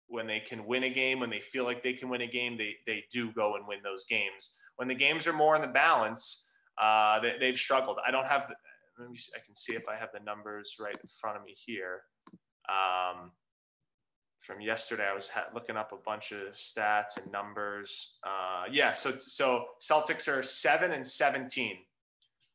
when 0.08 0.26
they 0.26 0.40
can 0.40 0.66
win 0.66 0.84
a 0.84 0.90
game, 0.90 1.20
when 1.20 1.30
they 1.30 1.40
feel 1.40 1.64
like 1.64 1.82
they 1.82 1.92
can 1.92 2.08
win 2.08 2.22
a 2.22 2.26
game, 2.26 2.56
they 2.56 2.74
they 2.86 3.04
do 3.12 3.32
go 3.32 3.56
and 3.56 3.66
win 3.66 3.78
those 3.84 4.04
games. 4.06 4.58
When 4.76 4.88
the 4.88 4.94
games 4.94 5.26
are 5.26 5.32
more 5.32 5.54
in 5.54 5.62
the 5.62 5.68
balance, 5.68 6.52
uh, 6.80 7.20
they, 7.20 7.46
have 7.46 7.56
struggled. 7.56 7.98
I 8.06 8.10
don't 8.10 8.26
have. 8.26 8.48
The, 8.48 8.54
let 9.02 9.10
me. 9.10 9.16
See, 9.16 9.32
I 9.36 9.40
can 9.44 9.54
see 9.54 9.74
if 9.74 9.84
I 9.88 9.96
have 9.96 10.08
the 10.12 10.20
numbers 10.20 10.76
right 10.80 10.94
in 10.94 11.08
front 11.20 11.36
of 11.36 11.44
me 11.44 11.54
here. 11.66 12.02
Um, 12.68 13.32
from 14.48 14.62
yesterday. 14.62 15.06
I 15.08 15.14
was 15.14 15.28
ha- 15.28 15.48
looking 15.54 15.76
up 15.76 15.92
a 15.92 15.96
bunch 15.96 16.32
of 16.32 16.54
stats 16.54 17.22
and 17.22 17.30
numbers. 17.30 18.16
Uh, 18.24 18.64
yeah, 18.72 18.94
so 18.94 19.12
so 19.18 19.66
Celtics 19.80 20.26
are 20.26 20.42
seven 20.42 20.92
and 20.92 21.06
seventeen 21.06 21.76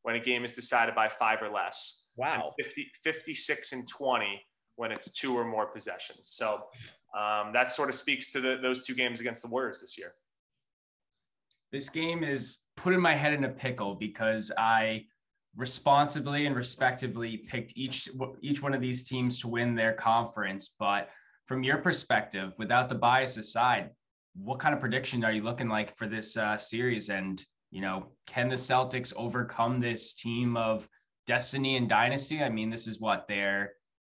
when 0.02 0.16
a 0.16 0.20
game 0.20 0.44
is 0.44 0.54
decided 0.54 0.96
by 0.96 1.08
five 1.08 1.42
or 1.42 1.50
less. 1.50 2.10
Wow. 2.18 2.52
50, 2.62 2.92
56 3.04 3.72
and 3.72 3.88
twenty 3.88 4.42
when 4.76 4.92
it's 4.92 5.14
two 5.14 5.38
or 5.38 5.46
more 5.46 5.68
possessions. 5.68 6.32
So 6.34 6.64
um, 7.18 7.54
that 7.54 7.72
sort 7.72 7.90
of 7.90 7.96
speaks 7.96 8.32
to 8.32 8.42
the, 8.42 8.58
those 8.60 8.84
two 8.86 8.96
games 8.96 9.20
against 9.20 9.44
the 9.44 9.48
Warriors 9.48 9.82
this 9.82 9.98
year. 9.98 10.14
This 11.72 11.90
game 11.90 12.24
is 12.24 12.64
putting 12.76 13.00
my 13.00 13.14
head 13.14 13.34
in 13.34 13.44
a 13.44 13.50
pickle 13.50 13.94
because 13.94 14.52
I 14.58 15.06
responsibly 15.56 16.48
and 16.48 16.56
respectively 16.56 17.38
picked 17.38 17.78
each 17.78 18.10
each 18.42 18.64
one 18.64 18.74
of 18.74 18.82
these 18.82 19.08
teams 19.08 19.40
to 19.42 19.48
win 19.48 19.76
their 19.76 19.94
conference, 19.94 20.76
but 20.80 21.10
from 21.46 21.64
your 21.64 21.78
perspective, 21.78 22.54
without 22.58 22.90
the 22.90 22.96
bias 22.96 23.38
aside, 23.38 23.92
what 24.36 24.60
kind 24.60 24.74
of 24.74 24.80
prediction 24.80 25.24
are 25.24 25.32
you 25.32 25.44
looking 25.44 25.70
like 25.70 25.98
for 25.98 26.08
this 26.08 26.38
uh, 26.38 26.58
series? 26.58 27.10
And 27.10 27.44
you 27.72 27.82
know, 27.82 28.08
can 28.28 28.50
the 28.50 28.56
Celtics 28.56 29.14
overcome 29.16 29.80
this 29.80 30.14
team 30.14 30.56
of 30.58 30.88
destiny 31.26 31.78
and 31.78 31.90
dynasty? 31.90 32.44
I 32.44 32.50
mean, 32.50 32.70
this 32.70 32.88
is 32.88 33.00
what 33.00 33.28
their 33.28 33.74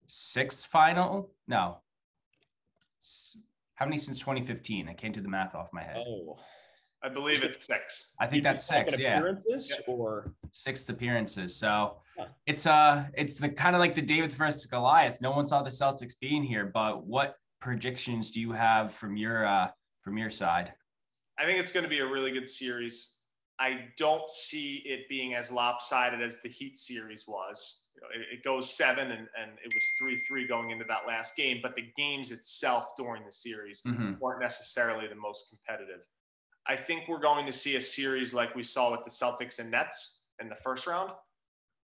sixth 0.06 0.66
final. 0.66 1.30
No, 1.46 1.78
how 3.74 3.86
many 3.86 3.98
since 3.98 4.18
2015? 4.18 4.88
I 4.88 4.94
can't 4.94 5.14
do 5.14 5.20
the 5.20 5.28
math 5.28 5.54
off 5.54 5.68
my 5.72 5.82
head. 5.82 5.96
Oh, 5.98 6.38
I 7.02 7.08
believe 7.08 7.42
it's 7.42 7.66
six. 7.66 8.12
I 8.18 8.26
think 8.26 8.44
that's 8.44 8.64
six. 8.64 8.98
Yeah, 8.98 9.18
appearances 9.18 9.72
or 9.86 10.32
sixth 10.52 10.88
appearances. 10.88 11.54
So 11.54 11.68
huh. 11.68 11.90
It's 12.46 12.66
uh, 12.66 13.04
it's 13.14 13.38
the 13.38 13.48
kind 13.48 13.74
of 13.74 13.80
like 13.80 13.94
the 13.94 14.02
David 14.02 14.32
versus 14.32 14.66
Goliath. 14.66 15.20
No 15.20 15.30
one 15.30 15.46
saw 15.46 15.62
the 15.62 15.70
Celtics 15.70 16.18
being 16.20 16.42
here, 16.42 16.70
but 16.72 17.06
what 17.06 17.36
predictions 17.60 18.30
do 18.30 18.40
you 18.40 18.52
have 18.52 18.92
from 18.92 19.16
your 19.16 19.46
uh 19.46 19.68
from 20.02 20.18
your 20.18 20.30
side? 20.30 20.72
I 21.38 21.44
think 21.44 21.58
it's 21.58 21.72
going 21.72 21.84
to 21.84 21.90
be 21.90 21.98
a 21.98 22.06
really 22.06 22.30
good 22.30 22.48
series. 22.48 23.14
I 23.58 23.86
don't 23.98 24.28
see 24.30 24.82
it 24.84 25.08
being 25.08 25.34
as 25.34 25.50
lopsided 25.50 26.20
as 26.20 26.42
the 26.42 26.48
Heat 26.48 26.76
series 26.76 27.26
was. 27.26 27.84
You 27.94 28.02
know, 28.02 28.08
it, 28.14 28.38
it, 28.38 28.44
goes 28.44 28.72
seven, 28.72 29.12
and, 29.12 29.28
and 29.40 29.52
it 29.64 29.72
was 29.72 29.84
three 29.98 30.18
three 30.18 30.46
going 30.46 30.70
into 30.70 30.84
that 30.88 31.06
last 31.06 31.36
game. 31.36 31.60
But 31.62 31.76
the 31.76 31.84
games 31.96 32.32
itself 32.32 32.96
during 32.96 33.24
the 33.24 33.32
series 33.32 33.82
mm-hmm. 33.82 34.14
weren't 34.20 34.40
necessarily 34.40 35.06
the 35.06 35.14
most 35.14 35.50
competitive. 35.50 36.00
I 36.66 36.76
think 36.76 37.08
we're 37.08 37.20
going 37.20 37.46
to 37.46 37.52
see 37.52 37.76
a 37.76 37.80
series 37.80 38.32
like 38.32 38.54
we 38.54 38.64
saw 38.64 38.90
with 38.90 39.04
the 39.04 39.10
Celtics 39.10 39.58
and 39.58 39.70
Nets 39.70 40.22
in 40.40 40.48
the 40.48 40.56
first 40.56 40.86
round. 40.86 41.10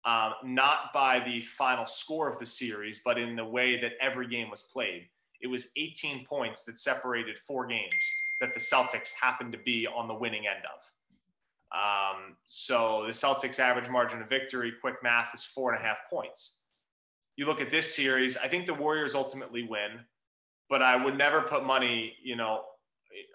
Um, 0.08 0.36
not 0.42 0.94
by 0.94 1.20
the 1.20 1.42
final 1.42 1.86
score 1.86 2.30
of 2.32 2.40
the 2.40 2.46
series, 2.46 3.02
but 3.04 3.18
in 3.18 3.36
the 3.36 3.44
way 3.44 3.78
that 3.82 3.92
every 4.00 4.26
game 4.30 4.50
was 4.50 4.62
played. 4.62 5.10
It 5.42 5.48
was 5.48 5.72
18 5.76 6.26
points 6.26 6.64
that 6.64 6.80
separated 6.80 7.38
four 7.38 7.68
games 7.68 7.94
that 8.40 8.54
the 8.54 8.60
Celtics 8.62 9.12
happened 9.22 9.52
to 9.52 9.58
be 9.58 9.86
on 9.86 10.08
the 10.08 10.14
winning 10.14 10.46
end 10.48 10.64
of. 10.64 10.80
Um, 11.78 12.38
so 12.46 13.04
the 13.06 13.12
Celtics' 13.12 13.60
average 13.60 13.90
margin 13.90 14.22
of 14.22 14.30
victory, 14.30 14.72
quick 14.80 14.96
math, 15.04 15.28
is 15.36 15.44
four 15.44 15.74
and 15.74 15.84
a 15.84 15.86
half 15.86 15.98
points. 16.10 16.64
You 17.36 17.46
look 17.46 17.60
at 17.60 17.70
this 17.70 17.94
series, 17.94 18.38
I 18.38 18.48
think 18.48 18.66
the 18.66 18.74
Warriors 18.74 19.14
ultimately 19.14 19.64
win, 19.64 20.00
but 20.70 20.82
I 20.82 20.96
would 20.96 21.18
never 21.18 21.42
put 21.42 21.66
money, 21.66 22.14
you 22.24 22.38
know, 22.38 22.62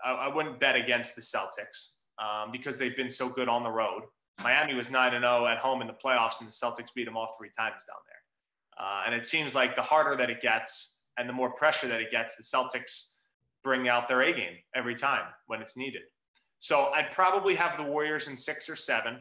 I, 0.03 0.13
I 0.13 0.35
wouldn't 0.35 0.59
bet 0.59 0.77
against 0.77 1.17
the 1.17 1.23
Celtics 1.23 1.97
um, 2.19 2.51
because 2.51 2.79
they've 2.79 2.97
been 2.97 3.11
so 3.11 3.29
good 3.29 3.51
on 3.51 3.63
the 3.63 3.71
road. 3.71 4.05
Miami 4.43 4.75
was 4.75 4.91
9 4.91 5.11
0 5.13 5.47
at 5.47 5.59
home 5.59 5.83
in 5.83 5.87
the 5.87 5.95
playoffs, 5.95 6.41
and 6.41 6.49
the 6.49 6.53
Celtics 6.53 6.93
beat 6.95 7.05
them 7.05 7.17
all 7.17 7.35
three 7.39 7.51
times 7.57 7.85
down 7.85 7.99
there. 8.07 8.87
Uh, 8.87 9.03
and 9.07 9.15
it 9.15 9.27
seems 9.27 9.55
like 9.55 9.77
the 9.77 9.83
harder 9.83 10.17
that 10.17 10.31
it 10.31 10.41
gets 10.41 11.05
and 11.19 11.29
the 11.29 11.33
more 11.33 11.51
pressure 11.51 11.89
that 11.89 12.01
it 12.01 12.11
gets, 12.11 12.37
the 12.37 12.43
Celtics 12.43 13.17
bring 13.63 13.89
out 13.89 14.09
their 14.09 14.23
A 14.23 14.33
game 14.33 14.57
every 14.75 14.95
time 14.95 15.25
when 15.47 15.61
it's 15.61 15.77
needed. 15.77 16.03
So 16.59 16.91
I'd 16.95 17.13
probably 17.13 17.55
have 17.55 17.77
the 17.77 17.85
Warriors 17.85 18.29
in 18.29 18.37
six 18.37 18.69
or 18.69 18.77
seven. 18.77 19.19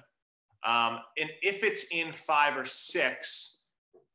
Um, 0.65 0.99
and 1.19 1.29
if 1.41 1.63
it's 1.63 1.87
in 1.91 2.13
five 2.13 2.55
or 2.55 2.65
six, 2.65 3.61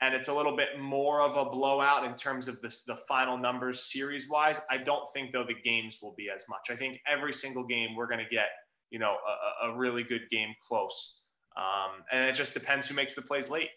and 0.01 0.15
it's 0.15 0.29
a 0.29 0.35
little 0.35 0.55
bit 0.57 0.79
more 0.79 1.23
of 1.23 1.37
a 1.37 1.51
blowout 1.51 2.05
in 2.05 2.15
terms 2.15 2.49
of 2.49 2.61
this, 2.61 2.85
the 2.85 2.97
final 3.09 3.39
numbers 3.39 3.91
series 3.91 4.29
wise. 4.29 4.61
I 4.71 4.77
don't 4.77 5.11
think 5.15 5.33
though 5.33 5.45
the 5.47 5.55
games 5.65 5.99
will 6.03 6.15
be 6.17 6.29
as 6.35 6.45
much. 6.49 6.69
I 6.71 6.77
think 6.77 7.01
every 7.11 7.33
single 7.33 7.65
game 7.65 7.97
we're 7.97 8.07
going 8.07 8.23
to 8.23 8.31
get, 8.31 8.49
you 8.91 8.99
know, 8.99 9.17
a, 9.63 9.69
a, 9.69 9.77
really 9.77 10.03
good 10.03 10.31
game 10.31 10.55
close. 10.67 11.29
Um, 11.57 12.05
and 12.13 12.25
it 12.25 12.35
just 12.35 12.55
depends 12.55 12.87
who 12.87 12.95
makes 12.95 13.15
the 13.15 13.23
plays 13.23 13.51
late. 13.51 13.71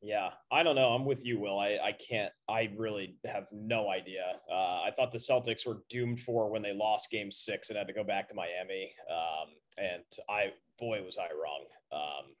Yeah, 0.00 0.30
I 0.52 0.62
don't 0.62 0.76
know. 0.76 0.90
I'm 0.90 1.04
with 1.04 1.24
you, 1.24 1.40
Will. 1.40 1.58
I, 1.58 1.78
I 1.82 1.92
can't, 1.92 2.32
I 2.48 2.70
really 2.76 3.16
have 3.24 3.46
no 3.52 3.90
idea. 3.90 4.22
Uh, 4.50 4.82
I 4.82 4.90
thought 4.94 5.10
the 5.10 5.18
Celtics 5.18 5.66
were 5.66 5.82
doomed 5.90 6.20
for 6.20 6.50
when 6.50 6.62
they 6.62 6.72
lost 6.72 7.10
game 7.10 7.32
six 7.32 7.68
and 7.68 7.76
had 7.76 7.88
to 7.88 7.92
go 7.92 8.04
back 8.04 8.28
to 8.28 8.34
Miami. 8.34 8.92
Um, 9.10 9.48
and 9.76 10.04
I, 10.30 10.52
boy, 10.78 11.02
was 11.02 11.18
I 11.18 11.28
wrong. 11.34 11.64
Um, 11.92 12.34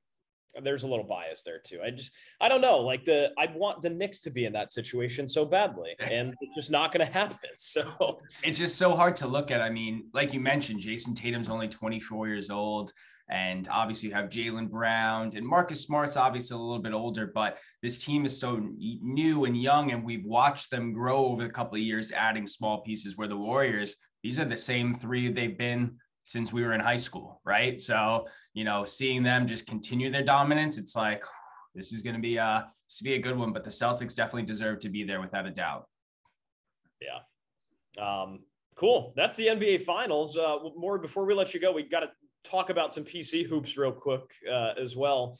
there's 0.62 0.82
a 0.82 0.88
little 0.88 1.04
bias 1.04 1.42
there 1.42 1.58
too. 1.58 1.80
I 1.84 1.90
just 1.90 2.12
I 2.40 2.48
don't 2.48 2.60
know. 2.60 2.78
Like 2.78 3.04
the 3.04 3.30
I 3.38 3.50
want 3.54 3.82
the 3.82 3.90
Knicks 3.90 4.20
to 4.20 4.30
be 4.30 4.44
in 4.44 4.52
that 4.52 4.72
situation 4.72 5.26
so 5.28 5.44
badly, 5.44 5.94
and 5.98 6.34
it's 6.40 6.56
just 6.56 6.70
not 6.70 6.92
going 6.92 7.06
to 7.06 7.12
happen. 7.12 7.38
So 7.58 8.20
it's 8.42 8.58
just 8.58 8.76
so 8.76 8.96
hard 8.96 9.16
to 9.16 9.26
look 9.26 9.50
at. 9.50 9.60
I 9.60 9.68
mean, 9.68 10.08
like 10.14 10.32
you 10.32 10.40
mentioned, 10.40 10.80
Jayson 10.80 11.14
Tatum's 11.14 11.48
only 11.48 11.68
24 11.68 12.28
years 12.28 12.50
old. 12.50 12.92
And 13.30 13.68
obviously, 13.70 14.08
you 14.08 14.14
have 14.14 14.30
Jaylen 14.30 14.70
Brown 14.70 15.32
and 15.36 15.46
Marcus 15.46 15.82
Smart's 15.82 16.16
obviously 16.16 16.54
a 16.54 16.58
little 16.58 16.82
bit 16.82 16.94
older, 16.94 17.26
but 17.26 17.58
this 17.82 18.02
team 18.02 18.24
is 18.24 18.38
so 18.38 18.58
new 18.78 19.44
and 19.44 19.60
young, 19.60 19.90
and 19.90 20.02
we've 20.02 20.24
watched 20.24 20.70
them 20.70 20.94
grow 20.94 21.26
over 21.26 21.44
a 21.44 21.50
couple 21.50 21.76
of 21.76 21.82
years, 21.82 22.10
adding 22.10 22.46
small 22.46 22.80
pieces. 22.80 23.18
Where 23.18 23.28
the 23.28 23.36
Warriors, 23.36 23.96
these 24.22 24.38
are 24.38 24.46
the 24.46 24.56
same 24.56 24.94
three 24.94 25.30
they've 25.30 25.58
been 25.58 25.98
since 26.28 26.52
we 26.52 26.62
were 26.62 26.74
in 26.74 26.80
high 26.80 26.96
school, 26.96 27.40
right? 27.44 27.80
So 27.80 28.26
you 28.58 28.64
know, 28.64 28.84
seeing 28.84 29.22
them 29.22 29.46
just 29.46 29.68
continue 29.68 30.10
their 30.10 30.24
dominance, 30.24 30.78
it's 30.78 30.96
like 30.96 31.24
this 31.76 31.92
is 31.92 32.02
going 32.02 32.16
to 32.16 32.20
be 32.20 32.38
a 32.38 32.68
this 32.88 33.00
be 33.00 33.14
a 33.14 33.18
good 33.20 33.38
one. 33.38 33.52
But 33.52 33.62
the 33.62 33.70
Celtics 33.70 34.16
definitely 34.16 34.42
deserve 34.42 34.80
to 34.80 34.88
be 34.88 35.04
there 35.04 35.20
without 35.20 35.46
a 35.46 35.50
doubt. 35.50 35.86
Yeah. 37.00 37.20
Um, 38.04 38.40
cool. 38.74 39.12
That's 39.14 39.36
the 39.36 39.46
NBA 39.46 39.82
Finals. 39.82 40.36
Uh, 40.36 40.56
more 40.76 40.98
before 40.98 41.24
we 41.24 41.34
let 41.34 41.54
you 41.54 41.60
go, 41.60 41.70
we've 41.72 41.90
got 41.90 42.00
to 42.00 42.10
talk 42.42 42.70
about 42.70 42.92
some 42.94 43.04
PC 43.04 43.46
hoops 43.46 43.76
real 43.76 43.92
quick 43.92 44.22
uh, 44.50 44.72
as 44.80 44.96
well. 44.96 45.38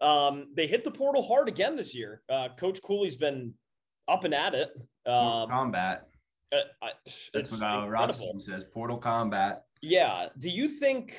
Um, 0.00 0.48
they 0.56 0.66
hit 0.66 0.82
the 0.82 0.90
portal 0.90 1.22
hard 1.22 1.46
again 1.46 1.76
this 1.76 1.94
year. 1.94 2.22
Uh, 2.28 2.48
Coach 2.58 2.80
Cooley's 2.82 3.16
been 3.16 3.54
up 4.08 4.24
and 4.24 4.34
at 4.34 4.54
it. 4.54 4.70
Um, 5.06 5.48
combat. 5.48 6.08
Uh, 6.52 6.62
I, 6.82 6.90
That's 7.32 7.60
what 7.60 7.62
uh, 7.62 8.38
says. 8.38 8.64
Portal 8.72 8.96
combat. 8.96 9.62
Yeah. 9.82 10.30
Do 10.38 10.50
you 10.50 10.68
think 10.68 11.14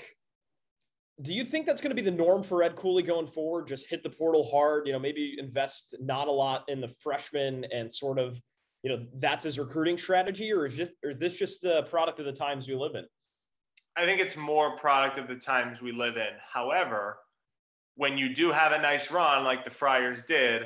do 1.22 1.34
you 1.34 1.44
think 1.44 1.66
that's 1.66 1.82
going 1.82 1.96
to 1.96 2.02
be 2.02 2.08
the 2.08 2.16
norm 2.16 2.44
for 2.44 2.64
Ed 2.64 2.76
Cooley 2.76 3.04
going 3.04 3.28
forward? 3.28 3.68
Just 3.68 3.90
hit 3.90 4.04
the 4.04 4.10
portal 4.10 4.50
hard, 4.50 4.88
you 4.88 4.94
know, 4.94 5.00
maybe 5.00 5.36
invest 5.38 5.96
not 6.00 6.28
a 6.28 6.32
lot 6.32 6.64
in 6.68 6.82
the 6.82 6.88
freshmen 6.88 7.66
and 7.72 7.92
sort 7.92 8.18
of, 8.18 8.42
you 8.84 8.90
know, 8.90 9.06
that's 9.20 9.44
his 9.44 9.60
recruiting 9.60 9.98
strategy, 9.98 10.52
or 10.52 10.66
is 10.66 10.76
just 10.76 10.94
or 11.04 11.12
is 11.12 11.18
this 11.18 11.36
just 11.36 11.64
a 11.66 11.84
product 11.84 12.20
of 12.20 12.26
the 12.26 12.32
times 12.32 12.68
we 12.68 12.76
live 12.76 12.96
in? 12.96 13.06
I 13.96 14.06
think 14.06 14.22
it's 14.22 14.38
more 14.38 14.78
product 14.78 15.18
of 15.18 15.28
the 15.28 15.36
times 15.36 15.82
we 15.82 15.92
live 15.92 16.18
in. 16.18 16.30
However, 16.52 17.18
when 17.96 18.18
you 18.18 18.34
do 18.34 18.52
have 18.52 18.72
a 18.72 18.82
nice 18.82 19.12
run 19.12 19.44
like 19.44 19.64
the 19.64 19.70
Friars 19.70 20.24
did, 20.24 20.64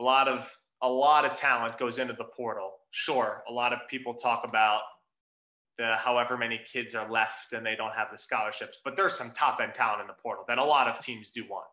a 0.00 0.02
lot 0.02 0.26
of 0.26 0.50
a 0.82 0.88
lot 0.88 1.24
of 1.24 1.34
talent 1.34 1.78
goes 1.78 1.98
into 1.98 2.14
the 2.14 2.24
portal. 2.24 2.72
Sure, 2.90 3.42
a 3.48 3.52
lot 3.52 3.72
of 3.72 3.80
people 3.88 4.14
talk 4.14 4.44
about 4.44 4.80
the 5.78 5.96
however 5.96 6.36
many 6.36 6.60
kids 6.70 6.94
are 6.94 7.10
left 7.10 7.52
and 7.52 7.64
they 7.64 7.76
don't 7.76 7.94
have 7.94 8.08
the 8.10 8.18
scholarships. 8.18 8.78
But 8.84 8.96
there's 8.96 9.14
some 9.14 9.30
top 9.30 9.60
end 9.62 9.74
talent 9.74 10.00
in 10.00 10.06
the 10.06 10.14
portal 10.14 10.44
that 10.48 10.58
a 10.58 10.64
lot 10.64 10.88
of 10.88 10.98
teams 10.98 11.30
do 11.30 11.44
want. 11.48 11.66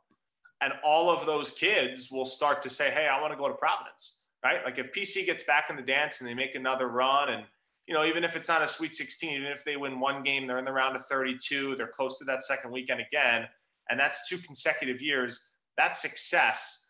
And 0.61 0.73
all 0.83 1.09
of 1.09 1.25
those 1.25 1.51
kids 1.51 2.09
will 2.11 2.25
start 2.25 2.61
to 2.63 2.69
say, 2.69 2.91
hey, 2.91 3.07
I 3.11 3.21
want 3.21 3.33
to 3.33 3.37
go 3.37 3.47
to 3.47 3.53
Providence, 3.53 4.25
right? 4.43 4.63
Like 4.63 4.77
if 4.77 4.93
PC 4.93 5.25
gets 5.25 5.43
back 5.43 5.65
in 5.69 5.75
the 5.75 5.81
dance 5.81 6.21
and 6.21 6.29
they 6.29 6.33
make 6.33 6.55
another 6.55 6.87
run 6.87 7.29
and 7.29 7.45
you 7.87 7.93
know, 7.93 8.05
even 8.05 8.23
if 8.23 8.35
it's 8.35 8.47
not 8.47 8.61
a 8.61 8.67
Sweet 8.67 8.95
16, 8.95 9.33
even 9.33 9.51
if 9.51 9.65
they 9.65 9.75
win 9.75 9.99
one 9.99 10.23
game, 10.23 10.47
they're 10.47 10.57
in 10.57 10.65
the 10.65 10.71
round 10.71 10.95
of 10.95 11.05
32, 11.05 11.75
they're 11.75 11.87
close 11.87 12.17
to 12.19 12.23
that 12.25 12.43
second 12.43 12.71
weekend 12.71 13.01
again, 13.01 13.45
and 13.89 13.99
that's 13.99 14.29
two 14.29 14.37
consecutive 14.37 15.01
years. 15.01 15.51
That 15.77 15.97
success 15.97 16.82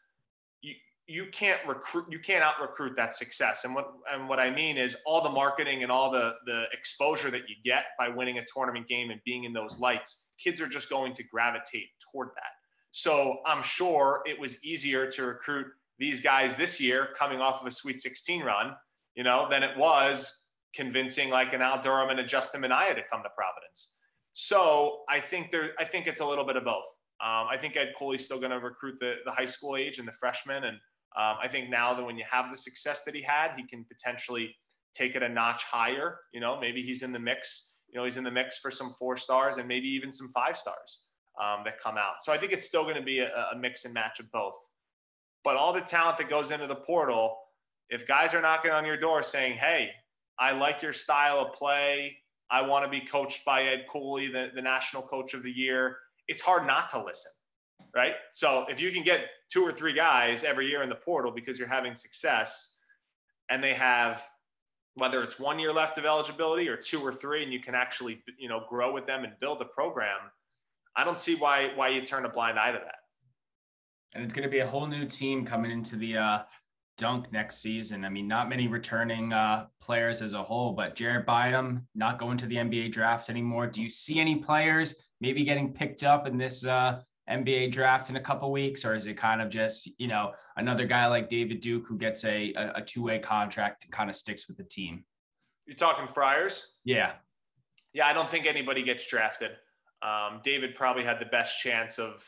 you 1.07 1.25
can't 1.31 1.59
recruit 1.67 2.05
you 2.09 2.19
can't 2.19 2.43
out 2.43 2.53
recruit 2.61 2.93
that 2.95 3.13
success. 3.13 3.65
And 3.65 3.75
what 3.75 3.91
and 4.11 4.29
what 4.29 4.39
i 4.39 4.49
mean 4.49 4.77
is 4.77 4.95
all 5.05 5.21
the 5.21 5.29
marketing 5.29 5.83
and 5.83 5.91
all 5.91 6.09
the 6.11 6.33
the 6.45 6.63
exposure 6.71 7.29
that 7.31 7.41
you 7.49 7.55
get 7.63 7.85
by 7.97 8.07
winning 8.07 8.37
a 8.37 8.45
tournament 8.53 8.87
game 8.87 9.09
and 9.09 9.19
being 9.25 9.43
in 9.43 9.53
those 9.53 9.79
lights 9.79 10.31
kids 10.41 10.61
are 10.61 10.67
just 10.67 10.89
going 10.89 11.13
to 11.13 11.23
gravitate 11.23 11.89
toward 12.11 12.29
that. 12.29 12.51
So 12.91 13.39
i'm 13.45 13.63
sure 13.63 14.21
it 14.25 14.39
was 14.39 14.63
easier 14.63 15.09
to 15.11 15.23
recruit 15.23 15.67
these 15.99 16.21
guys 16.21 16.55
this 16.55 16.79
year 16.79 17.09
coming 17.17 17.41
off 17.41 17.61
of 17.61 17.67
a 17.67 17.71
sweet 17.71 17.99
16 17.99 18.43
run 18.43 18.73
you 19.15 19.23
know 19.23 19.47
than 19.49 19.61
it 19.61 19.77
was 19.77 20.47
convincing 20.73 21.29
like 21.29 21.53
an 21.53 21.61
al 21.61 21.81
durham 21.81 22.09
and 22.09 22.19
a 22.19 22.25
justin 22.25 22.61
minaya 22.61 22.95
to 22.95 23.01
come 23.11 23.21
to 23.23 23.29
providence. 23.35 23.97
So 24.31 25.01
i 25.09 25.19
think 25.19 25.51
there 25.51 25.71
i 25.79 25.83
think 25.83 26.07
it's 26.07 26.21
a 26.21 26.25
little 26.25 26.45
bit 26.45 26.55
of 26.55 26.63
both. 26.63 26.85
Um, 27.23 27.47
I 27.49 27.57
think 27.57 27.77
Ed 27.77 27.93
Cooley's 27.97 28.25
still 28.25 28.39
going 28.39 28.51
to 28.51 28.59
recruit 28.59 28.97
the, 28.99 29.13
the 29.23 29.31
high 29.31 29.45
school 29.45 29.77
age 29.77 29.97
and 29.97 30.05
the 30.05 30.11
freshmen, 30.11 30.65
and 30.65 30.77
um, 31.15 31.37
I 31.41 31.47
think 31.47 31.69
now 31.69 31.93
that 31.93 32.03
when 32.03 32.17
you 32.17 32.25
have 32.29 32.49
the 32.49 32.57
success 32.57 33.03
that 33.03 33.13
he 33.13 33.21
had, 33.21 33.51
he 33.55 33.67
can 33.67 33.85
potentially 33.85 34.55
take 34.95 35.15
it 35.15 35.21
a 35.21 35.29
notch 35.29 35.63
higher. 35.63 36.19
You 36.33 36.39
know, 36.39 36.59
maybe 36.59 36.81
he's 36.81 37.03
in 37.03 37.11
the 37.11 37.19
mix. 37.19 37.75
You 37.89 37.99
know, 37.99 38.05
he's 38.05 38.17
in 38.17 38.23
the 38.23 38.31
mix 38.31 38.57
for 38.57 38.71
some 38.71 38.91
four 38.97 39.17
stars 39.17 39.57
and 39.57 39.67
maybe 39.67 39.87
even 39.87 40.11
some 40.11 40.29
five 40.29 40.57
stars 40.57 41.07
um, 41.39 41.63
that 41.65 41.79
come 41.79 41.97
out. 41.97 42.15
So 42.21 42.33
I 42.33 42.37
think 42.39 42.51
it's 42.51 42.67
still 42.67 42.83
going 42.83 42.95
to 42.95 43.03
be 43.03 43.19
a, 43.19 43.27
a 43.53 43.57
mix 43.57 43.85
and 43.85 43.93
match 43.93 44.19
of 44.19 44.31
both. 44.31 44.55
But 45.43 45.55
all 45.55 45.73
the 45.73 45.81
talent 45.81 46.17
that 46.17 46.29
goes 46.29 46.49
into 46.49 46.65
the 46.65 46.75
portal, 46.75 47.37
if 47.89 48.07
guys 48.07 48.33
are 48.33 48.41
knocking 48.41 48.71
on 48.71 48.85
your 48.85 48.97
door 48.97 49.21
saying, 49.21 49.57
"Hey, 49.57 49.89
I 50.39 50.51
like 50.53 50.81
your 50.81 50.93
style 50.93 51.39
of 51.39 51.53
play. 51.53 52.17
I 52.49 52.61
want 52.61 52.85
to 52.85 52.89
be 52.89 53.05
coached 53.05 53.45
by 53.45 53.63
Ed 53.63 53.85
Cooley, 53.91 54.27
the, 54.27 54.49
the 54.55 54.61
national 54.61 55.03
coach 55.03 55.33
of 55.33 55.43
the 55.43 55.51
year," 55.51 55.97
it's 56.27 56.41
hard 56.41 56.65
not 56.65 56.89
to 56.89 57.03
listen 57.03 57.31
right? 57.95 58.13
So 58.31 58.65
if 58.69 58.79
you 58.79 58.91
can 58.91 59.03
get 59.03 59.27
two 59.51 59.63
or 59.63 59.71
three 59.71 59.93
guys 59.93 60.43
every 60.43 60.67
year 60.67 60.83
in 60.83 60.89
the 60.89 60.95
portal 60.95 61.31
because 61.31 61.59
you're 61.59 61.67
having 61.67 61.95
success 61.95 62.79
and 63.49 63.63
they 63.63 63.73
have 63.73 64.23
whether 64.95 65.23
it's 65.23 65.39
one 65.39 65.59
year 65.59 65.73
left 65.73 65.97
of 65.97 66.05
eligibility 66.05 66.67
or 66.67 66.77
two 66.77 67.01
or 67.01 67.11
three 67.11 67.43
and 67.43 67.51
you 67.51 67.59
can 67.59 67.75
actually 67.75 68.21
you 68.37 68.47
know 68.47 68.63
grow 68.69 68.93
with 68.93 69.05
them 69.05 69.23
and 69.23 69.33
build 69.39 69.61
a 69.61 69.65
program 69.65 70.19
i 70.95 71.03
don't 71.03 71.17
see 71.17 71.35
why 71.35 71.71
why 71.75 71.89
you 71.89 72.05
turn 72.05 72.25
a 72.25 72.29
blind 72.29 72.59
eye 72.59 72.71
to 72.71 72.79
that. 72.83 72.95
And 74.15 74.23
it's 74.23 74.33
going 74.33 74.47
to 74.47 74.51
be 74.51 74.59
a 74.59 74.67
whole 74.67 74.85
new 74.85 75.07
team 75.07 75.43
coming 75.43 75.71
into 75.71 75.95
the 75.95 76.17
uh, 76.17 76.39
dunk 76.99 77.31
next 77.31 77.57
season. 77.57 78.05
I 78.05 78.09
mean 78.09 78.27
not 78.27 78.47
many 78.49 78.67
returning 78.67 79.33
uh, 79.33 79.65
players 79.81 80.21
as 80.21 80.33
a 80.33 80.43
whole 80.43 80.73
but 80.73 80.95
jared 80.95 81.25
Bynum 81.25 81.87
not 81.95 82.19
going 82.19 82.37
to 82.37 82.45
the 82.45 82.57
nba 82.57 82.91
draft 82.91 83.29
anymore. 83.29 83.67
Do 83.67 83.81
you 83.81 83.89
see 83.89 84.19
any 84.19 84.35
players 84.35 84.95
maybe 85.19 85.43
getting 85.43 85.73
picked 85.73 86.03
up 86.03 86.27
in 86.27 86.37
this 86.37 86.65
uh, 86.65 87.01
NBA 87.29 87.71
draft 87.71 88.09
in 88.09 88.17
a 88.17 88.19
couple 88.19 88.51
weeks, 88.51 88.83
or 88.83 88.95
is 88.95 89.07
it 89.07 89.15
kind 89.15 89.41
of 89.41 89.49
just 89.49 89.89
you 89.97 90.07
know 90.07 90.33
another 90.57 90.85
guy 90.85 91.07
like 91.07 91.29
David 91.29 91.61
Duke 91.61 91.87
who 91.87 91.97
gets 91.97 92.25
a 92.25 92.53
a, 92.53 92.73
a 92.75 92.81
two 92.81 93.03
way 93.03 93.19
contract 93.19 93.85
and 93.85 93.93
kind 93.93 94.09
of 94.09 94.15
sticks 94.15 94.47
with 94.47 94.57
the 94.57 94.63
team? 94.63 95.05
You're 95.65 95.77
talking 95.77 96.07
Friars? 96.13 96.79
Yeah, 96.83 97.13
yeah. 97.93 98.07
I 98.07 98.13
don't 98.13 98.29
think 98.29 98.45
anybody 98.45 98.83
gets 98.83 99.07
drafted. 99.07 99.51
Um, 100.01 100.41
David 100.43 100.75
probably 100.75 101.05
had 101.05 101.19
the 101.19 101.25
best 101.25 101.61
chance 101.61 101.97
of 101.97 102.27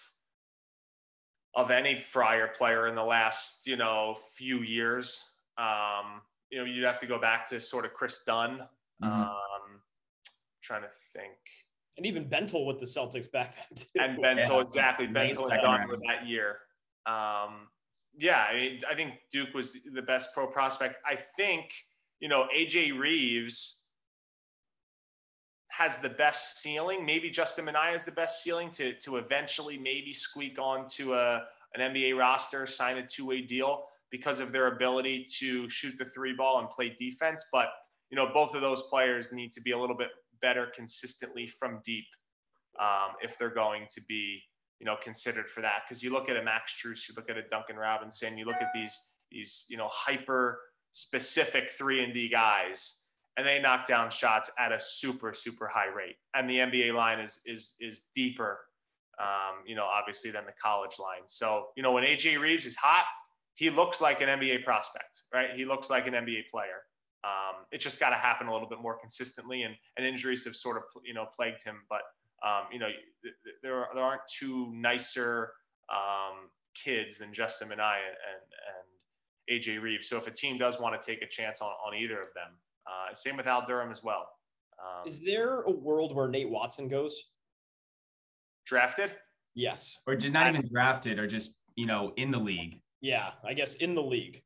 of 1.56 1.72
any 1.72 2.00
Friar 2.00 2.48
player 2.58 2.88
in 2.88 2.96
the 2.96 3.04
last 3.04 3.68
you 3.68 3.76
know 3.76 4.18
few 4.36 4.60
years. 4.62 5.40
Um, 5.58 6.22
you 6.50 6.60
know, 6.60 6.66
you'd 6.66 6.86
have 6.86 7.00
to 7.02 7.08
go 7.08 7.20
back 7.20 7.50
to 7.50 7.60
sort 7.60 7.86
of 7.86 7.94
Kris 7.94 8.24
Dunn. 8.24 8.62
Mm-hmm. 9.04 9.12
Um, 9.12 9.82
trying 10.64 10.84
to 10.84 10.90
think 11.14 11.38
and 11.98 12.06
even 12.06 12.26
Bentil 12.26 12.66
with 12.66 12.80
the 12.80 12.86
Celtics 12.86 13.32
back 13.32 13.56
then. 13.56 13.78
Too. 13.78 13.86
And 13.96 14.18
Bentil, 14.24 14.58
yeah. 14.58 14.62
exactly. 14.62 15.08
Bentil 15.08 15.44
was 15.44 15.54
done 15.54 15.88
for 15.88 15.98
that 15.98 16.28
year. 16.28 16.58
Um, 17.06 17.68
yeah, 18.18 18.46
I, 18.50 18.80
I, 18.90 18.96
think 18.96 19.14
Duke 19.32 19.54
was 19.54 19.78
the 19.94 20.02
best 20.02 20.34
pro 20.34 20.48
prospect. 20.48 20.96
I 21.06 21.18
think, 21.38 21.66
you 22.20 22.30
know, 22.30 22.48
AJ 22.56 22.98
Reeves 22.98 23.84
has 25.68 26.00
the 26.00 26.10
best 26.10 26.60
ceiling. 26.60 27.06
Maybe 27.06 27.30
Justin 27.30 27.66
Minaya 27.66 27.92
has 27.92 28.06
the 28.06 28.12
best 28.12 28.42
ceiling 28.42 28.72
to, 28.72 28.94
to 28.94 29.18
eventually 29.18 29.78
maybe 29.78 30.14
squeak 30.14 30.58
onto 30.58 31.14
a, 31.14 31.44
an 31.76 31.94
NBA 31.94 32.18
roster, 32.18 32.66
sign 32.66 32.98
a 32.98 33.06
two 33.06 33.26
way 33.26 33.42
deal 33.42 33.86
because 34.10 34.40
of 34.40 34.52
their 34.52 34.68
ability 34.68 35.26
to 35.40 35.68
shoot 35.68 35.98
the 35.98 36.06
three 36.06 36.34
ball 36.34 36.60
and 36.60 36.70
play 36.70 36.96
defense. 36.98 37.46
But, 37.52 37.68
you 38.10 38.16
know, 38.16 38.30
both 38.34 38.56
of 38.56 38.62
those 38.62 38.84
players 38.84 39.34
need 39.34 39.52
to 39.54 39.62
be 39.62 39.72
a 39.72 39.78
little 39.78 39.98
bit 39.98 40.10
better 40.46 40.66
consistently 40.80 41.46
from 41.60 41.72
deep 41.92 42.10
um, 42.80 43.12
if 43.26 43.32
they're 43.38 43.58
going 43.66 43.84
to 43.96 44.02
be 44.08 44.24
you 44.80 44.86
know 44.88 44.98
considered 45.08 45.48
for 45.54 45.62
that 45.68 45.80
because 45.84 46.04
you 46.04 46.12
look 46.16 46.28
at 46.32 46.38
a 46.38 46.44
Max 46.52 46.64
Strus, 46.76 47.02
you 47.08 47.14
look 47.18 47.30
at 47.34 47.38
a 47.44 47.46
Duncan 47.54 47.78
Robinson, 47.78 48.38
you 48.38 48.46
look 48.50 48.62
at 48.68 48.72
these 48.80 48.96
these 49.32 49.52
you 49.72 49.78
know 49.78 49.90
hyper 50.06 50.60
specific 50.92 51.66
three 51.78 52.00
and 52.04 52.14
D 52.14 52.20
guys, 52.30 52.80
and 53.38 53.44
they 53.48 53.60
knock 53.66 53.82
down 53.94 54.08
shots 54.22 54.48
at 54.64 54.72
a 54.72 54.80
super 54.80 55.34
super 55.34 55.68
high 55.78 55.92
rate, 56.00 56.18
and 56.36 56.50
the 56.50 56.58
NBA 56.68 56.94
line 56.94 57.20
is 57.20 57.34
is 57.54 57.64
is 57.80 57.96
deeper 58.14 58.54
Um, 59.18 59.56
you 59.66 59.76
know, 59.80 59.88
obviously 60.00 60.32
than 60.36 60.46
the 60.46 60.58
college 60.62 60.98
line. 61.00 61.26
So, 61.28 61.48
you 61.78 61.84
know, 61.84 61.94
when 61.96 62.04
AJ 62.04 62.38
Reeves 62.46 62.66
is 62.66 62.76
hot, 62.76 63.06
he 63.62 63.70
looks 63.70 64.02
like 64.02 64.20
an 64.22 64.28
NBA 64.40 64.58
prospect, 64.66 65.24
right? 65.34 65.52
He 65.56 65.64
looks 65.72 65.90
like 65.90 66.06
an 66.08 66.14
NBA 66.14 66.42
player. 66.52 66.80
Um, 67.26 67.66
it 67.72 67.80
just 67.80 68.00
got 68.00 68.10
to 68.10 68.16
happen 68.16 68.48
a 68.48 68.54
little 68.54 68.70
bit 68.70 68.80
more 68.82 68.98
consistently, 69.00 69.64
and, 69.64 69.74
and 69.98 70.06
injuries 70.06 70.46
have 70.46 70.56
sort 70.56 70.78
of 70.78 70.84
you 71.04 71.14
know 71.14 71.26
plagued 71.36 71.64
him. 71.64 71.82
But 71.90 72.02
um, 72.46 72.66
you 72.72 72.78
know, 72.78 72.90
there 73.64 73.88
there 73.94 74.04
aren't 74.04 74.22
two 74.40 74.72
nicer 74.74 75.52
um, 75.90 76.50
kids 76.84 77.18
than 77.18 77.34
Justin 77.34 77.70
Minaya 77.70 78.02
and 78.32 79.58
and 79.58 79.62
AJ 79.62 79.82
Reeves. 79.82 80.08
So 80.08 80.18
if 80.18 80.28
a 80.28 80.32
team 80.32 80.58
does 80.58 80.80
want 80.80 81.02
to 81.02 81.06
take 81.06 81.24
a 81.24 81.28
chance 81.28 81.62
on 81.62 81.72
on 81.86 81.96
either 81.96 82.22
of 82.22 82.28
them, 82.36 82.52
uh, 82.86 83.16
same 83.16 83.38
with 83.38 83.48
Al 83.48 83.66
Durham 83.66 83.92
as 83.92 84.04
well. 84.04 84.30
Um, 84.80 85.08
Is 85.08 85.20
there 85.20 85.62
a 85.62 85.72
world 85.72 86.16
where 86.16 86.28
Nate 86.28 86.50
Watson 86.50 86.88
goes? 86.88 87.32
Drafted? 88.66 89.12
Yes. 89.56 90.02
Or 90.06 90.16
just 90.16 90.34
not 90.34 90.48
even 90.48 90.68
drafted, 90.72 91.18
or 91.18 91.28
just 91.28 91.60
you 91.76 91.86
know 91.86 92.14
in 92.18 92.30
the 92.30 92.40
league. 92.40 92.82
Yeah, 93.02 93.32
I 93.44 93.54
guess 93.54 93.76
in 93.76 93.96
the 93.96 94.02
league. 94.02 94.42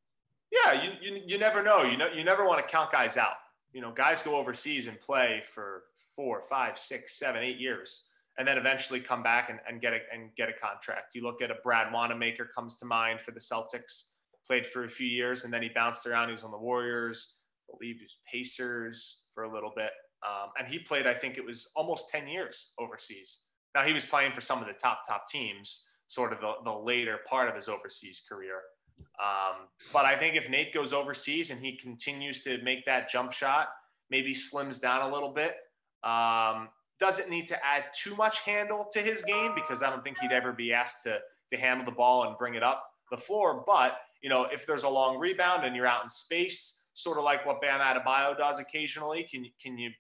Yeah, 0.52 0.84
you, 0.84 0.92
you, 1.02 1.22
you 1.26 1.38
never 1.38 1.64
know. 1.64 1.84
You 1.84 1.98
know, 1.98 2.08
you 2.08 2.24
never 2.24 2.46
want 2.46 2.66
to 2.66 2.72
count 2.72 2.92
guys 2.92 3.18
out. 3.18 3.36
You 3.72 3.82
know, 3.82 3.92
guys 3.92 4.24
go 4.24 4.36
overseas 4.38 4.88
and 4.88 5.00
play 5.00 5.44
for 5.54 5.84
four, 6.16 6.42
five, 6.50 6.80
six, 6.80 7.20
seven, 7.20 7.44
eight 7.44 7.60
years, 7.60 8.06
and 8.38 8.48
then 8.48 8.58
eventually 8.58 9.00
come 9.00 9.22
back 9.22 9.50
and, 9.50 9.60
and 9.68 9.80
get 9.80 9.94
a 9.94 10.00
and 10.12 10.32
get 10.36 10.50
a 10.50 10.54
contract. 10.54 11.14
You 11.14 11.22
look 11.22 11.42
at 11.44 11.52
a 11.52 11.56
Brad 11.64 11.94
Wanamaker 11.94 12.50
comes 12.56 12.78
to 12.78 12.86
mind 12.86 13.22
for 13.22 13.32
the 13.32 13.40
Celtics, 13.40 14.14
played 14.48 14.66
for 14.66 14.86
a 14.86 14.90
few 14.90 15.08
years, 15.08 15.44
and 15.44 15.54
then 15.54 15.62
he 15.62 15.70
bounced 15.70 16.08
around. 16.08 16.30
He 16.30 16.34
was 16.34 16.44
on 16.44 16.50
the 16.50 16.58
Warriors, 16.58 17.42
I 17.70 17.78
believe 17.78 17.98
he 17.98 18.04
was 18.06 18.18
Pacers 18.32 19.30
for 19.36 19.44
a 19.44 19.54
little 19.54 19.72
bit, 19.76 19.92
um, 20.28 20.50
and 20.58 20.68
he 20.68 20.80
played. 20.80 21.06
I 21.06 21.14
think 21.14 21.38
it 21.38 21.46
was 21.46 21.72
almost 21.76 22.10
ten 22.10 22.28
years 22.28 22.74
overseas. 22.80 23.42
Now 23.76 23.84
he 23.84 23.94
was 23.94 24.04
playing 24.04 24.34
for 24.34 24.42
some 24.42 24.60
of 24.62 24.66
the 24.66 24.74
top 24.74 25.02
top 25.08 25.28
teams, 25.28 25.88
sort 26.08 26.34
of 26.34 26.42
the, 26.42 26.54
the 26.64 26.72
later 26.72 27.20
part 27.30 27.50
of 27.50 27.56
his 27.56 27.70
overseas 27.70 28.24
career. 28.28 28.62
Um, 29.22 29.68
but 29.92 30.06
I 30.06 30.18
think 30.18 30.36
if 30.36 30.50
Nate 30.50 30.74
goes 30.74 30.94
overseas 30.94 31.50
and 31.50 31.60
he 31.60 31.76
continues 31.76 32.44
to 32.44 32.62
make 32.64 32.86
that 32.86 33.10
jump 33.10 33.32
shot, 33.32 33.68
maybe 34.10 34.34
slims 34.34 34.80
down 34.80 35.10
a 35.10 35.14
little 35.14 35.34
bit, 35.34 35.56
um, 36.04 36.70
doesn't 37.00 37.30
need 37.30 37.48
to 37.48 37.66
add 37.66 37.86
too 37.94 38.16
much 38.16 38.42
handle 38.42 38.88
to 38.92 39.00
his 39.00 39.22
game 39.24 39.52
because 39.56 39.82
I 39.82 39.90
don't 39.90 40.04
think 40.04 40.18
he'd 40.20 40.32
ever 40.32 40.52
be 40.52 40.74
asked 40.74 41.04
to, 41.04 41.20
to 41.52 41.58
handle 41.58 41.86
the 41.86 41.92
ball 41.92 42.28
and 42.28 42.38
bring 42.38 42.56
it 42.56 42.64
up 42.64 42.84
the 43.12 43.18
floor. 43.18 43.64
But, 43.66 43.98
you 44.22 44.30
know, 44.30 44.48
if 44.52 44.66
there's 44.66 44.84
a 44.84 44.90
long 44.90 45.18
rebound 45.18 45.66
and 45.66 45.76
you're 45.76 45.88
out 45.88 46.04
in 46.04 46.10
space, 46.10 46.90
sort 46.94 47.18
of 47.18 47.24
like 47.24 47.46
what 47.46 47.62
Bam 47.62 47.80
Adebayo 47.80 48.38
does 48.38 48.60
occasionally, 48.60 49.28
can, 49.30 49.46
can 49.62 49.78
you 49.78 49.92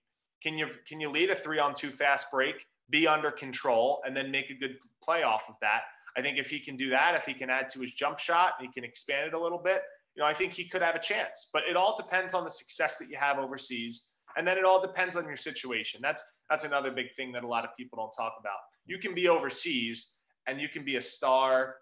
can 0.41 0.58
you 0.58 0.68
can 0.88 1.00
you 1.02 1.10
lead 1.10 1.30
a 1.30 1.36
three 1.36 1.60
on 1.60 1.74
two 1.76 1.89
fast 1.89 2.28
break, 2.32 2.66
be 2.89 3.08
under 3.08 3.32
control, 3.32 4.02
and 4.06 4.16
then 4.16 4.32
make 4.32 4.50
a 4.50 4.54
good 4.54 4.78
play 5.04 5.24
off 5.24 5.43
of 5.50 5.56
that? 5.62 5.82
I 6.18 6.22
think 6.22 6.38
if 6.38 6.49
he 6.49 6.60
can 6.60 6.78
do 6.78 6.89
that, 6.89 7.16
if 7.16 7.26
he 7.26 7.34
can 7.34 7.49
add 7.49 7.70
to 7.70 7.80
his 7.80 7.93
jump 7.93 8.20
shot 8.20 8.53
and 8.60 8.68
he 8.68 8.74
can 8.74 8.84
expand 8.88 9.28
it 9.28 9.34
a 9.34 9.39
little 9.39 9.62
bit, 9.64 9.82
you 10.16 10.22
know, 10.22 10.28
I 10.28 10.34
think 10.34 10.53
he 10.53 10.68
could 10.68 10.82
have 10.82 10.95
a 10.95 10.99
chance. 10.99 11.49
But 11.53 11.64
it 11.70 11.76
all 11.76 11.95
depends 11.97 12.34
on 12.34 12.43
the 12.43 12.49
success 12.49 12.97
that 12.97 13.10
you 13.10 13.18
have 13.18 13.38
overseas. 13.38 14.12
And 14.38 14.47
then 14.47 14.57
it 14.57 14.66
all 14.66 14.82
depends 14.82 15.16
on 15.16 15.26
your 15.26 15.38
situation. 15.38 16.01
That's 16.03 16.24
that's 16.49 16.64
another 16.64 16.91
big 16.91 17.07
thing 17.16 17.32
that 17.34 17.43
a 17.43 17.47
lot 17.47 17.64
of 17.64 17.72
people 17.78 17.97
don't 17.97 18.12
talk 18.12 18.36
about. 18.39 18.57
You 18.86 18.97
can 18.97 19.16
be 19.16 19.28
overseas 19.28 20.18
and 20.47 20.60
you 20.60 20.70
can 20.70 20.84
be 20.84 20.97
a 20.97 21.01
star, 21.01 21.76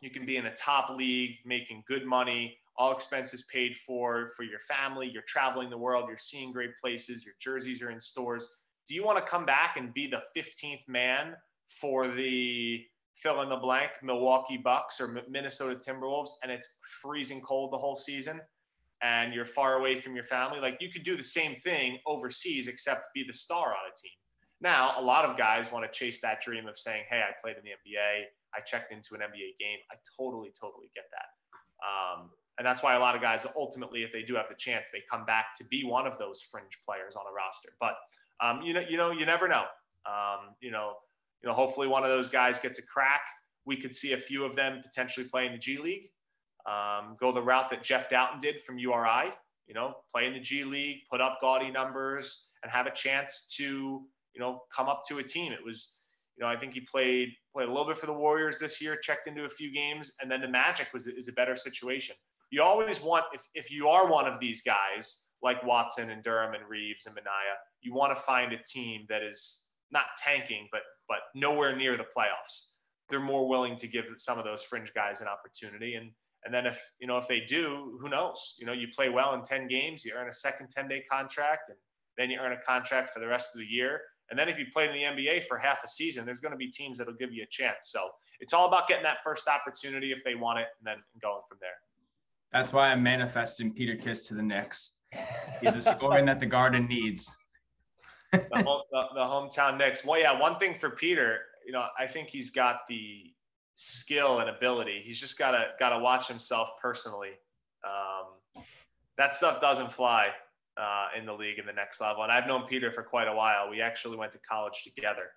you 0.00 0.10
can 0.10 0.24
be 0.24 0.36
in 0.36 0.46
a 0.46 0.54
top 0.54 0.90
league 0.90 1.36
making 1.44 1.84
good 1.86 2.06
money, 2.06 2.56
all 2.76 2.92
expenses 2.92 3.46
paid 3.52 3.76
for 3.76 4.30
for 4.36 4.42
your 4.42 4.60
family, 4.60 5.10
you're 5.12 5.22
traveling 5.28 5.68
the 5.68 5.78
world, 5.78 6.06
you're 6.08 6.18
seeing 6.18 6.52
great 6.52 6.70
places, 6.82 7.24
your 7.24 7.34
jerseys 7.40 7.82
are 7.82 7.90
in 7.90 8.00
stores. 8.00 8.48
Do 8.88 8.94
you 8.94 9.04
want 9.04 9.24
to 9.24 9.30
come 9.30 9.44
back 9.44 9.76
and 9.76 9.92
be 9.92 10.10
the 10.10 10.22
15th 10.40 10.88
man 10.88 11.34
for 11.68 12.08
the 12.08 12.82
fill 13.22 13.42
in 13.42 13.48
the 13.48 13.56
blank 13.56 13.90
Milwaukee 14.02 14.56
Bucks 14.56 15.00
or 15.00 15.22
Minnesota 15.28 15.74
Timberwolves 15.74 16.30
and 16.42 16.50
it's 16.50 16.78
freezing 17.02 17.40
cold 17.40 17.72
the 17.72 17.78
whole 17.78 17.96
season 17.96 18.40
and 19.02 19.32
you're 19.32 19.46
far 19.46 19.74
away 19.78 20.00
from 20.00 20.14
your 20.14 20.24
family, 20.24 20.60
like 20.60 20.76
you 20.80 20.90
could 20.90 21.04
do 21.04 21.16
the 21.16 21.24
same 21.24 21.54
thing 21.56 21.98
overseas 22.06 22.68
except 22.68 23.14
be 23.14 23.24
the 23.26 23.32
star 23.32 23.68
on 23.68 23.90
a 23.90 23.94
team. 24.00 24.12
Now, 24.60 24.94
a 24.98 25.02
lot 25.02 25.24
of 25.24 25.38
guys 25.38 25.72
want 25.72 25.90
to 25.90 25.98
chase 25.98 26.20
that 26.20 26.42
dream 26.42 26.66
of 26.66 26.78
saying, 26.78 27.04
"Hey, 27.08 27.22
I 27.22 27.32
played 27.40 27.56
in 27.56 27.62
the 27.64 27.70
NBA. 27.70 28.26
I 28.54 28.60
checked 28.60 28.92
into 28.92 29.14
an 29.14 29.22
NBA 29.22 29.56
game." 29.58 29.78
I 29.90 29.96
totally, 30.18 30.52
totally 30.60 30.90
get 30.94 31.04
that, 31.12 31.28
um, 31.86 32.30
and 32.58 32.66
that's 32.66 32.82
why 32.82 32.94
a 32.94 32.98
lot 32.98 33.16
of 33.16 33.22
guys 33.22 33.46
ultimately, 33.56 34.02
if 34.02 34.12
they 34.12 34.22
do 34.22 34.34
have 34.34 34.50
the 34.50 34.54
chance, 34.54 34.88
they 34.92 35.02
come 35.10 35.24
back 35.24 35.56
to 35.56 35.64
be 35.64 35.82
one 35.82 36.06
of 36.06 36.18
those 36.18 36.42
fringe 36.42 36.78
players 36.86 37.16
on 37.16 37.22
a 37.26 37.32
roster. 37.32 37.70
But 37.80 37.96
um, 38.42 38.60
you 38.60 38.74
know, 38.74 38.80
you 38.86 38.98
know, 38.98 39.10
you 39.12 39.24
never 39.24 39.48
know. 39.48 39.64
Um, 40.04 40.54
you 40.60 40.70
know, 40.70 40.96
you 41.42 41.48
know, 41.48 41.54
hopefully 41.54 41.88
one 41.88 42.02
of 42.02 42.10
those 42.10 42.30
guys 42.30 42.58
gets 42.58 42.78
a 42.78 42.86
crack. 42.86 43.22
We 43.64 43.76
could 43.76 43.94
see 43.94 44.12
a 44.12 44.16
few 44.16 44.44
of 44.44 44.56
them 44.56 44.80
potentially 44.82 45.26
play 45.26 45.46
in 45.46 45.52
the 45.52 45.58
G 45.58 45.78
League, 45.78 46.10
um, 46.66 47.16
go 47.18 47.32
the 47.32 47.42
route 47.42 47.70
that 47.70 47.82
Jeff 47.82 48.08
Dowtin 48.10 48.40
did 48.40 48.60
from 48.60 48.78
URI. 48.78 49.32
You 49.66 49.74
know, 49.74 49.94
play 50.10 50.26
in 50.26 50.32
the 50.32 50.40
G 50.40 50.64
League, 50.64 51.02
put 51.10 51.20
up 51.20 51.38
gaudy 51.40 51.70
numbers, 51.70 52.50
and 52.62 52.72
have 52.72 52.86
a 52.86 52.90
chance 52.90 53.54
to 53.56 54.02
you 54.34 54.40
know 54.40 54.62
come 54.74 54.88
up 54.88 55.02
to 55.08 55.18
a 55.18 55.22
team. 55.22 55.52
It 55.52 55.64
was 55.64 56.00
you 56.36 56.44
know 56.44 56.50
I 56.50 56.56
think 56.56 56.74
he 56.74 56.80
played 56.80 57.28
played 57.52 57.68
a 57.68 57.70
little 57.70 57.86
bit 57.86 57.98
for 57.98 58.06
the 58.06 58.12
Warriors 58.12 58.58
this 58.58 58.80
year, 58.80 58.96
checked 58.96 59.28
into 59.28 59.44
a 59.44 59.48
few 59.48 59.72
games, 59.72 60.12
and 60.20 60.30
then 60.30 60.40
the 60.40 60.48
Magic 60.48 60.88
was 60.92 61.06
is 61.06 61.28
a 61.28 61.32
better 61.32 61.56
situation. 61.56 62.16
You 62.50 62.62
always 62.62 63.00
want 63.00 63.24
if 63.32 63.44
if 63.54 63.70
you 63.70 63.88
are 63.88 64.10
one 64.10 64.26
of 64.26 64.40
these 64.40 64.62
guys 64.62 65.28
like 65.42 65.64
Watson 65.64 66.10
and 66.10 66.22
Durham 66.22 66.54
and 66.54 66.68
Reeves 66.68 67.06
and 67.06 67.14
Minaya, 67.14 67.56
you 67.80 67.94
want 67.94 68.14
to 68.14 68.22
find 68.22 68.52
a 68.52 68.58
team 68.64 69.06
that 69.08 69.22
is 69.22 69.70
not 69.90 70.04
tanking, 70.18 70.68
but 70.70 70.82
but 71.10 71.18
nowhere 71.34 71.76
near 71.76 71.98
the 71.98 72.04
playoffs. 72.04 72.76
They're 73.10 73.20
more 73.20 73.46
willing 73.48 73.76
to 73.76 73.88
give 73.88 74.04
some 74.16 74.38
of 74.38 74.44
those 74.44 74.62
fringe 74.62 74.92
guys 74.94 75.20
an 75.20 75.26
opportunity. 75.26 75.96
And 75.96 76.12
and 76.46 76.54
then 76.54 76.64
if 76.64 76.80
you 76.98 77.06
know 77.06 77.18
if 77.18 77.28
they 77.28 77.40
do, 77.40 77.98
who 78.00 78.08
knows? 78.08 78.54
You 78.58 78.64
know, 78.64 78.72
you 78.72 78.86
play 78.96 79.10
well 79.10 79.34
in 79.34 79.42
10 79.42 79.68
games, 79.68 80.06
you 80.06 80.14
earn 80.16 80.28
a 80.28 80.32
second 80.32 80.68
10-day 80.74 81.04
contract, 81.10 81.68
and 81.68 81.76
then 82.16 82.30
you 82.30 82.38
earn 82.38 82.52
a 82.52 82.60
contract 82.66 83.10
for 83.10 83.20
the 83.20 83.26
rest 83.26 83.54
of 83.54 83.58
the 83.58 83.66
year. 83.66 84.00
And 84.30 84.38
then 84.38 84.48
if 84.48 84.58
you 84.58 84.66
play 84.72 84.86
in 84.86 84.92
the 84.92 85.02
NBA 85.22 85.44
for 85.44 85.58
half 85.58 85.82
a 85.84 85.88
season, 85.88 86.24
there's 86.24 86.40
going 86.40 86.52
to 86.52 86.56
be 86.56 86.70
teams 86.70 86.96
that'll 86.96 87.14
give 87.14 87.32
you 87.32 87.42
a 87.42 87.48
chance. 87.50 87.90
So 87.90 88.08
it's 88.38 88.54
all 88.54 88.68
about 88.68 88.88
getting 88.88 89.02
that 89.02 89.18
first 89.24 89.48
opportunity 89.48 90.12
if 90.12 90.22
they 90.24 90.34
want 90.34 90.60
it, 90.60 90.68
and 90.78 90.86
then 90.86 91.02
going 91.20 91.42
from 91.48 91.58
there. 91.60 91.70
That's 92.52 92.72
why 92.72 92.90
I'm 92.90 93.02
manifesting 93.02 93.72
Peter 93.74 93.96
Kiss 93.96 94.22
to 94.28 94.34
the 94.34 94.42
Knicks. 94.42 94.96
He's 95.60 95.76
a 95.76 95.82
scoring 95.82 96.24
that 96.26 96.40
the 96.40 96.46
Garden 96.46 96.86
needs 96.86 97.36
the, 98.32 98.38
home, 98.54 98.82
the, 98.90 99.02
the, 99.14 99.20
hometown 99.20 99.78
Knicks. 99.78 100.04
Well, 100.04 100.18
yeah, 100.18 100.38
one 100.38 100.58
thing 100.58 100.74
for 100.78 100.90
Peter, 100.90 101.40
you 101.66 101.72
know, 101.72 101.86
I 101.98 102.06
think 102.06 102.28
he's 102.28 102.50
got 102.50 102.86
the 102.88 103.32
skill 103.74 104.40
and 104.40 104.50
ability. 104.50 105.02
He's 105.04 105.18
just 105.18 105.38
gotta 105.38 105.68
gotta 105.78 105.98
watch 105.98 106.28
himself 106.28 106.70
personally. 106.80 107.32
Um, 107.84 108.62
that 109.16 109.34
stuff 109.34 109.60
doesn't 109.60 109.92
fly 109.92 110.28
uh, 110.80 111.08
in 111.18 111.26
the 111.26 111.32
league 111.32 111.58
in 111.58 111.66
the 111.66 111.72
next 111.72 112.00
level. 112.00 112.22
And 112.22 112.32
I've 112.32 112.46
known 112.46 112.66
Peter 112.66 112.90
for 112.90 113.02
quite 113.02 113.28
a 113.28 113.34
while. 113.34 113.70
We 113.70 113.80
actually 113.80 114.16
went 114.16 114.32
to 114.32 114.38
college 114.38 114.82
together. 114.84 115.32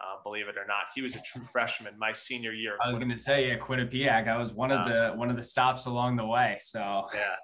Uh, 0.00 0.22
believe 0.22 0.46
it 0.46 0.56
or 0.56 0.64
not, 0.64 0.84
he 0.94 1.02
was 1.02 1.16
a 1.16 1.22
true 1.22 1.42
freshman 1.50 1.92
my 1.98 2.12
senior 2.12 2.52
year. 2.52 2.76
I 2.80 2.88
was 2.88 2.98
going 2.98 3.10
to 3.10 3.18
say, 3.18 3.48
yeah, 3.48 3.58
Quinnipiac. 3.58 4.28
I 4.28 4.38
was 4.38 4.52
one 4.52 4.70
of 4.70 4.86
the 4.86 5.12
one 5.16 5.28
of 5.28 5.34
the 5.34 5.42
stops 5.42 5.86
along 5.86 6.16
the 6.16 6.24
way. 6.24 6.56
So 6.60 7.06
yeah, 7.12 7.34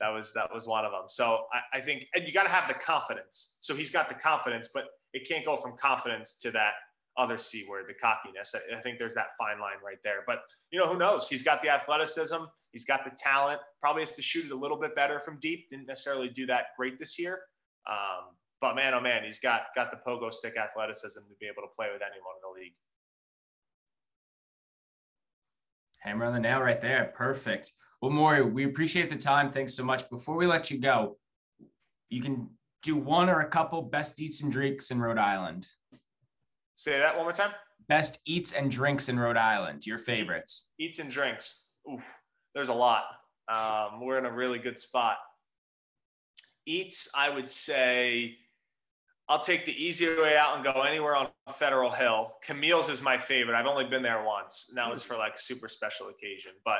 that 0.00 0.08
was 0.08 0.32
that 0.32 0.52
was 0.52 0.66
one 0.66 0.84
of 0.84 0.92
them. 0.92 1.04
So 1.08 1.44
I, 1.52 1.78
I 1.78 1.80
think 1.80 2.04
and 2.14 2.26
you 2.26 2.32
got 2.32 2.44
to 2.44 2.50
have 2.50 2.68
the 2.68 2.74
confidence. 2.74 3.58
So 3.60 3.74
he's 3.74 3.90
got 3.90 4.08
the 4.08 4.14
confidence, 4.14 4.70
but 4.72 4.84
it 5.12 5.28
can't 5.28 5.44
go 5.44 5.56
from 5.56 5.76
confidence 5.76 6.38
to 6.42 6.50
that 6.52 6.72
other 7.16 7.38
C 7.38 7.66
word, 7.68 7.84
the 7.88 7.94
cockiness. 7.94 8.54
I, 8.54 8.78
I 8.78 8.80
think 8.80 8.98
there's 8.98 9.14
that 9.14 9.28
fine 9.38 9.60
line 9.60 9.76
right 9.84 9.98
there. 10.02 10.24
But 10.26 10.40
you 10.70 10.78
know, 10.78 10.86
who 10.86 10.98
knows? 10.98 11.28
He's 11.28 11.42
got 11.42 11.62
the 11.62 11.68
athleticism, 11.68 12.42
he's 12.72 12.84
got 12.84 13.04
the 13.04 13.12
talent. 13.16 13.60
Probably 13.80 14.02
has 14.02 14.12
to 14.12 14.22
shoot 14.22 14.46
it 14.46 14.52
a 14.52 14.56
little 14.56 14.78
bit 14.78 14.94
better 14.94 15.20
from 15.20 15.38
deep. 15.40 15.70
Didn't 15.70 15.86
necessarily 15.86 16.28
do 16.28 16.46
that 16.46 16.66
great 16.76 16.98
this 16.98 17.18
year. 17.18 17.40
Um, 17.88 18.34
but 18.60 18.74
man, 18.74 18.94
oh 18.94 19.00
man, 19.00 19.24
he's 19.24 19.38
got 19.38 19.62
got 19.74 19.90
the 19.90 19.98
pogo 20.06 20.32
stick 20.32 20.54
athleticism 20.56 21.20
to 21.20 21.34
be 21.40 21.46
able 21.46 21.62
to 21.62 21.74
play 21.74 21.88
with 21.92 22.02
anyone 22.02 22.34
in 22.36 22.54
the 22.54 22.60
league. 22.60 22.74
Hammer 26.00 26.24
on 26.24 26.32
the 26.32 26.40
nail 26.40 26.60
right 26.60 26.80
there. 26.80 27.12
Perfect. 27.14 27.72
Well, 28.00 28.10
Morey, 28.10 28.42
we 28.42 28.64
appreciate 28.64 29.10
the 29.10 29.16
time. 29.16 29.52
Thanks 29.52 29.74
so 29.74 29.84
much. 29.84 30.08
Before 30.08 30.34
we 30.34 30.46
let 30.46 30.70
you 30.70 30.78
go, 30.78 31.18
you 32.08 32.22
can 32.22 32.48
do 32.82 32.96
one 32.96 33.28
or 33.28 33.40
a 33.40 33.48
couple 33.48 33.82
best 33.82 34.20
eats 34.20 34.42
and 34.42 34.50
drinks 34.50 34.90
in 34.90 35.00
Rhode 35.00 35.18
Island. 35.18 35.68
Say 36.74 36.98
that 36.98 37.14
one 37.14 37.24
more 37.26 37.32
time. 37.32 37.52
Best 37.88 38.20
eats 38.24 38.52
and 38.52 38.70
drinks 38.70 39.10
in 39.10 39.18
Rhode 39.18 39.36
Island. 39.36 39.86
Your 39.86 39.98
favorites. 39.98 40.68
Eats 40.78 40.98
and 40.98 41.10
drinks. 41.10 41.68
Oof, 41.92 42.02
there's 42.54 42.70
a 42.70 42.74
lot. 42.74 43.04
Um, 43.52 44.00
we're 44.00 44.16
in 44.16 44.24
a 44.24 44.32
really 44.32 44.58
good 44.58 44.78
spot. 44.78 45.16
Eats, 46.64 47.10
I 47.14 47.28
would 47.28 47.50
say 47.50 48.36
I'll 49.28 49.40
take 49.40 49.66
the 49.66 49.72
easy 49.72 50.06
way 50.06 50.38
out 50.38 50.54
and 50.56 50.64
go 50.64 50.82
anywhere 50.82 51.16
on 51.16 51.28
Federal 51.52 51.90
Hill. 51.90 52.32
Camille's 52.42 52.88
is 52.88 53.02
my 53.02 53.18
favorite. 53.18 53.56
I've 53.56 53.66
only 53.66 53.84
been 53.84 54.02
there 54.02 54.24
once, 54.24 54.66
and 54.70 54.78
that 54.78 54.88
was 54.88 55.02
for 55.02 55.16
like 55.16 55.38
super 55.38 55.68
special 55.68 56.08
occasion. 56.08 56.52
But 56.64 56.78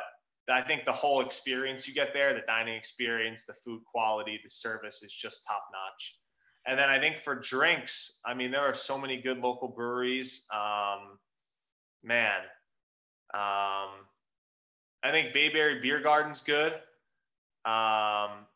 I 0.50 0.62
think 0.62 0.84
the 0.84 0.92
whole 0.92 1.20
experience 1.20 1.86
you 1.86 1.94
get 1.94 2.12
there, 2.12 2.34
the 2.34 2.40
dining 2.46 2.74
experience, 2.74 3.44
the 3.44 3.54
food 3.64 3.82
quality, 3.84 4.40
the 4.42 4.50
service 4.50 5.02
is 5.02 5.12
just 5.12 5.46
top 5.46 5.64
notch. 5.72 6.18
And 6.66 6.78
then 6.78 6.88
I 6.88 6.98
think 6.98 7.18
for 7.18 7.34
drinks, 7.34 8.20
I 8.24 8.34
mean, 8.34 8.50
there 8.50 8.60
are 8.60 8.74
so 8.74 8.98
many 8.98 9.20
good 9.20 9.38
local 9.38 9.68
breweries. 9.68 10.46
Um, 10.52 11.18
man. 12.02 12.40
Um, 13.32 14.06
I 15.02 15.10
think 15.10 15.32
Bayberry 15.32 15.80
Beer 15.80 16.00
Garden's 16.00 16.42
good. 16.42 16.72
Um, 17.64 18.46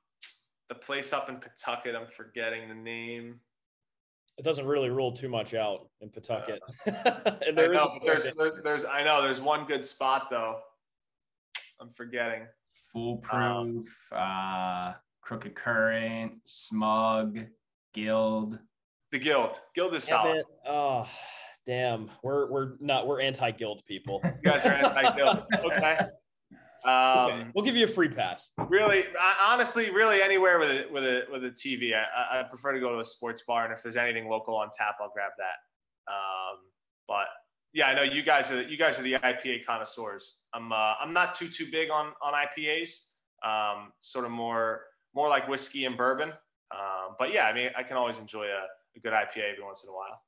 the 0.68 0.74
place 0.74 1.12
up 1.12 1.28
in 1.28 1.36
Pawtucket, 1.36 1.94
I'm 1.94 2.06
forgetting 2.06 2.68
the 2.68 2.74
name. 2.74 3.40
It 4.36 4.44
doesn't 4.44 4.66
really 4.66 4.90
rule 4.90 5.12
too 5.12 5.28
much 5.28 5.54
out 5.54 5.88
in 6.00 6.10
Pawtucket. 6.10 6.60
Uh, 6.86 6.92
I 7.46 7.50
know, 7.52 7.98
there's, 8.04 8.34
there, 8.34 8.60
there's, 8.62 8.84
I 8.84 9.04
know 9.04 9.22
there's 9.22 9.40
one 9.40 9.64
good 9.66 9.84
spot 9.84 10.28
though. 10.30 10.58
I'm 11.80 11.90
forgetting. 11.90 12.46
Foolproof, 12.92 13.32
um, 13.32 13.84
uh, 14.12 14.92
Crooked 15.20 15.54
Current, 15.54 16.34
Smug, 16.44 17.40
Guild. 17.92 18.58
The 19.10 19.18
Guild. 19.18 19.60
Guild 19.74 19.94
is 19.94 20.04
solid. 20.04 20.44
Oh, 20.66 21.08
damn. 21.66 22.10
We're 22.22 22.50
we're 22.50 22.72
not 22.80 23.06
we're 23.06 23.20
anti-guild 23.20 23.82
people. 23.86 24.20
you 24.24 24.50
guys 24.50 24.64
are 24.66 24.72
anti-guild. 24.72 25.44
okay. 25.64 25.98
Um, 26.84 27.30
okay. 27.30 27.46
We'll 27.54 27.64
give 27.64 27.76
you 27.76 27.84
a 27.84 27.88
free 27.88 28.10
pass. 28.10 28.52
Really, 28.68 29.04
honestly, 29.40 29.90
really 29.90 30.20
anywhere 30.20 30.58
with 30.58 30.70
a 30.70 30.84
with 30.92 31.04
a 31.04 31.22
with 31.32 31.44
a 31.44 31.50
TV. 31.50 31.92
I, 31.94 32.40
I 32.40 32.42
prefer 32.42 32.72
to 32.72 32.80
go 32.80 32.92
to 32.92 33.00
a 33.00 33.04
sports 33.04 33.42
bar, 33.46 33.64
and 33.64 33.72
if 33.72 33.82
there's 33.82 33.96
anything 33.96 34.28
local 34.28 34.54
on 34.54 34.68
tap, 34.76 34.96
I'll 35.00 35.10
grab 35.10 35.32
that. 35.38 36.12
Um, 36.12 36.58
but 37.08 37.26
yeah, 37.74 37.88
I 37.88 37.94
know 37.94 38.02
you 38.02 38.22
guys 38.22 38.50
are 38.52 38.62
you 38.62 38.78
guys 38.78 38.98
are 38.98 39.02
the 39.02 39.14
IPA 39.14 39.66
connoisseurs. 39.66 40.42
I'm 40.54 40.72
uh, 40.72 40.94
I'm 41.00 41.12
not 41.12 41.34
too 41.34 41.48
too 41.48 41.66
big 41.70 41.90
on 41.90 42.12
on 42.22 42.32
IPAs. 42.32 43.08
Um, 43.44 43.92
sort 44.00 44.24
of 44.24 44.30
more 44.30 44.82
more 45.14 45.28
like 45.28 45.48
whiskey 45.48 45.84
and 45.84 45.96
bourbon. 45.96 46.30
Um, 46.70 47.16
but 47.18 47.32
yeah, 47.32 47.46
I 47.46 47.52
mean, 47.52 47.70
I 47.76 47.82
can 47.82 47.96
always 47.96 48.18
enjoy 48.18 48.44
a, 48.44 48.64
a, 48.96 49.00
good 49.00 49.12
IPA 49.12 49.52
every 49.52 49.62
once 49.62 49.84
in 49.84 49.90
a 49.90 49.92
while. 49.92 50.20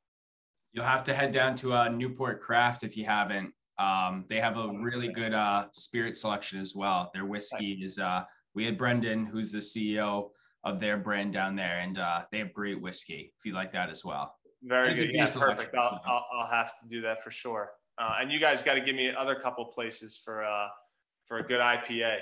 You'll 0.72 0.84
have 0.84 1.02
to 1.04 1.14
head 1.14 1.32
down 1.32 1.56
to 1.56 1.72
uh, 1.72 1.88
Newport 1.88 2.40
Craft 2.40 2.84
if 2.84 2.96
you 2.96 3.04
haven't. 3.04 3.52
Um, 3.78 4.26
they 4.28 4.40
have 4.40 4.56
a 4.56 4.68
really 4.68 5.08
good 5.08 5.32
uh, 5.32 5.66
spirit 5.72 6.16
selection 6.16 6.60
as 6.60 6.74
well. 6.74 7.10
Their 7.14 7.24
whiskey 7.24 7.80
is. 7.82 7.98
Uh, 7.98 8.24
we 8.54 8.64
had 8.64 8.78
Brendan, 8.78 9.26
who's 9.26 9.52
the 9.52 9.58
CEO 9.58 10.30
of 10.64 10.80
their 10.80 10.96
brand 10.96 11.32
down 11.32 11.56
there, 11.56 11.78
and 11.80 11.98
uh, 11.98 12.22
they 12.32 12.38
have 12.38 12.52
great 12.52 12.80
whiskey. 12.80 13.32
If 13.38 13.44
you 13.44 13.52
like 13.52 13.72
that 13.72 13.90
as 13.90 14.04
well. 14.04 14.35
Very 14.66 14.94
good. 14.94 15.14
Yeah, 15.14 15.26
perfect. 15.26 15.74
I'll, 15.76 16.00
I'll, 16.04 16.26
I'll, 16.34 16.50
have 16.50 16.76
to 16.80 16.88
do 16.88 17.00
that 17.02 17.22
for 17.22 17.30
sure. 17.30 17.70
Uh, 17.98 18.16
and 18.20 18.32
you 18.32 18.40
guys 18.40 18.62
got 18.62 18.74
to 18.74 18.80
give 18.80 18.96
me 18.96 19.12
other 19.16 19.36
couple 19.36 19.64
places 19.66 20.20
for 20.22 20.44
uh, 20.44 20.66
for 21.26 21.38
a 21.38 21.46
good 21.46 21.60
IPA. 21.60 22.18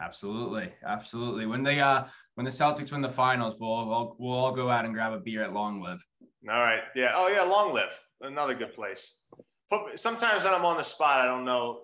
Absolutely, 0.00 0.70
absolutely. 0.86 1.46
When 1.46 1.62
they 1.62 1.80
uh 1.80 2.04
when 2.34 2.44
the 2.44 2.50
Celtics 2.50 2.92
win 2.92 3.00
the 3.00 3.08
finals, 3.08 3.56
we'll 3.58 3.70
all, 3.70 4.16
we'll 4.18 4.34
all 4.34 4.52
go 4.52 4.70
out 4.70 4.84
and 4.84 4.92
grab 4.92 5.12
a 5.12 5.18
beer 5.18 5.42
at 5.42 5.52
Long 5.52 5.80
Live. 5.80 6.04
All 6.48 6.60
right. 6.60 6.82
Yeah. 6.94 7.12
Oh 7.14 7.28
yeah, 7.28 7.42
Long 7.42 7.72
Live, 7.72 7.98
another 8.20 8.54
good 8.54 8.74
place. 8.74 9.20
But 9.70 9.98
sometimes 9.98 10.44
when 10.44 10.52
I'm 10.52 10.64
on 10.64 10.76
the 10.76 10.82
spot, 10.82 11.20
I 11.20 11.26
don't 11.26 11.44
know, 11.44 11.82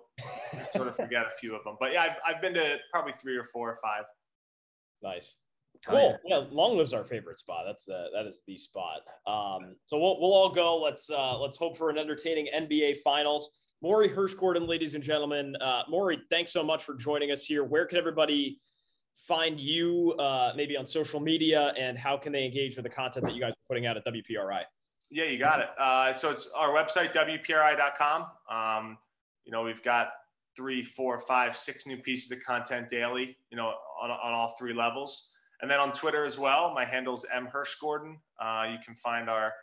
sort 0.75 0.89
of 0.89 0.95
forget 0.97 1.23
a 1.23 1.37
few 1.39 1.55
of 1.55 1.63
them. 1.63 1.77
But 1.79 1.93
yeah, 1.93 2.03
I've, 2.03 2.35
I've 2.35 2.41
been 2.41 2.53
to 2.55 2.77
probably 2.91 3.13
three 3.21 3.37
or 3.37 3.45
four 3.45 3.71
or 3.71 3.77
five. 3.81 4.03
Nice. 5.01 5.35
Cool. 5.85 6.17
yeah. 6.25 6.39
yeah, 6.39 6.45
Long 6.51 6.77
Live's 6.77 6.93
our 6.93 7.03
favorite 7.03 7.39
spot. 7.39 7.63
That's 7.65 7.85
the 7.85 8.07
that 8.13 8.25
is 8.25 8.41
the 8.47 8.57
spot. 8.57 9.01
Um, 9.25 9.75
so 9.85 9.97
we'll 9.97 10.19
we'll 10.19 10.33
all 10.33 10.49
go. 10.49 10.77
Let's 10.77 11.09
uh 11.09 11.37
let's 11.37 11.57
hope 11.57 11.77
for 11.77 11.89
an 11.89 11.97
entertaining 11.97 12.47
NBA 12.55 12.97
finals. 12.97 13.51
Morey 13.81 14.09
Hershgordon, 14.09 14.67
ladies 14.67 14.95
and 14.95 15.03
gentlemen. 15.03 15.55
Uh, 15.57 15.83
Morey, 15.87 16.19
thanks 16.31 16.51
so 16.51 16.63
much 16.63 16.83
for 16.83 16.95
joining 16.95 17.31
us 17.31 17.45
here. 17.45 17.63
Where 17.63 17.85
can 17.85 17.97
everybody 17.97 18.59
find 19.27 19.59
you, 19.59 20.13
uh, 20.13 20.53
maybe 20.55 20.75
on 20.77 20.85
social 20.85 21.19
media, 21.19 21.73
and 21.77 21.97
how 21.97 22.17
can 22.17 22.31
they 22.31 22.45
engage 22.45 22.75
with 22.75 22.83
the 22.83 22.89
content 22.89 23.25
that 23.25 23.35
you 23.35 23.41
guys 23.41 23.51
are 23.51 23.67
putting 23.67 23.85
out 23.85 23.97
at 23.97 24.05
WPRI? 24.05 24.61
Yeah, 25.11 25.25
you 25.25 25.37
got 25.37 25.59
it. 25.59 25.67
Uh, 25.79 26.13
so 26.13 26.31
it's 26.31 26.51
our 26.57 26.69
website, 26.69 27.13
WPRI.com. 27.13 28.25
Um, 28.49 28.97
you 29.45 29.51
know, 29.51 29.63
we've 29.63 29.83
got 29.83 30.09
three, 30.55 30.83
four, 30.83 31.19
five, 31.19 31.55
six 31.55 31.85
new 31.85 31.97
pieces 31.97 32.31
of 32.31 32.43
content 32.43 32.89
daily, 32.89 33.37
you 33.51 33.57
know, 33.57 33.73
on, 34.01 34.09
on 34.09 34.33
all 34.33 34.55
three 34.57 34.73
levels. 34.73 35.33
And 35.61 35.69
then 35.71 35.79
on 35.79 35.91
Twitter 35.91 36.23
as 36.23 36.37
well, 36.37 36.71
my 36.73 36.85
handle 36.85 37.15
is 37.15 37.25
M 37.33 37.47
Hershgordon. 37.51 38.17
Uh, 38.39 38.69
you 38.71 38.77
can 38.85 38.95
find 38.95 39.29
our 39.29 39.53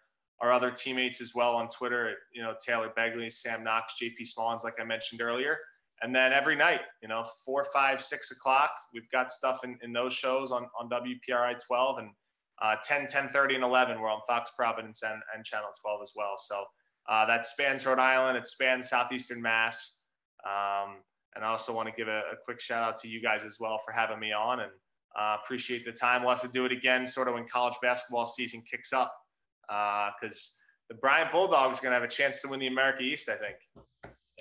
our 0.41 0.53
other 0.53 0.71
teammates 0.71 1.21
as 1.21 1.33
well 1.35 1.55
on 1.55 1.69
Twitter. 1.69 2.15
You 2.33 2.43
know, 2.43 2.55
Taylor 2.65 2.91
Begley, 2.97 3.33
Sam 3.33 3.63
Knox, 3.63 3.95
JP 4.03 4.29
Smallins, 4.37 4.65
like 4.65 4.75
I 4.81 4.85
mentioned 4.85 5.23
earlier. 5.23 5.59
And 6.03 6.15
then 6.15 6.33
every 6.33 6.57
night, 6.57 6.81
you 7.01 7.09
know, 7.09 7.25
four, 7.45 7.65
five, 7.73 8.03
six 8.03 8.31
o'clock, 8.33 8.71
we've 8.93 9.09
got 9.11 9.31
stuff 9.31 9.63
in, 9.65 9.79
in 9.83 9.93
those 9.93 10.13
shows 10.13 10.51
on, 10.51 10.67
on 10.79 10.91
WPRI 10.91 11.65
12 11.65 11.99
and 11.99 12.11
uh, 12.61 12.75
10, 12.83 13.07
10 13.07 13.29
30, 13.29 13.55
and 13.55 13.65
11. 13.65 14.01
We're 14.01 14.11
on 14.11 14.21
Fox 14.27 14.51
Providence 14.57 15.03
and, 15.03 15.23
and 15.35 15.45
Channel 15.45 15.71
12 15.81 16.01
as 16.03 16.13
well. 16.17 16.35
So 16.37 16.65
uh, 17.09 17.27
that 17.27 17.47
spans 17.47 17.87
Rhode 17.87 17.99
Island, 18.01 18.37
it 18.37 18.47
spans 18.47 18.89
Southeastern 18.89 19.41
Mass. 19.41 20.03
Um, 20.45 20.97
and 21.35 21.45
I 21.45 21.49
also 21.49 21.75
want 21.75 21.89
to 21.89 21.95
give 21.97 22.09
a, 22.09 22.19
a, 22.19 22.37
quick 22.45 22.61
shout 22.61 22.83
out 22.83 23.01
to 23.01 23.09
you 23.09 23.23
guys 23.23 23.45
as 23.45 23.59
well 23.59 23.81
for 23.85 23.93
having 23.93 24.21
me 24.21 24.33
on 24.33 24.61
and 24.61 24.71
uh, 25.19 25.37
appreciate 25.43 25.85
the 25.85 25.93
time. 25.93 26.23
We'll 26.23 26.33
have 26.33 26.43
to 26.43 26.49
do 26.49 26.65
it 26.65 26.73
again 26.73 27.07
sort 27.07 27.29
of 27.29 27.35
when 27.35 27.47
college 27.49 27.75
basketball 27.83 28.27
season 28.27 28.63
kicks 28.69 28.93
up 28.93 29.15
because 29.67 30.59
uh, 30.59 30.91
the 30.91 30.95
Bryant 30.97 31.33
Bulldogs 31.33 31.79
are 31.79 31.83
going 31.83 31.93
to 31.93 32.01
have 32.01 32.09
a 32.09 32.13
chance 32.13 32.43
to 32.43 32.49
win 32.49 32.61
the 32.61 32.67
America 32.67 33.03
East, 33.03 33.29
I 33.29 33.37
think. 33.37 33.57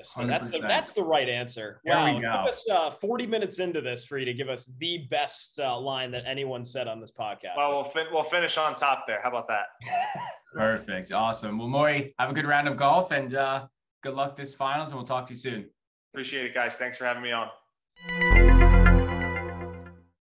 So 0.03 0.25
that's 0.25 0.49
the, 0.49 0.59
that's 0.59 0.93
the 0.93 1.03
right 1.03 1.29
answer. 1.29 1.79
There 1.85 1.95
wow. 1.95 2.19
Give 2.19 2.51
us 2.51 2.65
uh, 2.69 2.89
40 2.89 3.27
minutes 3.27 3.59
into 3.59 3.79
this 3.79 4.05
for 4.05 4.17
you 4.17 4.25
to 4.25 4.33
give 4.33 4.49
us 4.49 4.71
the 4.79 5.07
best 5.11 5.59
uh, 5.59 5.79
line 5.79 6.09
that 6.11 6.23
anyone 6.25 6.65
said 6.65 6.87
on 6.87 6.99
this 6.99 7.11
podcast. 7.11 7.55
Well, 7.57 7.83
we'll, 7.83 7.91
fin- 7.91 8.07
we'll 8.11 8.23
finish 8.23 8.57
on 8.57 8.75
top 8.75 9.05
there. 9.05 9.19
How 9.21 9.29
about 9.29 9.47
that? 9.49 9.65
Perfect. 10.53 11.11
Awesome. 11.11 11.59
Well, 11.59 11.67
Morey, 11.67 12.15
have 12.17 12.31
a 12.31 12.33
good 12.33 12.47
round 12.47 12.67
of 12.67 12.75
golf 12.75 13.11
and 13.11 13.35
uh, 13.35 13.67
good 14.01 14.15
luck 14.15 14.35
this 14.35 14.55
finals, 14.55 14.89
and 14.89 14.97
we'll 14.97 15.05
talk 15.05 15.27
to 15.27 15.33
you 15.33 15.37
soon. 15.37 15.69
Appreciate 16.13 16.45
it, 16.45 16.53
guys. 16.55 16.75
Thanks 16.75 16.97
for 16.97 17.05
having 17.05 17.23
me 17.23 17.31
on. 17.31 17.49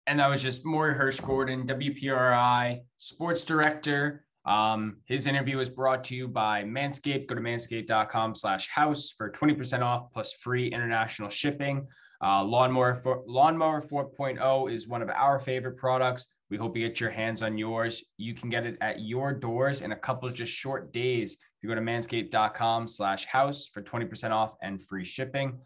And 0.06 0.20
that 0.20 0.28
was 0.28 0.42
just 0.42 0.64
Morey 0.64 0.94
Hershgordon, 0.94 1.66
WPRI 1.66 2.80
sports 2.98 3.44
director 3.44 4.26
um, 4.46 4.98
his 5.06 5.26
interview 5.26 5.58
is 5.58 5.68
brought 5.68 6.04
to 6.04 6.14
you 6.14 6.28
by 6.28 6.62
Manscaped. 6.62 7.26
Go 7.26 7.34
to 7.34 7.40
manscaped.com 7.40 8.34
slash 8.36 8.68
house 8.68 9.10
for 9.10 9.30
20% 9.30 9.82
off 9.82 10.12
plus 10.12 10.32
free 10.32 10.68
international 10.68 11.28
shipping. 11.28 11.86
Uh, 12.22 12.44
Lawnmower, 12.44 12.94
for, 12.94 13.24
Lawnmower 13.26 13.82
4.0 13.82 14.72
is 14.72 14.88
one 14.88 15.02
of 15.02 15.10
our 15.10 15.38
favorite 15.38 15.76
products. 15.76 16.32
We 16.48 16.56
hope 16.56 16.76
you 16.76 16.86
get 16.86 17.00
your 17.00 17.10
hands 17.10 17.42
on 17.42 17.58
yours. 17.58 18.04
You 18.18 18.34
can 18.34 18.48
get 18.48 18.64
it 18.64 18.78
at 18.80 19.00
your 19.00 19.34
doors 19.34 19.80
in 19.80 19.90
a 19.90 19.96
couple 19.96 20.28
of 20.28 20.34
just 20.34 20.52
short 20.52 20.92
days. 20.92 21.32
If 21.32 21.62
you 21.62 21.68
go 21.68 21.74
to 21.74 21.80
manscaped.com 21.80 22.86
slash 22.86 23.26
house 23.26 23.66
for 23.66 23.82
20% 23.82 24.30
off 24.30 24.54
and 24.62 24.80
free 24.80 25.04
shipping. 25.04 25.58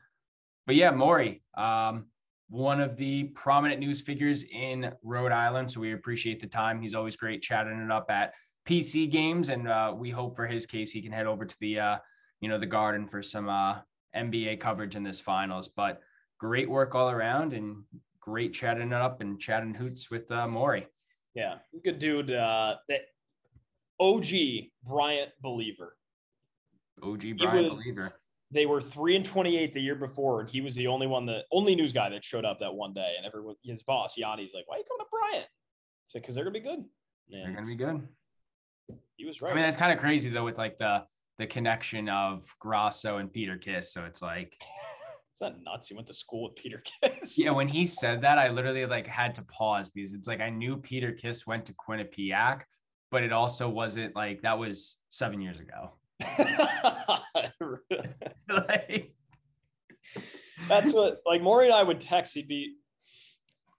But 0.66 0.76
yeah, 0.76 0.90
Morey, 0.90 1.42
um, 1.54 2.06
one 2.50 2.80
of 2.80 2.96
the 2.96 3.24
prominent 3.24 3.78
news 3.78 4.00
figures 4.00 4.44
in 4.50 4.92
Rhode 5.04 5.30
Island. 5.30 5.70
So 5.70 5.80
we 5.80 5.92
appreciate 5.92 6.40
the 6.40 6.48
time. 6.48 6.82
He's 6.82 6.96
always 6.96 7.14
great 7.14 7.42
chatting 7.42 7.80
it 7.80 7.92
up 7.92 8.10
at 8.10 8.34
PC 8.68 9.10
games, 9.10 9.48
and 9.48 9.68
uh, 9.68 9.94
we 9.96 10.10
hope 10.10 10.34
for 10.36 10.46
his 10.46 10.66
case 10.66 10.90
he 10.90 11.00
can 11.00 11.12
head 11.12 11.26
over 11.26 11.44
to 11.46 11.56
the 11.60 11.78
uh, 11.78 11.98
you 12.40 12.48
know 12.48 12.58
the 12.58 12.66
Garden 12.66 13.08
for 13.08 13.22
some 13.22 13.48
uh, 13.48 13.76
NBA 14.14 14.58
coverage 14.60 14.96
in 14.96 15.04
this 15.04 15.20
finals. 15.20 15.68
But 15.68 16.00
great 16.38 16.68
work 16.68 16.94
all 16.94 17.08
around, 17.08 17.52
and 17.52 17.84
great 18.18 18.52
chatting 18.52 18.88
it 18.88 18.92
up 18.92 19.20
and 19.20 19.40
chatting 19.40 19.72
hoots 19.72 20.10
with 20.10 20.30
uh, 20.32 20.48
Morey. 20.48 20.88
Yeah, 21.34 21.54
good 21.84 22.00
dude. 22.00 22.32
Uh, 22.32 22.76
that 22.88 23.02
OG 24.00 24.26
Bryant 24.84 25.30
believer. 25.40 25.96
OG 27.00 27.38
Bryant 27.38 27.70
believer. 27.70 28.12
They 28.52 28.66
were 28.66 28.80
three 28.80 29.14
and 29.14 29.24
twenty-eight 29.24 29.72
the 29.72 29.80
year 29.80 29.94
before, 29.94 30.40
and 30.40 30.50
he 30.50 30.60
was 30.60 30.74
the 30.74 30.88
only 30.88 31.06
one, 31.06 31.24
the 31.24 31.42
only 31.52 31.74
news 31.74 31.92
guy 31.92 32.08
that 32.10 32.24
showed 32.24 32.44
up 32.44 32.58
that 32.60 32.74
one 32.74 32.92
day. 32.92 33.14
And 33.16 33.24
everyone, 33.24 33.54
his 33.62 33.82
boss 33.82 34.16
Yanni's 34.16 34.52
like, 34.54 34.66
"Why 34.66 34.76
are 34.76 34.78
you 34.78 34.84
coming 34.88 35.04
to 35.04 35.10
Bryant?" 35.10 35.46
Said, 36.08 36.22
"Because 36.22 36.34
they're 36.34 36.44
gonna 36.44 36.54
be 36.54 36.60
good." 36.60 36.84
And 37.32 37.46
they're 37.46 37.54
gonna 37.54 37.66
be 37.66 37.76
good. 37.76 38.08
He 39.16 39.24
was 39.24 39.40
right. 39.40 39.52
I 39.52 39.54
mean, 39.54 39.62
that's 39.62 39.76
kind 39.76 39.92
of 39.92 39.98
crazy 39.98 40.30
though, 40.30 40.44
with 40.44 40.58
like 40.58 40.78
the 40.78 41.04
the 41.38 41.46
connection 41.46 42.08
of 42.08 42.54
Grasso 42.58 43.16
and 43.16 43.32
Peter 43.32 43.56
Kiss. 43.56 43.92
So 43.92 44.04
it's 44.04 44.20
like, 44.20 44.56
is 45.34 45.38
that 45.40 45.62
nuts? 45.62 45.88
He 45.88 45.94
went 45.94 46.06
to 46.08 46.14
school 46.14 46.44
with 46.44 46.56
Peter 46.56 46.82
Kiss. 47.02 47.38
yeah, 47.38 47.50
when 47.50 47.68
he 47.68 47.86
said 47.86 48.20
that, 48.22 48.38
I 48.38 48.50
literally 48.50 48.84
like 48.84 49.06
had 49.06 49.34
to 49.36 49.42
pause 49.44 49.88
because 49.88 50.12
it's 50.12 50.26
like 50.26 50.40
I 50.40 50.50
knew 50.50 50.76
Peter 50.76 51.12
Kiss 51.12 51.46
went 51.46 51.66
to 51.66 51.74
Quinnipiac, 51.74 52.62
but 53.10 53.22
it 53.22 53.32
also 53.32 53.68
wasn't 53.68 54.14
like 54.16 54.42
that 54.42 54.58
was 54.58 54.98
seven 55.10 55.40
years 55.40 55.60
ago. 55.60 55.92
Like, 58.48 59.12
that's 60.68 60.92
what 60.92 61.20
like 61.26 61.42
Morey 61.42 61.66
and 61.66 61.74
I 61.74 61.82
would 61.82 62.00
text. 62.00 62.34
He'd 62.34 62.48
be 62.48 62.74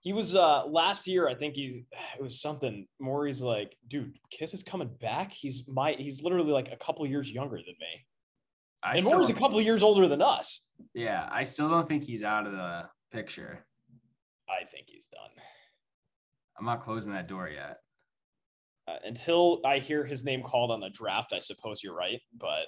he 0.02 0.12
was 0.12 0.34
uh 0.34 0.66
last 0.66 1.06
year 1.06 1.28
i 1.28 1.34
think 1.34 1.54
he's 1.54 1.76
it 2.16 2.22
was 2.22 2.40
something 2.40 2.86
Morey's 3.00 3.40
like 3.40 3.76
dude 3.88 4.18
kiss 4.30 4.52
is 4.52 4.62
coming 4.62 4.90
back. 5.00 5.32
He's 5.32 5.64
my 5.68 5.92
he's 5.92 6.22
literally 6.22 6.52
like 6.52 6.70
a 6.72 6.76
couple 6.76 7.06
years 7.06 7.30
younger 7.30 7.56
than 7.56 7.76
me. 7.80 8.06
I 8.82 8.96
and 8.96 9.04
Morey's 9.04 9.30
a 9.30 9.38
couple 9.38 9.60
years 9.60 9.82
older 9.82 10.08
than 10.08 10.20
us. 10.20 10.66
Yeah 10.94 11.28
i 11.30 11.44
still 11.44 11.68
don't 11.68 11.88
think 11.88 12.04
he's 12.04 12.22
out 12.22 12.46
of 12.46 12.52
the 12.52 12.88
picture. 13.12 13.64
I 14.48 14.64
think 14.66 14.86
he's 14.88 15.06
done. 15.06 15.30
I'm 16.58 16.66
not 16.66 16.82
closing 16.82 17.12
that 17.12 17.28
door 17.28 17.48
yet 17.48 17.78
uh, 18.88 18.96
until 19.04 19.60
i 19.64 19.78
hear 19.78 20.04
his 20.04 20.24
name 20.24 20.42
called 20.42 20.70
on 20.70 20.80
the 20.80 20.90
draft 20.90 21.32
i 21.32 21.38
suppose 21.38 21.82
you're 21.82 21.94
right 21.94 22.20
but 22.38 22.66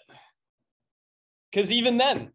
because 1.54 1.70
even 1.70 1.96
then, 1.96 2.32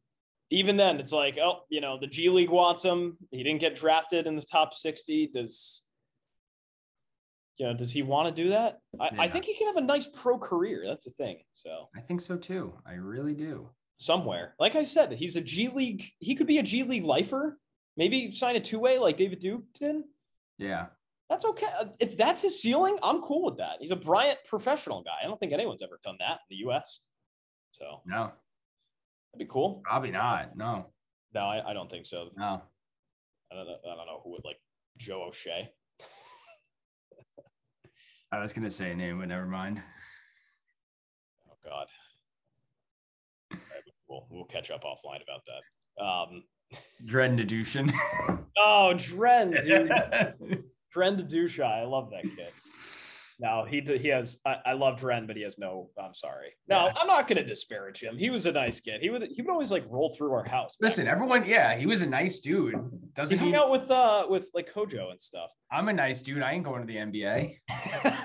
even 0.49 0.77
then, 0.77 0.99
it's 0.99 1.11
like, 1.11 1.37
oh, 1.37 1.63
you 1.69 1.81
know, 1.81 1.99
the 1.99 2.07
G 2.07 2.29
League 2.29 2.49
wants 2.49 2.83
him. 2.83 3.17
He 3.31 3.43
didn't 3.43 3.59
get 3.59 3.75
drafted 3.75 4.27
in 4.27 4.35
the 4.35 4.41
top 4.41 4.73
60. 4.73 5.31
Does 5.33 5.83
you 7.57 7.67
know, 7.67 7.73
does 7.73 7.91
he 7.91 8.01
want 8.01 8.33
to 8.33 8.43
do 8.43 8.51
that? 8.51 8.79
I, 9.01 9.09
I 9.25 9.27
think 9.27 9.43
he 9.43 9.53
can 9.53 9.67
have 9.67 9.75
a 9.75 9.81
nice 9.81 10.07
pro 10.07 10.39
career. 10.39 10.85
That's 10.87 11.03
the 11.03 11.11
thing. 11.11 11.39
So 11.51 11.89
I 11.95 11.99
think 11.99 12.21
so 12.21 12.37
too. 12.37 12.73
I 12.87 12.93
really 12.93 13.33
do. 13.33 13.69
somewhere, 13.97 14.55
like 14.59 14.75
I 14.75 14.83
said, 14.83 15.11
he's 15.11 15.35
a 15.35 15.41
G 15.41 15.67
League. 15.67 16.05
He 16.19 16.35
could 16.35 16.47
be 16.47 16.59
a 16.59 16.63
G 16.63 16.83
League 16.83 17.03
lifer. 17.03 17.57
Maybe 17.97 18.31
sign 18.31 18.55
a 18.55 18.61
two 18.61 18.79
way 18.79 18.97
like 18.97 19.17
David 19.17 19.41
Duke 19.41 19.63
did. 19.77 19.97
Yeah. 20.57 20.85
That's 21.29 21.45
okay. 21.45 21.67
Uh, 21.79 21.85
If 21.99 22.17
that's 22.17 22.41
his 22.41 22.59
ceiling, 22.61 22.97
I'm 23.03 23.21
cool 23.21 23.45
with 23.45 23.57
that. 23.57 23.77
He's 23.79 23.91
a 23.91 23.95
Bryant 23.95 24.39
professional 24.47 25.03
guy. 25.03 25.11
I 25.23 25.27
don't 25.27 25.39
think 25.39 25.53
anyone's 25.53 25.83
ever 25.83 25.99
done 26.03 26.15
that 26.19 26.31
in 26.31 26.37
the 26.49 26.55
U.S. 26.57 27.01
So 27.71 28.01
No, 28.05 28.31
that'd 29.33 29.37
be 29.37 29.45
cool. 29.45 29.81
probably 29.83 30.11
not. 30.11 30.57
No, 30.57 30.87
No, 31.33 31.41
I, 31.41 31.69
I 31.69 31.73
don't 31.73 31.89
think 31.89 32.05
so. 32.07 32.29
no. 32.35 32.61
I 33.51 33.55
don't 33.55 33.65
know. 33.67 33.77
I 33.91 33.95
don't 33.95 34.05
know 34.05 34.21
who 34.23 34.31
would 34.31 34.45
like 34.45 34.57
Joe 34.97 35.23
O'Shea. 35.27 35.69
I 38.31 38.39
was 38.39 38.53
gonna 38.53 38.69
say 38.69 38.91
a 38.91 38.95
name, 38.95 39.17
but 39.19 39.27
never 39.27 39.45
mind. 39.47 39.81
Oh 41.49 41.55
God. 41.63 41.87
Right, 43.51 43.59
We'll 44.07 44.27
we'll 44.29 44.45
catch 44.45 44.69
up 44.69 44.83
offline 44.83 45.21
about 45.23 45.41
that. 45.47 46.03
Um, 46.03 46.43
Dren 47.05 47.37
Nadushin. 47.37 47.91
oh, 48.57 48.93
Dren, 48.97 49.51
dude. 49.51 49.91
Dren 50.91 51.15
the 51.17 51.23
Dusha. 51.23 51.63
I 51.65 51.83
love 51.85 52.09
that 52.11 52.23
kid. 52.23 52.51
No, 53.41 53.63
he 53.63 53.79
he 53.79 54.09
has. 54.09 54.41
I, 54.45 54.55
I 54.65 54.73
love 54.73 54.99
Dren, 54.99 55.25
but 55.25 55.37
he 55.37 55.43
has 55.43 55.57
no. 55.57 55.89
I'm 55.97 56.13
sorry. 56.13 56.47
No, 56.67 56.87
Yeah. 56.87 56.93
I'm 56.99 57.07
not 57.07 57.25
going 57.25 57.37
to 57.37 57.45
disparage 57.45 58.03
him. 58.03 58.17
He 58.17 58.29
was 58.29 58.45
a 58.45 58.51
nice 58.51 58.81
kid. 58.81 58.99
He 59.01 59.09
would 59.09 59.29
he 59.33 59.41
would 59.41 59.49
always 59.49 59.71
like 59.71 59.85
roll 59.89 60.09
through 60.09 60.33
our 60.33 60.43
house. 60.43 60.75
Listen, 60.81 61.07
everyone, 61.07 61.45
yeah, 61.45 61.77
he 61.77 61.85
was 61.85 62.01
a 62.01 62.05
nice 62.09 62.39
dude. 62.39 62.73
he 62.73 62.79
Doesn't 63.13 63.37
hung 63.37 63.47
mean 63.47 63.55
out 63.55 63.71
with 63.71 63.89
uh 63.89 64.25
with 64.29 64.49
like 64.53 64.69
Kojo 64.73 65.09
and 65.11 65.21
stuff. 65.21 65.51
I'm 65.71 65.87
a 65.87 65.93
nice 65.93 66.21
dude. 66.21 66.41
I 66.41 66.51
ain't 66.51 66.65
going 66.65 66.85
to 66.85 66.87
the 66.87 66.97
NBA. 66.99 67.55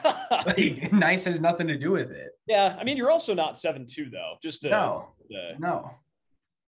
Like, 0.47 0.93
nice 0.93 1.25
has 1.27 1.41
nothing 1.41 1.69
to 1.69 1.79
do 1.79 1.93
with 1.93 2.11
it. 2.11 2.33
yeah, 2.47 2.77
I 2.79 2.83
mean 2.85 2.97
you're 2.97 3.11
also 3.11 3.35
not 3.35 3.57
seven 3.59 3.87
two 3.89 4.11
though. 4.11 4.35
Just 4.43 4.63
to, 4.63 4.71
No, 4.71 5.09
to- 5.31 5.55
no. 5.61 5.91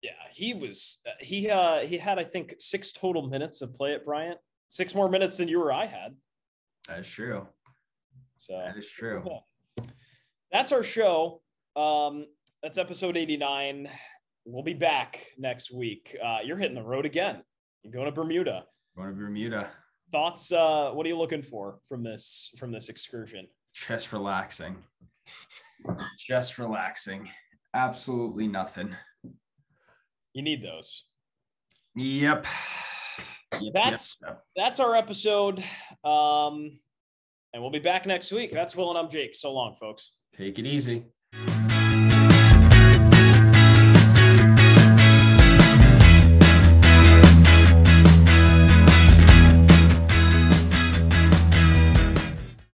yeah, 0.02 0.10
he 0.32 0.52
was 0.52 1.00
he 1.20 1.48
uh 1.48 1.78
he 1.80 1.96
had 1.96 2.18
I 2.18 2.24
think 2.24 2.56
six 2.58 2.90
total 2.92 3.28
minutes 3.28 3.62
of 3.62 3.72
play 3.74 3.94
at 3.94 4.04
Bryant. 4.04 4.38
Six 4.72 4.94
more 4.94 5.06
minutes 5.10 5.36
than 5.36 5.48
you 5.48 5.62
or 5.62 5.70
I 5.70 5.84
had. 5.84 6.14
That 6.88 7.00
is 7.00 7.10
true. 7.10 7.46
So 8.38 8.54
That 8.64 8.78
is 8.78 8.90
true. 8.90 9.22
that's 10.50 10.72
our 10.72 10.82
show. 10.82 11.42
Um, 11.76 12.24
that's 12.62 12.78
episode 12.78 13.18
89. 13.18 13.86
We'll 14.46 14.62
be 14.62 14.72
back 14.72 15.26
next 15.36 15.74
week. 15.74 16.16
Uh, 16.24 16.38
you're 16.42 16.56
hitting 16.56 16.74
the 16.74 16.82
road 16.82 17.04
again. 17.04 17.42
You're 17.82 17.92
going 17.92 18.06
to 18.06 18.12
Bermuda. 18.12 18.64
Going 18.96 19.10
to 19.10 19.14
Bermuda. 19.14 19.68
Thoughts? 20.10 20.50
Uh, 20.50 20.92
what 20.94 21.04
are 21.04 21.08
you 21.10 21.18
looking 21.18 21.42
for 21.42 21.78
from 21.86 22.02
this 22.02 22.54
from 22.56 22.72
this 22.72 22.88
excursion? 22.88 23.48
Just 23.74 24.10
relaxing. 24.10 24.76
Just 26.18 26.56
relaxing. 26.56 27.28
Absolutely 27.74 28.46
nothing. 28.48 28.96
You 30.32 30.40
need 30.42 30.64
those. 30.64 31.04
Yep. 31.94 32.46
Yep, 32.46 32.46
That's- 33.72 34.18
yep. 34.24 34.42
That's 34.56 34.80
our 34.80 34.94
episode. 34.94 35.58
Um, 36.04 36.78
and 37.52 37.62
we'll 37.62 37.70
be 37.70 37.78
back 37.78 38.06
next 38.06 38.32
week. 38.32 38.50
That's 38.50 38.74
Will 38.76 38.90
and 38.90 38.98
I'm 38.98 39.10
Jake. 39.10 39.34
So 39.34 39.52
long, 39.52 39.74
folks. 39.78 40.12
Take 40.36 40.58
it 40.58 40.66
easy. 40.66 41.04